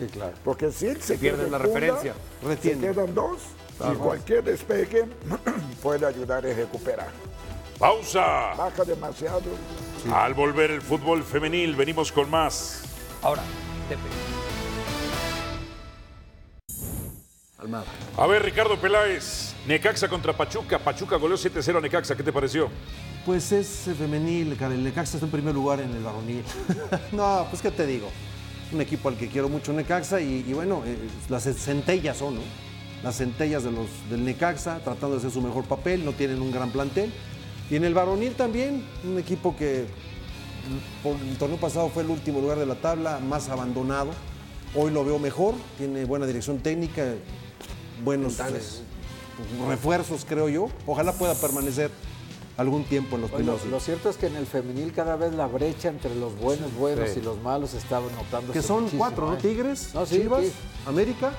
Sí, 0.00 0.06
claro. 0.06 0.32
Porque 0.44 0.72
si 0.72 0.86
él 0.86 1.02
se 1.02 1.18
Pierden 1.18 1.46
queda 1.46 1.58
la 1.58 1.58
referencia. 1.58 2.14
Se 2.62 2.78
quedan 2.78 3.14
dos 3.14 3.40
y 3.80 3.94
cualquier 3.96 4.44
despegue 4.44 5.06
puede 5.82 6.06
ayudar 6.06 6.46
a 6.46 6.54
recuperar. 6.54 7.08
Pausa. 7.78 8.54
Baja 8.56 8.84
demasiado. 8.84 9.42
Al 10.12 10.34
volver 10.34 10.70
el 10.70 10.82
fútbol 10.82 11.22
femenil, 11.22 11.76
venimos 11.76 12.12
con 12.12 12.30
más. 12.30 12.82
Ahora, 13.22 13.42
Tepe. 13.88 14.00
Almada. 17.58 17.84
A 18.16 18.26
ver, 18.26 18.42
Ricardo 18.42 18.78
Peláez, 18.78 19.54
Necaxa 19.66 20.08
contra 20.08 20.34
Pachuca. 20.34 20.78
Pachuca 20.78 21.16
goleó 21.16 21.36
7-0 21.36 21.76
a 21.76 21.80
Necaxa. 21.80 22.16
¿Qué 22.16 22.22
te 22.22 22.32
pareció? 22.32 22.70
Pues 23.26 23.52
es 23.52 23.90
femenil, 23.98 24.56
cara, 24.56 24.74
el 24.74 24.82
Necaxa 24.82 25.18
está 25.18 25.26
en 25.26 25.32
primer 25.32 25.54
lugar 25.54 25.80
en 25.80 25.90
el 25.90 26.02
varonil. 26.02 26.42
no, 27.12 27.46
pues 27.50 27.60
qué 27.60 27.70
te 27.70 27.86
digo. 27.86 28.08
Un 28.72 28.80
equipo 28.80 29.08
al 29.08 29.16
que 29.16 29.28
quiero 29.28 29.48
mucho 29.48 29.72
Necaxa 29.72 30.20
y, 30.20 30.44
y 30.46 30.52
bueno, 30.52 30.82
eh, 30.86 30.96
las 31.28 31.44
centellas 31.44 32.18
son, 32.18 32.36
¿no? 32.36 32.40
Las 33.02 33.16
centellas 33.16 33.64
de 33.64 33.72
los, 33.72 33.88
del 34.08 34.24
Necaxa 34.24 34.80
tratando 34.84 35.12
de 35.12 35.16
hacer 35.18 35.30
su 35.30 35.40
mejor 35.40 35.64
papel, 35.64 36.04
no 36.04 36.12
tienen 36.12 36.40
un 36.40 36.52
gran 36.52 36.70
plantel. 36.70 37.12
Y 37.70 37.76
en 37.76 37.84
el 37.84 37.94
varonil 37.94 38.34
también, 38.34 38.84
un 39.04 39.18
equipo 39.18 39.56
que 39.56 39.86
por 41.02 41.16
el 41.16 41.36
torneo 41.38 41.58
pasado 41.58 41.88
fue 41.88 42.02
el 42.02 42.10
último 42.10 42.40
lugar 42.40 42.58
de 42.58 42.66
la 42.66 42.74
tabla, 42.76 43.18
más 43.18 43.48
abandonado. 43.48 44.10
Hoy 44.74 44.92
lo 44.92 45.04
veo 45.04 45.18
mejor, 45.18 45.54
tiene 45.78 46.04
buena 46.04 46.26
dirección 46.26 46.58
técnica, 46.58 47.14
buenos 48.04 48.38
eh, 48.38 48.60
refuerzos, 49.68 50.24
creo 50.28 50.48
yo. 50.48 50.68
Ojalá 50.86 51.12
pueda 51.12 51.34
permanecer 51.34 51.90
algún 52.60 52.84
tiempo 52.84 53.16
en 53.16 53.22
los 53.22 53.30
Bueno, 53.30 53.52
primeros. 53.54 53.70
lo 53.70 53.80
cierto 53.80 54.10
es 54.10 54.16
que 54.16 54.26
en 54.26 54.36
el 54.36 54.46
femenil 54.46 54.92
cada 54.92 55.16
vez 55.16 55.32
la 55.32 55.46
brecha 55.46 55.88
entre 55.88 56.14
los 56.14 56.36
buenos 56.38 56.72
buenos 56.74 57.08
Sí. 57.10 57.20
y 57.20 57.22
los 57.22 57.40
malos 57.40 57.74
estaba 57.74 58.06
notando. 58.14 58.52
que 58.52 58.62
son 58.62 58.88
cuatro, 58.90 59.30
¿no? 59.30 59.36
Tigres, 59.38 59.94
No, 59.94 60.04
sí, 60.06 60.20
Chivas, 60.20 60.44
sí. 60.44 60.52
América, 60.86 61.32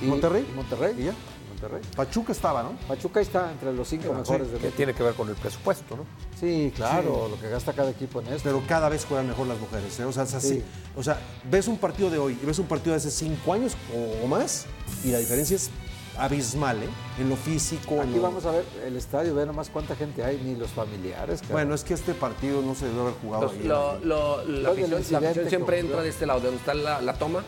Y- 0.00 0.06
Monterrey. 0.06 0.46
y 0.50 0.54
Monterrey. 0.56 0.94
Y 0.98 1.04
ya. 1.04 1.14
Monterrey. 1.50 1.82
Pachuca 1.94 2.32
estaba, 2.32 2.62
¿no? 2.64 2.72
Pachuca 2.88 3.20
está 3.20 3.52
entre 3.52 3.72
los 3.72 3.86
cinco 3.86 4.12
mejores 4.14 4.50
del 4.50 4.60
Que 4.60 4.70
tiene 4.70 4.94
que 4.94 5.02
ver 5.02 5.14
con 5.14 5.28
el 5.28 5.34
presupuesto, 5.36 5.96
¿no? 5.96 6.04
Sí, 6.40 6.72
claro, 6.74 7.28
lo 7.28 7.38
que 7.38 7.48
gasta 7.50 7.72
cada 7.72 7.90
equipo 7.90 8.20
en 8.20 8.28
esto. 8.28 8.40
Pero 8.42 8.62
cada 8.66 8.88
vez 8.88 9.04
juegan 9.04 9.28
mejor 9.28 9.46
las 9.46 9.60
mujeres. 9.60 10.00
¿eh? 10.00 10.04
O, 10.04 10.10
sea, 10.12 10.24
es 10.24 10.34
así. 10.34 10.54
Sí. 10.54 10.62
o 10.96 11.02
sea, 11.04 11.20
ves 11.50 11.68
un 11.68 11.76
partido 11.76 12.10
de 12.10 12.18
hoy 12.18 12.36
y 12.42 12.46
ves 12.46 12.58
un 12.58 12.66
partido 12.66 12.92
de 12.92 12.96
hace 12.96 13.10
cinco 13.12 13.52
años 13.52 13.74
o, 13.94 14.24
o 14.24 14.26
más 14.26 14.64
y 15.04 15.10
la 15.12 15.18
diferencia 15.18 15.54
es 15.54 15.70
abismal, 16.18 16.82
¿eh? 16.82 16.88
En 17.18 17.28
lo 17.28 17.36
físico. 17.36 18.00
Aquí 18.00 18.14
lo- 18.16 18.22
vamos 18.22 18.44
a 18.46 18.50
ver 18.52 18.64
el 18.86 18.96
estadio, 18.96 19.34
ve 19.34 19.46
nomás 19.46 19.68
cuánta 19.70 19.96
gente 19.96 20.22
hay, 20.24 20.38
ni 20.42 20.54
los 20.56 20.70
familiares. 20.70 21.40
Bueno, 21.50 21.74
es 21.74 21.84
que 21.84 21.94
este 21.94 22.14
partido 22.14 22.62
no 22.62 22.74
se 22.74 22.86
debe 22.86 23.00
haber 23.00 23.14
jugado 23.14 23.44
Los- 23.44 23.52
ahí. 23.52 23.62
lo- 23.64 23.98
lo- 24.00 24.44
la, 24.44 24.70
afición, 24.70 24.94
afición 25.24 25.48
siempre 25.48 25.78
entra 25.80 26.02
de 26.02 26.08
este 26.08 26.26
lado, 26.26 26.40
de 26.40 26.46
donde 26.46 26.60
está 26.60 26.74
la, 26.74 27.00
la 27.00 27.14
toma, 27.14 27.42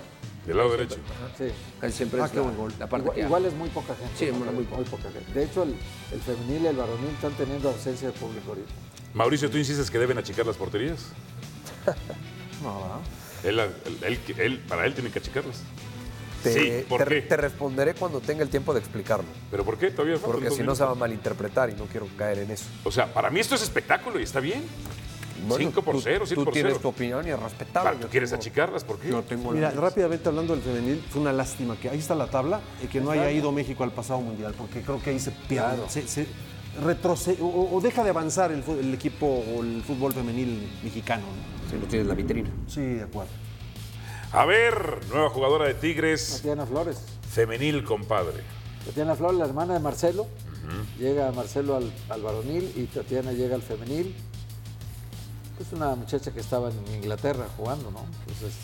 Del 0.47 0.59
lado 0.59 0.71
derecho. 0.73 0.97
Sí. 1.39 1.45
casi 1.81 1.97
siempre 1.97 2.21
Ah, 2.21 2.27
es 2.27 2.31
qué 2.31 2.37
la, 2.37 2.43
buen 2.43 2.57
gol. 2.57 2.73
la 2.79 2.87
parte 2.87 3.05
Igual, 3.05 3.15
que 3.17 3.21
igual 3.23 3.45
es 3.47 3.55
muy 3.55 3.69
poca 3.71 3.95
gente. 3.95 4.13
Sí, 4.19 4.27
¿no? 4.27 4.39
muy- 4.45 4.49
muy 4.55 4.65
poca. 4.65 4.83
poca 4.91 5.11
gente. 5.11 5.33
De 5.33 5.45
hecho, 5.45 5.63
el, 5.63 5.75
el 6.13 6.21
femenil 6.21 6.63
y 6.65 6.67
el 6.67 6.77
varonil 6.77 7.09
están 7.15 7.33
teniendo 7.33 7.71
ausencia 7.71 8.09
de 8.09 8.13
público 8.15 8.51
ahorita. 8.51 8.69
Mauricio, 9.15 9.49
¿tú 9.51 9.57
insistes 9.59 9.91
que 9.91 9.99
deben 9.99 10.19
achicar 10.19 10.45
las 10.47 10.57
porterías? 10.57 11.07
No, 12.63 12.81
¿verdad? 12.81 13.01
Él, 13.43 13.59
él- 13.61 13.99
él- 14.29 14.35
él- 14.41 14.59
para 14.69 14.87
él 14.87 14.95
tienen 14.95 15.13
que 15.13 15.19
achicarlas. 15.19 15.61
Te, 16.45 16.53
Sí, 16.81 16.85
¿por 16.89 17.03
te- 17.05 17.09
qué? 17.09 17.23
te 17.23 17.37
responderé 17.37 17.95
cuando 17.95 18.21
tenga 18.21 18.43
el 18.43 18.49
tiempo 18.51 18.73
de 18.75 18.81
explicarlo. 18.81 19.25
¿Pero 19.51 19.65
por 19.65 19.79
qué? 19.79 19.91
Todavía 19.91 20.19
Porque 20.19 20.51
si 20.51 20.63
no 20.63 20.75
se 20.75 20.85
va 20.85 20.91
a 20.93 20.95
malinterpretar 20.95 21.71
y 21.71 21.75
no 21.75 21.85
quiero 21.87 22.07
caer 22.17 22.39
en 22.41 22.51
eso. 22.51 22.67
O 22.85 22.93
sea, 22.93 23.13
para 23.13 23.31
mí 23.31 23.41
esto 23.41 23.55
es 23.55 23.63
espectáculo 23.63 24.21
y 24.21 24.25
está 24.25 24.41
bien. 24.41 24.63
Bueno, 25.49 25.57
5 25.57 25.83
por 25.83 25.97
tú- 25.97 26.01
0, 26.03 26.25
7 26.27 26.35
Tú 26.41 26.45
por 26.45 26.55
0. 26.55 26.65
tienes 26.69 26.81
tu 26.83 26.89
opinión 26.89 27.27
y 27.27 27.31
es 27.31 27.39
respetable. 27.41 27.91
Claro, 27.91 27.99
¿Tú 28.07 28.09
quieres 28.09 28.31
tengo- 28.31 28.41
achicarlas? 28.41 28.85
¿Por 28.85 28.99
qué? 28.99 29.09
Yo 29.09 29.23
tengo 29.23 29.51
Mira, 29.53 29.71
rápidamente 29.73 30.29
hablando 30.29 30.55
del 30.55 30.63
femenil, 30.63 31.03
fue 31.11 31.21
una 31.23 31.33
lástima 31.33 31.77
que 31.77 31.89
ahí 31.91 31.99
está 31.99 32.15
la 32.15 32.29
tabla 32.29 32.61
y 32.83 32.87
que 32.87 33.01
no 33.01 33.11
haya 33.11 33.31
ido 33.31 33.51
México 33.53 33.83
al 33.85 33.93
pasado 33.93 34.21
mundial, 34.21 34.55
porque 34.57 34.81
creo 34.83 35.03
que 35.03 35.11
ahí 35.11 35.19
se 35.19 35.33
pierde, 35.33 35.89
se, 35.89 36.07
se 36.07 36.27
retrocede 36.83 37.39
o, 37.41 37.69
o 37.73 37.81
deja 37.81 38.03
de 38.05 38.11
avanzar 38.11 38.53
el, 38.53 38.95
equipo 38.95 39.27
o 39.27 39.63
el 39.63 39.83
fútbol 39.83 40.13
femenil 40.13 40.69
mexicano. 40.83 41.23
¿no? 41.23 41.71
Si 41.71 41.77
lo 41.79 41.87
tienes 41.87 42.03
en 42.05 42.09
la 42.09 42.15
vitrina. 42.15 42.51
Sí, 42.69 42.81
de 42.83 43.03
acuerdo. 43.03 43.31
A 44.35 44.45
ver, 44.47 45.01
nueva 45.11 45.31
jugadora 45.31 45.67
de 45.67 45.75
Tigres, 45.75 46.37
Tatiana 46.39 46.67
Flores. 46.67 46.99
femenil, 47.31 47.85
compadre. 47.85 48.43
Tatiana 48.85 49.15
Flores, 49.15 49.39
la 49.39 49.45
hermana 49.47 49.75
de 49.75 49.81
Marcelo. 49.81 50.27
Llega 50.99 51.31
Marcelo 51.31 51.77
al, 51.77 51.93
al 52.09 52.23
varonil 52.23 52.73
y 52.75 52.87
Tatiana 52.87 53.33
llega 53.33 53.55
al 53.55 53.63
femenil. 53.63 54.15
Es 55.61 55.73
una 55.73 55.95
muchacha 55.95 56.33
que 56.33 56.41
estaba 56.41 56.71
en 56.71 56.95
Inglaterra 56.97 57.47
jugando, 57.57 57.91
¿no? 57.91 58.01
Entonces, 58.21 58.55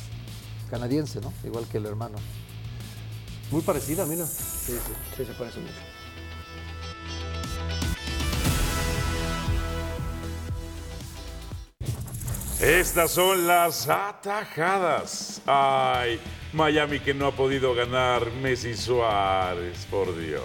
canadiense, 0.71 1.21
¿no? 1.21 1.33
Igual 1.45 1.67
que 1.67 1.79
el 1.79 1.87
hermano. 1.87 2.17
Muy 3.51 3.61
parecida, 3.63 4.07
mira. 4.07 4.27
Sí, 4.27 4.77
se 5.17 5.25
parece 5.35 5.61
mucho. 5.61 5.75
Estas 12.61 13.13
son 13.13 13.47
las 13.47 13.89
atajadas. 13.89 15.41
Ay, 15.47 16.21
Miami 16.53 17.01
que 17.01 17.15
no 17.15 17.27
ha 17.29 17.33
podido 17.33 17.75
ganar 17.75 18.31
Messi 18.43 18.75
Suárez, 18.77 19.87
por 19.91 20.15
Dios. 20.19 20.43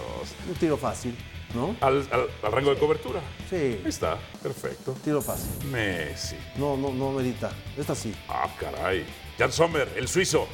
Un 0.48 0.54
tiro 0.54 0.78
fácil, 0.78 1.14
¿no? 1.54 1.76
Al, 1.80 2.08
al- 2.10 2.28
al 2.42 2.52
rango 2.52 2.70
de 2.72 2.80
cobertura. 2.80 3.20
Sí, 3.50 3.56
Ahí 3.56 3.82
está, 3.84 4.18
perfecto. 4.42 4.96
tiro 5.04 5.20
fácil. 5.20 5.50
Messi. 5.70 6.36
No, 6.56 6.76
no, 6.76 6.90
no 6.90 7.10
medita. 7.12 7.50
Esta 7.76 7.94
sí. 7.94 8.14
Ah, 8.28 8.48
caray. 8.58 9.04
Jan 9.38 9.52
Sommer, 9.52 9.92
el 9.96 10.08
suizo. 10.08 10.48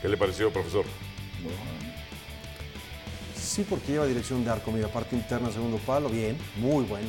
¿Qué 0.00 0.08
le 0.08 0.16
pareció, 0.16 0.52
profesor? 0.52 0.84
Sí, 3.34 3.66
porque 3.68 3.92
lleva 3.92 4.06
dirección 4.06 4.44
de 4.44 4.50
arco. 4.52 4.70
Mira, 4.70 4.86
parte 4.86 5.16
interna, 5.16 5.50
segundo 5.50 5.78
palo. 5.78 6.08
Bien, 6.08 6.38
muy 6.56 6.84
buena. 6.84 7.08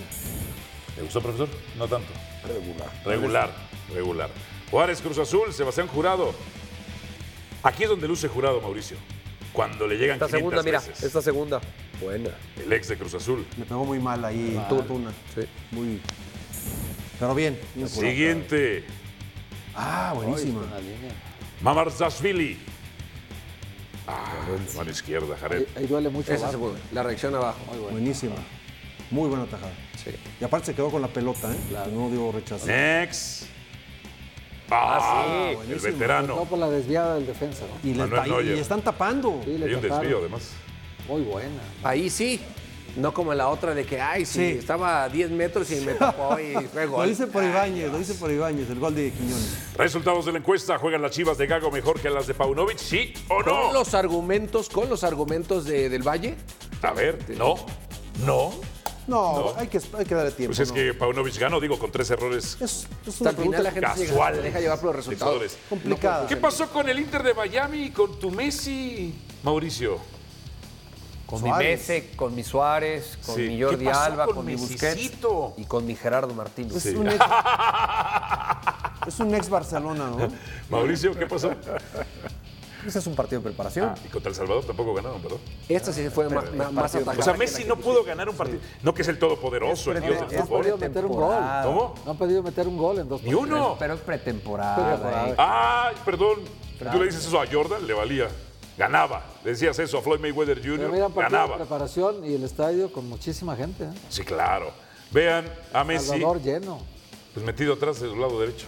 ¿Le 0.99 1.05
gustó, 1.05 1.21
profesor? 1.21 1.47
No 1.77 1.87
tanto. 1.87 2.11
Regular. 2.45 2.89
Regular, 3.05 3.51
regular. 3.93 4.29
Juárez 4.69 5.01
Cruz 5.01 5.17
Azul, 5.17 5.53
Sebastián 5.53 5.87
Jurado. 5.87 6.33
Aquí 7.63 7.83
es 7.83 7.89
donde 7.89 8.05
luce 8.05 8.27
Jurado, 8.27 8.59
Mauricio. 8.59 8.97
Cuando 9.53 9.87
le 9.87 9.95
llegan 9.95 10.15
Esta 10.15 10.27
500 10.27 10.39
segunda, 10.39 10.63
mira, 10.63 10.79
veces. 10.79 11.03
esta 11.03 11.21
segunda. 11.21 11.61
Buena. 12.01 12.31
El 12.61 12.71
ex 12.73 12.89
de 12.89 12.97
Cruz 12.97 13.13
Azul. 13.13 13.45
Le 13.57 13.63
pegó 13.63 13.85
muy 13.85 13.99
mal 13.99 14.23
ahí 14.25 14.57
Ah, 14.59 14.67
Tuna. 14.69 15.11
Sí. 15.33 15.41
Muy. 15.71 16.01
Pero 17.17 17.33
bien. 17.33 17.57
bien. 17.75 17.87
Siguiente, 17.87 18.83
Ah, 19.75 20.11
buenísima. 20.13 20.61
Mamarzashvili. 21.61 22.59
Ah, 24.05 24.33
mano 24.75 24.91
izquierda, 24.91 25.37
Jared. 25.39 25.65
ahí 25.77 25.87
duele 25.87 26.09
mucho. 26.09 26.33
Esa 26.33 26.51
se 26.51 26.57
la 26.91 27.03
reacción 27.03 27.35
abajo. 27.35 27.59
Buenísima. 27.89 28.35
Muy 29.11 29.27
buena 29.29 29.45
tajada. 29.45 29.71
Sí. 30.03 30.11
Y 30.39 30.43
aparte 30.43 30.67
se 30.67 30.75
quedó 30.75 30.89
con 30.89 31.01
la 31.01 31.07
pelota, 31.07 31.51
¿eh? 31.51 31.57
Que 31.85 31.91
No 31.91 32.09
dio 32.09 32.31
rechazo. 32.31 32.65
Next. 32.67 33.45
Ah, 34.71 35.47
el 35.49 35.55
buenísimo. 35.55 35.93
veterano. 35.93 36.35
No 36.35 36.45
por 36.45 36.59
la 36.59 36.69
desviada 36.69 37.15
del 37.15 37.25
defensa, 37.25 37.63
¿no? 37.65 37.89
Y, 37.89 37.93
le 37.95 38.55
y 38.55 38.59
están 38.59 38.81
tapando. 38.81 39.41
Sí, 39.43 39.57
le 39.57 39.65
Hay 39.65 39.73
un 39.73 39.81
desvío, 39.81 40.19
además. 40.19 40.51
Muy 41.07 41.21
buena. 41.23 41.59
Ahí 41.83 42.09
sí. 42.09 42.39
No 42.95 43.13
como 43.13 43.33
la 43.35 43.47
otra 43.49 43.73
de 43.75 43.85
que, 43.85 44.01
ay, 44.01 44.25
sí, 44.25 44.33
Sí. 44.53 44.57
estaba 44.59 45.03
a 45.03 45.09
10 45.09 45.29
metros 45.29 45.69
y 45.71 45.75
me 45.81 45.93
tapó 45.93 46.37
y 46.39 46.53
fue 46.67 46.85
Lo 46.87 47.05
hice 47.07 47.27
por 47.27 47.43
Ibáñez, 47.43 47.91
lo 47.91 47.99
hice 47.99 48.15
por 48.15 48.31
Ibáñez, 48.31 48.67
el 48.69 48.79
gol 48.79 48.95
de 48.95 49.11
Quiñones. 49.11 49.57
Resultados 49.77 50.25
de 50.25 50.31
la 50.33 50.39
encuesta. 50.39 50.77
¿Juegan 50.79 51.01
las 51.03 51.11
chivas 51.11 51.37
de 51.37 51.45
Gago 51.47 51.69
mejor 51.71 51.99
que 51.99 52.09
las 52.09 52.25
de 52.27 52.33
Paunovic? 52.33 52.77
¿Sí 52.77 53.13
o 53.29 53.43
Con 53.43 53.45
no? 53.45 53.73
los 53.73 53.93
argumentos, 53.93 54.69
con 54.69 54.89
los 54.89 55.03
argumentos 55.03 55.65
de- 55.65 55.87
del 55.89 56.01
Valle. 56.07 56.35
A 56.81 56.91
ver, 56.91 57.19
no. 57.37 57.55
No. 58.25 58.53
No, 59.09 59.53
Hay, 59.57 59.67
que, 59.67 59.79
hay 59.97 60.05
que 60.05 60.15
darle 60.15 60.31
tiempo. 60.31 60.49
Pues 60.55 60.59
es 60.59 60.69
¿no? 60.69 60.75
que 60.75 60.93
Paunovic 60.93 61.37
ganó, 61.39 61.59
digo, 61.59 61.79
con 61.79 61.91
tres 61.91 62.09
errores 62.11 62.55
Es, 62.61 62.87
es 63.07 63.21
una 63.21 63.31
la 63.31 63.35
pregunta 63.37 63.71
gente 63.71 63.81
casual. 63.81 64.35
se 64.35 64.41
deja 64.43 64.59
llevar 64.59 64.77
por 64.79 64.87
los 64.87 64.95
resultados. 64.97 65.57
complicada. 65.67 66.27
¿Qué 66.27 66.37
pasó 66.37 66.69
con 66.69 66.87
el 66.87 66.99
Inter 66.99 67.23
de 67.23 67.33
Miami 67.33 67.83
y 67.85 67.89
con 67.91 68.19
tu 68.19 68.29
Messi, 68.31 69.13
Mauricio? 69.43 69.97
Con 71.25 71.39
Suárez. 71.41 71.87
mi 71.87 71.93
Messi, 71.95 72.07
con 72.15 72.35
mi 72.35 72.43
Suárez, 72.43 73.17
con 73.25 73.35
Sí. 73.35 73.41
mi 73.43 73.61
Jordi 73.61 73.85
¿Qué 73.85 73.91
pasó 73.91 74.01
Alba, 74.03 74.25
con 74.25 74.35
con, 74.35 74.45
mi 74.45 74.53
Messicito? 74.53 75.29
Busquets 75.31 75.59
y 75.59 75.65
con 75.65 75.85
mi 75.85 75.95
Gerardo 75.95 76.33
Martínez. 76.33 76.85
Es, 76.85 76.95
un 76.95 77.07
ex, 77.07 77.17
es 79.07 79.19
un 79.19 79.35
ex 79.35 79.49
Barcelona, 79.49 80.09
¿no? 80.09 80.27
Mauricio, 80.69 81.13
¿qué 81.17 81.25
pasó? 81.27 81.51
Ese 82.89 82.99
es 82.99 83.07
un 83.07 83.15
partido 83.15 83.39
de 83.41 83.49
preparación. 83.49 83.89
Ah, 83.89 83.95
y 84.03 84.07
contra 84.09 84.29
El 84.29 84.35
Salvador 84.35 84.65
tampoco 84.65 84.93
ganaron, 84.95 85.21
¿verdad? 85.21 85.37
Esta 85.67 85.93
sí 85.93 86.09
fue 86.09 86.27
ma- 86.27 86.71
más 86.71 86.95
atajada. 86.95 87.19
O 87.19 87.23
sea, 87.23 87.33
Messi 87.33 87.61
la 87.63 87.69
no 87.69 87.75
pudo 87.77 88.03
ganar 88.03 88.27
un 88.27 88.35
partido. 88.35 88.59
No 88.81 88.93
que 88.95 89.03
es 89.03 89.07
el 89.09 89.19
todopoderoso, 89.19 89.91
el 89.91 90.01
dios 90.01 90.15
del 90.15 90.19
No 90.19 90.25
han 90.25 90.47
fútbol. 90.47 90.59
podido 90.61 90.77
meter 90.77 91.05
un 91.05 91.11
gol. 91.15 91.35
¿Cómo? 91.63 91.93
No 92.03 92.11
han 92.11 92.17
podido 92.17 92.41
meter 92.41 92.67
un 92.67 92.77
gol 92.77 92.97
en 92.99 93.07
dos 93.07 93.21
Ni 93.21 93.33
uno. 93.33 93.75
Pero 93.77 93.93
es 93.93 93.99
pretemporada. 94.01 94.75
Pretemporada. 94.97 95.87
Ay, 95.89 95.95
perdón. 96.03 96.39
Tú 96.91 96.97
le 96.99 97.05
dices 97.05 97.25
eso 97.25 97.39
a 97.39 97.45
Jordan, 97.45 97.85
le 97.85 97.93
valía. 97.93 98.27
ganaba. 98.77 99.23
Decías 99.43 99.77
eso 99.77 99.97
a 99.99 100.01
Floyd 100.01 100.19
Mayweather 100.21 100.59
Jr., 100.65 100.89
mira, 100.91 101.09
ganaba. 101.13 101.57
preparación 101.57 102.23
y 102.25 102.33
el 102.33 102.43
estadio 102.43 102.91
con 102.91 103.07
muchísima 103.09 103.55
gente. 103.55 103.83
¿eh? 103.83 103.89
Sí, 104.09 104.23
claro. 104.23 104.71
Vean 105.11 105.45
a 105.73 105.83
Messi, 105.83 106.07
Salvador 106.07 106.41
lleno. 106.41 106.79
pues 107.33 107.45
metido 107.45 107.73
atrás 107.73 107.99
de 107.99 108.07
su 108.09 108.15
lado 108.15 108.39
derecho. 108.39 108.65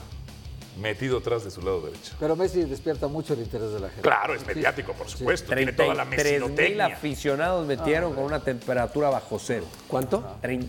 Metido 0.79 1.17
atrás 1.17 1.43
de 1.43 1.51
su 1.51 1.61
lado 1.61 1.81
derecho. 1.81 2.13
Pero 2.19 2.35
Messi 2.35 2.63
despierta 2.63 3.07
mucho 3.07 3.33
el 3.33 3.41
interés 3.41 3.71
de 3.71 3.79
la 3.81 3.87
gente. 3.89 4.01
Claro, 4.03 4.33
es 4.33 4.45
mediático, 4.47 4.93
por 4.93 5.09
supuesto. 5.09 5.53
Tiene 5.53 5.73
toda 5.73 5.93
la 5.93 6.05
33 6.05 6.49
mil 6.69 6.81
aficionados 6.81 7.67
metieron 7.67 8.13
con 8.13 8.23
una 8.23 8.39
temperatura 8.41 9.09
bajo 9.09 9.37
cero. 9.37 9.65
¿Cuánto? 9.87 10.23
Trein- 10.41 10.65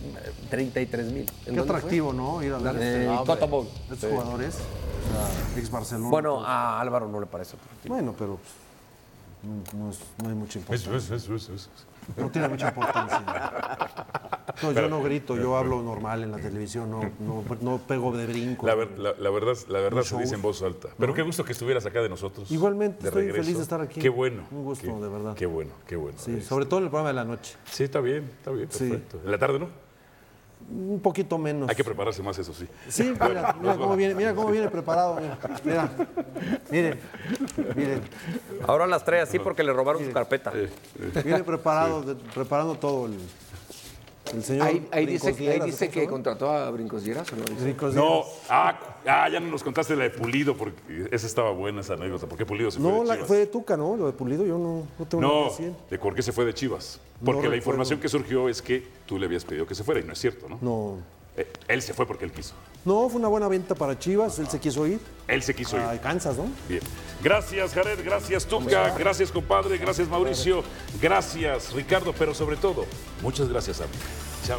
33 0.50 1.06
mil. 1.12 1.30
Qué 1.44 1.58
atractivo, 1.58 2.12
¿no? 2.12 2.42
Ir 2.42 2.52
a 2.52 2.58
ver 2.58 2.76
Eh, 2.82 3.04
este- 3.20 3.92
estos 3.92 4.10
jugadores. 4.10 4.56
O 4.56 4.58
sea, 5.54 5.60
ex 5.60 5.70
Barcelona. 5.70 6.10
Bueno, 6.10 6.44
a 6.44 6.80
Álvaro 6.80 7.08
no 7.08 7.20
le 7.20 7.26
parece 7.26 7.56
atractivo. 7.56 7.94
Bueno, 7.94 8.14
pero 8.18 8.38
pues, 8.38 9.74
no, 9.74 9.84
no 9.84 9.90
es- 9.90 9.98
no 10.22 10.28
hay 10.28 10.34
mucha 10.34 10.58
importancia. 10.58 10.96
Eso, 10.96 11.14
eso, 11.14 11.34
eso, 11.36 11.54
eso. 11.54 11.68
No 12.16 12.30
tiene 12.30 12.48
mucha 12.48 12.68
importancia. 12.68 13.22
No, 14.62 14.72
yo 14.72 14.88
no 14.88 15.02
grito, 15.02 15.36
yo 15.36 15.56
hablo 15.56 15.82
normal 15.82 16.22
en 16.22 16.30
la 16.30 16.38
televisión, 16.38 16.90
no, 16.90 17.00
no, 17.20 17.42
no 17.60 17.78
pego 17.78 18.16
de 18.16 18.26
brinco. 18.26 18.66
La, 18.66 18.74
ver- 18.74 18.98
la- 18.98 19.14
la 19.18 19.30
verdad, 19.30 19.56
la 19.68 19.80
verdad 19.80 20.02
se 20.02 20.16
dice 20.18 20.34
en 20.34 20.42
voz 20.42 20.62
alta. 20.62 20.88
Pero 20.98 21.14
qué 21.14 21.22
gusto 21.22 21.44
que 21.44 21.52
estuvieras 21.52 21.84
acá 21.86 22.00
de 22.02 22.08
nosotros. 22.08 22.50
Igualmente, 22.50 23.02
de 23.02 23.08
estoy 23.08 23.22
regreso. 23.26 23.42
feliz 23.44 23.56
de 23.56 23.62
estar 23.62 23.80
aquí. 23.80 24.00
Qué 24.00 24.08
bueno. 24.08 24.42
Un 24.50 24.64
gusto, 24.64 24.86
Qué- 24.86 24.92
de 25.02 25.08
verdad. 25.08 25.34
Qué 25.34 25.46
bueno, 25.46 25.70
qué 25.86 25.96
bueno. 25.96 26.18
Sí, 26.20 26.32
Este, 26.32 26.44
sobre 26.44 26.66
todo 26.66 26.78
en 26.80 26.84
el 26.84 26.90
programa 26.90 27.08
de 27.08 27.14
la 27.14 27.24
noche. 27.24 27.56
Sí, 27.64 27.84
está 27.84 28.00
bien, 28.00 28.24
está 28.38 28.50
bien, 28.50 28.68
Sí. 28.70 28.88
perfecto. 28.90 29.20
En 29.24 29.30
la 29.30 29.38
tarde, 29.38 29.58
¿no? 29.58 29.68
Un 30.70 31.00
poquito 31.02 31.38
menos. 31.38 31.68
Hay 31.68 31.74
que 31.76 31.84
prepararse 31.84 32.22
más, 32.22 32.38
eso 32.38 32.52
sí. 32.54 32.66
Sí, 32.88 33.12
mira, 33.12 33.54
mira 33.60 33.76
cómo 33.76 33.96
viene, 33.96 34.14
mira 34.14 34.34
cómo 34.34 34.50
viene 34.50 34.68
preparado. 34.68 35.16
Mira, 35.16 35.38
mira. 35.64 35.90
miren, 36.70 36.98
miren, 37.74 38.00
Ahora 38.66 38.86
las 38.86 39.04
trae 39.04 39.20
así 39.20 39.38
porque 39.38 39.62
le 39.62 39.72
robaron 39.72 40.04
su 40.04 40.12
carpeta. 40.12 40.52
viene 41.24 41.44
preparado, 41.44 42.02
de- 42.02 42.14
preparando 42.14 42.74
todo 42.74 43.06
el, 43.06 43.18
el 44.34 44.42
señor. 44.44 44.66
Ahí, 44.66 44.88
ahí 44.90 45.06
dice, 45.06 45.28
ahí 45.28 45.34
Brincos 45.34 45.66
dice 45.66 45.88
que 45.88 46.00
¿cómo 46.00 46.12
contrató 46.12 46.50
a 46.50 46.70
Brincos 46.70 47.04
Lleras, 47.04 47.32
¿o 47.32 47.36
no? 47.36 47.42
dice? 47.44 47.62
Brincos 47.62 47.94
No, 47.94 48.24
ah, 48.48 48.78
ah, 49.06 49.28
ya 49.28 49.40
no 49.40 49.48
nos 49.50 49.62
contaste 49.62 49.94
la 49.96 50.04
de 50.04 50.10
Pulido, 50.10 50.56
porque 50.56 51.08
esa 51.10 51.26
estaba 51.26 51.50
buena 51.52 51.80
esa 51.80 51.94
anécdota. 51.94 52.26
¿Por 52.26 52.38
qué 52.38 52.46
Pulido 52.46 52.70
se 52.70 52.78
fue 52.80 52.90
No, 52.90 53.00
de 53.00 53.04
la- 53.06 53.14
Chivas? 53.14 53.28
fue 53.28 53.36
de 53.38 53.46
Tuca, 53.46 53.76
¿no? 53.76 53.96
Lo 53.96 54.06
de 54.06 54.12
Pulido, 54.12 54.44
yo 54.44 54.58
no, 54.58 54.86
no 54.98 55.06
tengo 55.06 55.22
nada 55.22 55.34
No, 55.34 55.44
que 55.44 55.50
decir. 55.62 55.72
de 55.90 55.98
por 55.98 56.14
qué 56.14 56.22
se 56.22 56.32
fue 56.32 56.44
de 56.44 56.54
Chivas. 56.54 57.00
Porque 57.24 57.48
la 57.48 57.56
información 57.56 58.00
que 58.00 58.08
surgió 58.08 58.48
es 58.48 58.60
que 58.62 58.84
tú 59.06 59.18
le 59.18 59.26
habías 59.26 59.44
pedido 59.44 59.66
que 59.66 59.74
se 59.74 59.84
fuera 59.84 60.00
y 60.00 60.04
no 60.04 60.12
es 60.12 60.18
cierto, 60.18 60.48
¿no? 60.48 60.58
No. 60.60 60.96
Eh, 61.36 61.50
él 61.68 61.82
se 61.82 61.94
fue 61.94 62.06
porque 62.06 62.24
él 62.24 62.32
quiso. 62.32 62.54
No, 62.84 63.08
fue 63.08 63.18
una 63.18 63.28
buena 63.28 63.48
venta 63.48 63.74
para 63.74 63.98
Chivas, 63.98 64.38
él 64.38 64.48
se 64.48 64.58
quiso 64.58 64.86
ir. 64.86 65.00
Él 65.28 65.42
se 65.42 65.54
quiso 65.54 65.76
ir. 65.76 65.82
A 65.82 66.00
Kansas, 66.00 66.36
¿no? 66.36 66.46
Bien. 66.68 66.82
Gracias, 67.22 67.72
Jared. 67.72 68.04
Gracias, 68.04 68.44
Tuca. 68.44 68.94
Gracias, 68.98 69.30
compadre. 69.30 69.78
Gracias, 69.78 70.08
Mauricio. 70.08 70.64
Gracias, 71.00 71.72
Ricardo. 71.72 72.12
Pero 72.12 72.34
sobre 72.34 72.56
todo, 72.56 72.84
muchas 73.22 73.48
gracias 73.48 73.80
a 73.80 73.84
mí. 73.84 73.92
Chao. 74.46 74.58